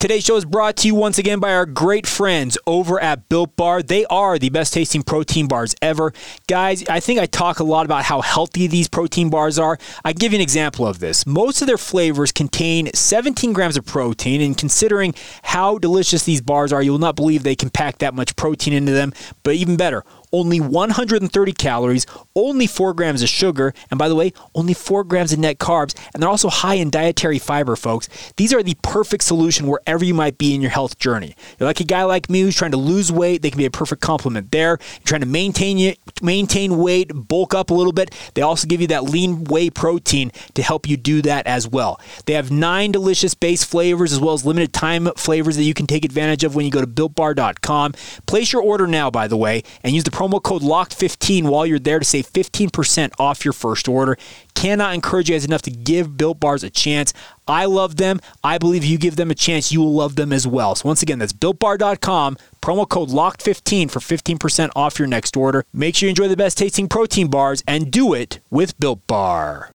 Today's 0.00 0.24
show 0.24 0.36
is 0.36 0.46
brought 0.46 0.78
to 0.78 0.88
you 0.88 0.94
once 0.94 1.18
again 1.18 1.40
by 1.40 1.52
our 1.52 1.66
great 1.66 2.06
friends 2.06 2.56
over 2.66 2.98
at 2.98 3.28
Built 3.28 3.54
Bar. 3.54 3.82
They 3.82 4.06
are 4.06 4.38
the 4.38 4.48
best 4.48 4.72
tasting 4.72 5.02
protein 5.02 5.46
bars 5.46 5.74
ever. 5.82 6.14
Guys, 6.48 6.82
I 6.88 7.00
think 7.00 7.20
I 7.20 7.26
talk 7.26 7.60
a 7.60 7.64
lot 7.64 7.84
about 7.84 8.04
how 8.04 8.22
healthy 8.22 8.66
these 8.66 8.88
protein 8.88 9.28
bars 9.28 9.58
are. 9.58 9.76
I 10.02 10.14
give 10.14 10.32
you 10.32 10.38
an 10.38 10.42
example 10.42 10.86
of 10.86 11.00
this. 11.00 11.26
Most 11.26 11.60
of 11.60 11.66
their 11.66 11.76
flavors 11.76 12.32
contain 12.32 12.90
17 12.94 13.52
grams 13.52 13.76
of 13.76 13.84
protein, 13.84 14.40
and 14.40 14.56
considering 14.56 15.14
how 15.42 15.76
delicious 15.76 16.24
these 16.24 16.40
bars 16.40 16.72
are, 16.72 16.80
you 16.80 16.92
will 16.92 16.98
not 16.98 17.14
believe 17.14 17.42
they 17.42 17.54
can 17.54 17.68
pack 17.68 17.98
that 17.98 18.14
much 18.14 18.36
protein 18.36 18.72
into 18.72 18.92
them. 18.92 19.12
But 19.42 19.56
even 19.56 19.76
better, 19.76 20.02
only 20.32 20.60
130 20.60 21.52
calories, 21.52 22.06
only 22.34 22.66
4 22.66 22.94
grams 22.94 23.22
of 23.22 23.28
sugar, 23.28 23.74
and 23.90 23.98
by 23.98 24.08
the 24.08 24.14
way, 24.14 24.32
only 24.54 24.74
4 24.74 25.04
grams 25.04 25.32
of 25.32 25.38
net 25.38 25.58
carbs, 25.58 25.94
and 26.12 26.22
they're 26.22 26.30
also 26.30 26.48
high 26.48 26.74
in 26.74 26.90
dietary 26.90 27.38
fiber, 27.38 27.76
folks. 27.76 28.08
These 28.36 28.52
are 28.52 28.62
the 28.62 28.76
perfect 28.82 29.24
solution 29.24 29.66
wherever 29.66 30.04
you 30.04 30.14
might 30.14 30.38
be 30.38 30.54
in 30.54 30.60
your 30.60 30.70
health 30.70 30.98
journey. 30.98 31.34
You're 31.58 31.68
like 31.68 31.80
a 31.80 31.84
guy 31.84 32.04
like 32.04 32.30
me 32.30 32.40
who's 32.42 32.56
trying 32.56 32.70
to 32.72 32.76
lose 32.76 33.10
weight, 33.12 33.42
they 33.42 33.50
can 33.50 33.58
be 33.58 33.66
a 33.66 33.70
perfect 33.70 34.02
complement 34.02 34.50
there. 34.50 34.78
You're 34.94 35.04
trying 35.04 35.20
to 35.22 35.26
maintain 35.26 35.78
you, 35.78 35.94
maintain 36.22 36.78
weight, 36.78 37.10
bulk 37.14 37.54
up 37.54 37.70
a 37.70 37.74
little 37.74 37.92
bit. 37.92 38.14
They 38.34 38.42
also 38.42 38.66
give 38.66 38.80
you 38.80 38.86
that 38.88 39.04
lean 39.04 39.44
whey 39.44 39.70
protein 39.70 40.30
to 40.54 40.62
help 40.62 40.88
you 40.88 40.96
do 40.96 41.22
that 41.22 41.46
as 41.46 41.66
well. 41.66 42.00
They 42.26 42.34
have 42.34 42.50
nine 42.50 42.92
delicious 42.92 43.34
base 43.34 43.64
flavors 43.64 44.12
as 44.12 44.20
well 44.20 44.34
as 44.34 44.44
limited 44.44 44.72
time 44.72 45.08
flavors 45.16 45.56
that 45.56 45.64
you 45.64 45.74
can 45.74 45.86
take 45.86 46.04
advantage 46.04 46.44
of 46.44 46.54
when 46.54 46.64
you 46.64 46.70
go 46.70 46.80
to 46.80 46.86
builtbar.com. 46.86 47.94
Place 48.26 48.52
your 48.52 48.62
order 48.62 48.86
now, 48.86 49.10
by 49.10 49.26
the 49.26 49.36
way, 49.36 49.62
and 49.82 49.94
use 49.94 50.04
the 50.04 50.10
promo 50.20 50.42
code 50.42 50.60
LOCKED15 50.60 51.44
while 51.44 51.64
you're 51.64 51.78
there 51.78 51.98
to 51.98 52.04
save 52.04 52.30
15% 52.30 53.12
off 53.18 53.42
your 53.42 53.54
first 53.54 53.88
order. 53.88 54.18
Cannot 54.54 54.92
encourage 54.92 55.30
you 55.30 55.34
guys 55.34 55.46
enough 55.46 55.62
to 55.62 55.70
give 55.70 56.18
Built 56.18 56.38
Bars 56.38 56.62
a 56.62 56.68
chance. 56.68 57.14
I 57.48 57.64
love 57.64 57.96
them. 57.96 58.20
I 58.44 58.58
believe 58.58 58.84
you 58.84 58.98
give 58.98 59.16
them 59.16 59.30
a 59.30 59.34
chance, 59.34 59.72
you 59.72 59.80
will 59.80 59.94
love 59.94 60.16
them 60.16 60.30
as 60.30 60.46
well. 60.46 60.74
So 60.74 60.86
once 60.86 61.02
again, 61.02 61.20
that's 61.20 61.32
builtbar.com, 61.32 62.36
promo 62.60 62.86
code 62.86 63.08
LOCKED15 63.08 63.90
for 63.90 64.00
15% 64.00 64.68
off 64.76 64.98
your 64.98 65.08
next 65.08 65.38
order. 65.38 65.64
Make 65.72 65.96
sure 65.96 66.06
you 66.06 66.10
enjoy 66.10 66.28
the 66.28 66.36
best 66.36 66.58
tasting 66.58 66.86
protein 66.86 67.28
bars 67.28 67.64
and 67.66 67.90
do 67.90 68.12
it 68.12 68.40
with 68.50 68.78
Built 68.78 69.06
Bar. 69.06 69.70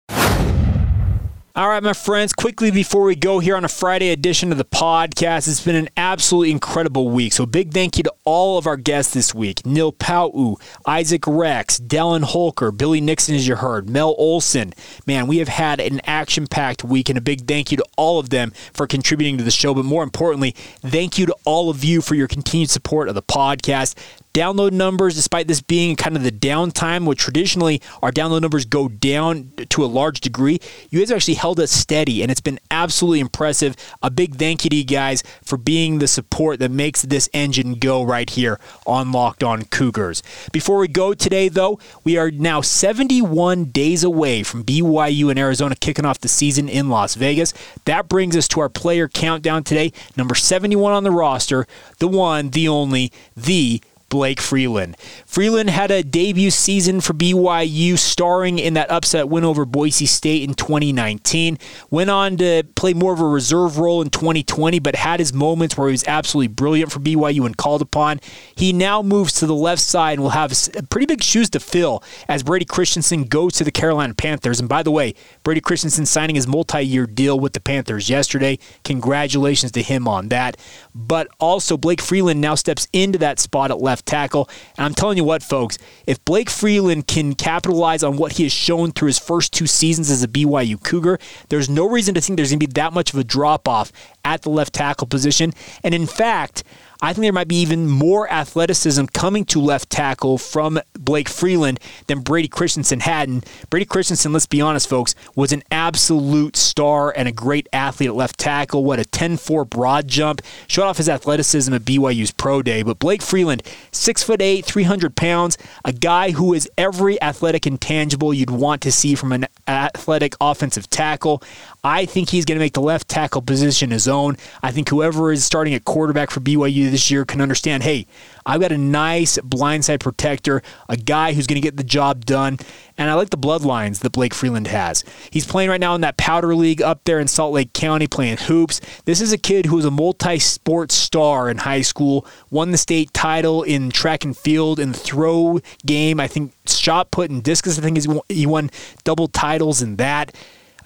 All 1.56 1.70
right, 1.70 1.82
my 1.82 1.94
friends, 1.94 2.34
quickly 2.34 2.70
before 2.70 3.04
we 3.04 3.16
go 3.16 3.38
here 3.38 3.56
on 3.56 3.64
a 3.64 3.68
Friday 3.68 4.10
edition 4.10 4.52
of 4.52 4.58
the 4.58 4.64
podcast, 4.66 5.48
it's 5.48 5.64
been 5.64 5.74
an 5.74 5.88
absolutely 5.96 6.50
incredible 6.50 7.08
week. 7.08 7.32
So, 7.32 7.46
big 7.46 7.72
thank 7.72 7.96
you 7.96 8.02
to 8.02 8.12
all 8.26 8.58
of 8.58 8.66
our 8.66 8.76
guests 8.76 9.14
this 9.14 9.34
week 9.34 9.64
Neil 9.64 9.90
Pau'u, 9.90 10.60
Isaac 10.84 11.22
Rex, 11.26 11.78
Dallin 11.78 12.24
Holker, 12.24 12.72
Billy 12.72 13.00
Nixon, 13.00 13.34
as 13.34 13.48
you 13.48 13.56
heard, 13.56 13.88
Mel 13.88 14.14
Olson. 14.18 14.74
Man, 15.06 15.26
we 15.26 15.38
have 15.38 15.48
had 15.48 15.80
an 15.80 16.02
action 16.04 16.46
packed 16.46 16.84
week, 16.84 17.08
and 17.08 17.16
a 17.16 17.22
big 17.22 17.48
thank 17.48 17.70
you 17.70 17.78
to 17.78 17.86
all 17.96 18.18
of 18.18 18.28
them 18.28 18.52
for 18.74 18.86
contributing 18.86 19.38
to 19.38 19.44
the 19.44 19.50
show. 19.50 19.72
But 19.72 19.86
more 19.86 20.02
importantly, 20.02 20.50
thank 20.82 21.18
you 21.18 21.24
to 21.24 21.36
all 21.46 21.70
of 21.70 21.82
you 21.82 22.02
for 22.02 22.14
your 22.14 22.28
continued 22.28 22.68
support 22.68 23.08
of 23.08 23.14
the 23.14 23.22
podcast 23.22 23.94
download 24.36 24.70
numbers, 24.70 25.14
despite 25.14 25.48
this 25.48 25.62
being 25.62 25.96
kind 25.96 26.14
of 26.14 26.22
the 26.22 26.30
downtime, 26.30 27.06
which 27.06 27.18
traditionally 27.18 27.80
our 28.02 28.12
download 28.12 28.42
numbers 28.42 28.66
go 28.66 28.86
down 28.86 29.50
to 29.70 29.82
a 29.82 29.86
large 29.86 30.20
degree, 30.20 30.60
you 30.90 30.98
guys 30.98 31.10
actually 31.10 31.34
held 31.34 31.58
us 31.58 31.70
steady, 31.70 32.20
and 32.20 32.30
it's 32.30 32.42
been 32.42 32.60
absolutely 32.70 33.20
impressive. 33.20 33.74
A 34.02 34.10
big 34.10 34.36
thank 34.36 34.62
you 34.62 34.68
to 34.68 34.76
you 34.76 34.84
guys 34.84 35.22
for 35.42 35.56
being 35.56 36.00
the 36.00 36.06
support 36.06 36.58
that 36.58 36.70
makes 36.70 37.00
this 37.00 37.30
engine 37.32 37.76
go 37.76 38.02
right 38.02 38.28
here 38.28 38.60
on 38.86 39.10
Locked 39.10 39.42
On 39.42 39.64
Cougars. 39.64 40.22
Before 40.52 40.76
we 40.80 40.88
go 40.88 41.14
today, 41.14 41.48
though, 41.48 41.78
we 42.04 42.18
are 42.18 42.30
now 42.30 42.60
71 42.60 43.66
days 43.66 44.04
away 44.04 44.42
from 44.42 44.64
BYU 44.64 45.30
and 45.30 45.38
Arizona 45.38 45.74
kicking 45.76 46.04
off 46.04 46.20
the 46.20 46.28
season 46.28 46.68
in 46.68 46.90
Las 46.90 47.14
Vegas. 47.14 47.54
That 47.86 48.06
brings 48.06 48.36
us 48.36 48.48
to 48.48 48.60
our 48.60 48.68
player 48.68 49.08
countdown 49.08 49.64
today. 49.64 49.94
Number 50.14 50.34
71 50.34 50.92
on 50.92 51.04
the 51.04 51.10
roster, 51.10 51.66
the 52.00 52.08
one, 52.08 52.50
the 52.50 52.68
only, 52.68 53.10
the 53.34 53.80
Blake 54.08 54.40
Freeland. 54.40 54.96
Freeland 55.26 55.70
had 55.70 55.90
a 55.90 56.02
debut 56.02 56.50
season 56.50 57.00
for 57.00 57.12
BYU, 57.12 57.98
starring 57.98 58.58
in 58.58 58.74
that 58.74 58.90
upset 58.90 59.28
win 59.28 59.44
over 59.44 59.64
Boise 59.64 60.06
State 60.06 60.42
in 60.42 60.54
2019. 60.54 61.58
Went 61.90 62.10
on 62.10 62.36
to 62.36 62.62
play 62.76 62.94
more 62.94 63.12
of 63.12 63.20
a 63.20 63.26
reserve 63.26 63.78
role 63.78 64.02
in 64.02 64.10
2020, 64.10 64.78
but 64.78 64.94
had 64.94 65.18
his 65.18 65.32
moments 65.32 65.76
where 65.76 65.88
he 65.88 65.92
was 65.92 66.04
absolutely 66.06 66.48
brilliant 66.48 66.92
for 66.92 67.00
BYU 67.00 67.40
when 67.40 67.54
called 67.54 67.82
upon. 67.82 68.20
He 68.54 68.72
now 68.72 69.02
moves 69.02 69.32
to 69.34 69.46
the 69.46 69.54
left 69.54 69.82
side 69.82 70.14
and 70.14 70.22
will 70.22 70.30
have 70.30 70.52
pretty 70.90 71.06
big 71.06 71.22
shoes 71.22 71.50
to 71.50 71.60
fill 71.60 72.02
as 72.28 72.42
Brady 72.42 72.64
Christensen 72.64 73.24
goes 73.24 73.54
to 73.54 73.64
the 73.64 73.72
Carolina 73.72 74.14
Panthers. 74.14 74.60
And 74.60 74.68
by 74.68 74.82
the 74.82 74.90
way, 74.90 75.14
Brady 75.42 75.60
Christensen 75.60 76.06
signing 76.06 76.36
his 76.36 76.46
multi 76.46 76.82
year 76.82 77.06
deal 77.06 77.38
with 77.40 77.54
the 77.54 77.60
Panthers 77.60 78.08
yesterday. 78.08 78.58
Congratulations 78.84 79.72
to 79.72 79.82
him 79.82 80.06
on 80.06 80.28
that. 80.28 80.56
But 80.94 81.28
also, 81.40 81.76
Blake 81.76 82.00
Freeland 82.00 82.40
now 82.40 82.54
steps 82.54 82.86
into 82.92 83.18
that 83.18 83.40
spot 83.40 83.70
at 83.70 83.80
left 83.80 83.95
left 83.96 84.06
tackle. 84.06 84.48
And 84.76 84.84
I'm 84.84 84.94
telling 84.94 85.16
you 85.16 85.24
what, 85.24 85.42
folks, 85.42 85.78
if 86.06 86.22
Blake 86.26 86.50
Freeland 86.50 87.06
can 87.06 87.34
capitalize 87.34 88.02
on 88.02 88.18
what 88.18 88.32
he 88.32 88.42
has 88.42 88.52
shown 88.52 88.92
through 88.92 89.06
his 89.06 89.18
first 89.18 89.54
two 89.54 89.66
seasons 89.66 90.10
as 90.10 90.22
a 90.22 90.28
BYU 90.28 90.82
Cougar, 90.82 91.18
there's 91.48 91.70
no 91.70 91.88
reason 91.88 92.14
to 92.14 92.20
think 92.20 92.36
there's 92.36 92.50
going 92.50 92.60
to 92.60 92.66
be 92.66 92.72
that 92.74 92.92
much 92.92 93.14
of 93.14 93.18
a 93.18 93.24
drop 93.24 93.66
off 93.66 93.90
at 94.22 94.42
the 94.42 94.50
left 94.50 94.74
tackle 94.74 95.06
position. 95.06 95.52
And 95.82 95.94
in 95.94 96.06
fact, 96.06 96.62
I 97.00 97.12
think 97.12 97.22
there 97.22 97.32
might 97.32 97.48
be 97.48 97.60
even 97.60 97.88
more 97.88 98.30
athleticism 98.30 99.06
coming 99.06 99.44
to 99.46 99.60
left 99.60 99.90
tackle 99.90 100.38
from 100.38 100.80
Blake 100.94 101.28
Freeland 101.28 101.78
than 102.06 102.20
Brady 102.20 102.48
Christensen 102.48 103.00
had. 103.00 103.28
And 103.28 103.44
Brady 103.70 103.86
Christensen, 103.86 104.32
let's 104.32 104.46
be 104.46 104.60
honest, 104.60 104.88
folks, 104.88 105.14
was 105.34 105.52
an 105.52 105.62
absolute 105.70 106.56
star 106.56 107.12
and 107.16 107.28
a 107.28 107.32
great 107.32 107.68
athlete 107.72 108.08
at 108.08 108.16
left 108.16 108.38
tackle. 108.38 108.84
What 108.84 108.98
a 108.98 109.04
10 109.04 109.36
4 109.36 109.64
broad 109.64 110.08
jump. 110.08 110.42
Showed 110.66 110.84
off 110.84 110.96
his 110.96 111.08
athleticism 111.08 111.72
at 111.74 111.82
BYU's 111.82 112.30
Pro 112.30 112.62
Day. 112.62 112.82
But 112.82 112.98
Blake 112.98 113.22
Freeland, 113.22 113.62
6'8, 113.92 114.64
300 114.64 115.16
pounds, 115.16 115.58
a 115.84 115.92
guy 115.92 116.30
who 116.30 116.54
is 116.54 116.68
every 116.78 117.20
athletic 117.20 117.66
intangible 117.66 118.32
you'd 118.32 118.50
want 118.50 118.82
to 118.82 118.92
see 118.92 119.14
from 119.14 119.32
an 119.32 119.46
athletic 119.68 120.34
offensive 120.40 120.88
tackle. 120.88 121.42
I 121.86 122.04
think 122.04 122.30
he's 122.30 122.44
going 122.44 122.56
to 122.56 122.64
make 122.64 122.72
the 122.72 122.80
left 122.80 123.08
tackle 123.08 123.42
position 123.42 123.92
his 123.92 124.08
own. 124.08 124.38
I 124.60 124.72
think 124.72 124.88
whoever 124.88 125.30
is 125.30 125.44
starting 125.44 125.72
at 125.72 125.84
quarterback 125.84 126.32
for 126.32 126.40
BYU 126.40 126.90
this 126.90 127.12
year 127.12 127.24
can 127.24 127.40
understand 127.40 127.84
hey, 127.84 128.08
I've 128.44 128.60
got 128.60 128.72
a 128.72 128.78
nice 128.78 129.38
blindside 129.38 130.00
protector, 130.00 130.62
a 130.88 130.96
guy 130.96 131.32
who's 131.32 131.46
going 131.46 131.62
to 131.62 131.64
get 131.64 131.76
the 131.76 131.84
job 131.84 132.26
done. 132.26 132.58
And 132.98 133.08
I 133.08 133.14
like 133.14 133.30
the 133.30 133.38
bloodlines 133.38 134.00
that 134.00 134.10
Blake 134.10 134.34
Freeland 134.34 134.66
has. 134.66 135.04
He's 135.30 135.46
playing 135.46 135.70
right 135.70 135.78
now 135.78 135.94
in 135.94 136.00
that 136.00 136.16
Powder 136.16 136.56
League 136.56 136.82
up 136.82 137.04
there 137.04 137.20
in 137.20 137.28
Salt 137.28 137.52
Lake 137.52 137.72
County 137.72 138.08
playing 138.08 138.38
hoops. 138.38 138.80
This 139.04 139.20
is 139.20 139.32
a 139.32 139.38
kid 139.38 139.66
who 139.66 139.76
was 139.76 139.84
a 139.84 139.90
multi 139.92 140.40
sport 140.40 140.90
star 140.90 141.48
in 141.48 141.58
high 141.58 141.82
school, 141.82 142.26
won 142.50 142.72
the 142.72 142.78
state 142.78 143.14
title 143.14 143.62
in 143.62 143.90
track 143.90 144.24
and 144.24 144.36
field, 144.36 144.78
the 144.78 144.92
throw 144.92 145.60
game. 145.84 146.18
I 146.18 146.26
think 146.26 146.52
shot 146.66 147.12
put 147.12 147.30
and 147.30 147.44
discus. 147.44 147.78
I 147.78 147.82
think 147.82 148.04
he 148.28 148.46
won 148.46 148.70
double 149.04 149.28
titles 149.28 149.82
in 149.82 149.96
that 149.96 150.34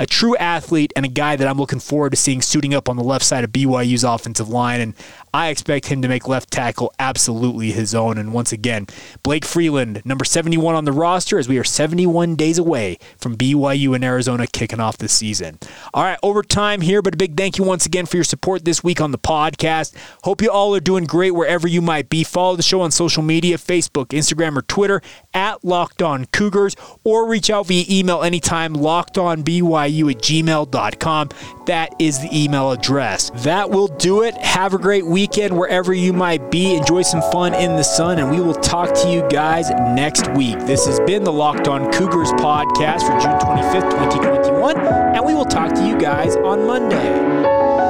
a 0.00 0.06
true 0.06 0.34
athlete 0.38 0.94
and 0.96 1.04
a 1.04 1.08
guy 1.08 1.36
that 1.36 1.46
I'm 1.46 1.58
looking 1.58 1.78
forward 1.78 2.10
to 2.10 2.16
seeing 2.16 2.40
suiting 2.40 2.72
up 2.72 2.88
on 2.88 2.96
the 2.96 3.04
left 3.04 3.22
side 3.22 3.44
of 3.44 3.52
BYU's 3.52 4.02
offensive 4.02 4.48
line. 4.48 4.80
And 4.80 4.94
I 5.34 5.48
expect 5.48 5.86
him 5.86 6.00
to 6.00 6.08
make 6.08 6.26
left 6.26 6.50
tackle 6.50 6.92
absolutely 6.98 7.70
his 7.72 7.94
own. 7.94 8.16
And 8.16 8.32
once 8.32 8.50
again, 8.50 8.86
Blake 9.22 9.44
Freeland, 9.44 10.00
number 10.06 10.24
71 10.24 10.74
on 10.74 10.86
the 10.86 10.92
roster, 10.92 11.38
as 11.38 11.50
we 11.50 11.58
are 11.58 11.64
71 11.64 12.34
days 12.34 12.56
away 12.56 12.98
from 13.18 13.36
BYU 13.36 13.94
and 13.94 14.02
Arizona 14.02 14.46
kicking 14.46 14.80
off 14.80 14.96
the 14.96 15.08
season. 15.08 15.58
All 15.92 16.02
right, 16.02 16.18
overtime 16.22 16.80
here, 16.80 17.02
but 17.02 17.12
a 17.12 17.18
big 17.18 17.36
thank 17.36 17.58
you 17.58 17.64
once 17.64 17.84
again 17.84 18.06
for 18.06 18.16
your 18.16 18.24
support 18.24 18.64
this 18.64 18.82
week 18.82 19.02
on 19.02 19.10
the 19.10 19.18
podcast. 19.18 19.94
Hope 20.24 20.40
you 20.40 20.50
all 20.50 20.74
are 20.74 20.80
doing 20.80 21.04
great 21.04 21.32
wherever 21.32 21.68
you 21.68 21.82
might 21.82 22.08
be. 22.08 22.24
Follow 22.24 22.56
the 22.56 22.62
show 22.62 22.80
on 22.80 22.90
social 22.90 23.22
media 23.22 23.58
Facebook, 23.58 24.06
Instagram, 24.06 24.56
or 24.56 24.62
Twitter 24.62 25.02
at 25.34 25.62
Locked 25.62 26.00
On 26.00 26.24
Cougars, 26.24 26.74
or 27.04 27.28
reach 27.28 27.50
out 27.50 27.66
via 27.66 27.84
email 27.90 28.22
anytime, 28.22 28.74
lockedonbyu 28.74 29.89
at 29.90 30.18
gmail.com. 30.18 31.28
That 31.66 31.94
is 31.98 32.20
the 32.20 32.28
email 32.32 32.70
address. 32.70 33.30
That 33.42 33.70
will 33.70 33.88
do 33.88 34.22
it. 34.22 34.34
Have 34.36 34.74
a 34.74 34.78
great 34.78 35.06
weekend 35.06 35.56
wherever 35.56 35.92
you 35.92 36.12
might 36.12 36.50
be. 36.50 36.74
Enjoy 36.74 37.02
some 37.02 37.22
fun 37.32 37.54
in 37.54 37.76
the 37.76 37.82
sun, 37.82 38.18
and 38.18 38.30
we 38.30 38.40
will 38.40 38.54
talk 38.54 38.92
to 38.94 39.08
you 39.08 39.26
guys 39.28 39.70
next 39.70 40.28
week. 40.32 40.58
This 40.60 40.86
has 40.86 41.00
been 41.00 41.24
the 41.24 41.32
Locked 41.32 41.68
On 41.68 41.90
Cougars 41.92 42.32
podcast 42.32 43.02
for 43.02 43.18
June 43.20 43.38
25th, 43.38 43.90
2021, 43.90 44.76
and 44.78 45.24
we 45.24 45.34
will 45.34 45.44
talk 45.44 45.72
to 45.74 45.86
you 45.86 45.98
guys 45.98 46.36
on 46.36 46.66
Monday. 46.66 47.89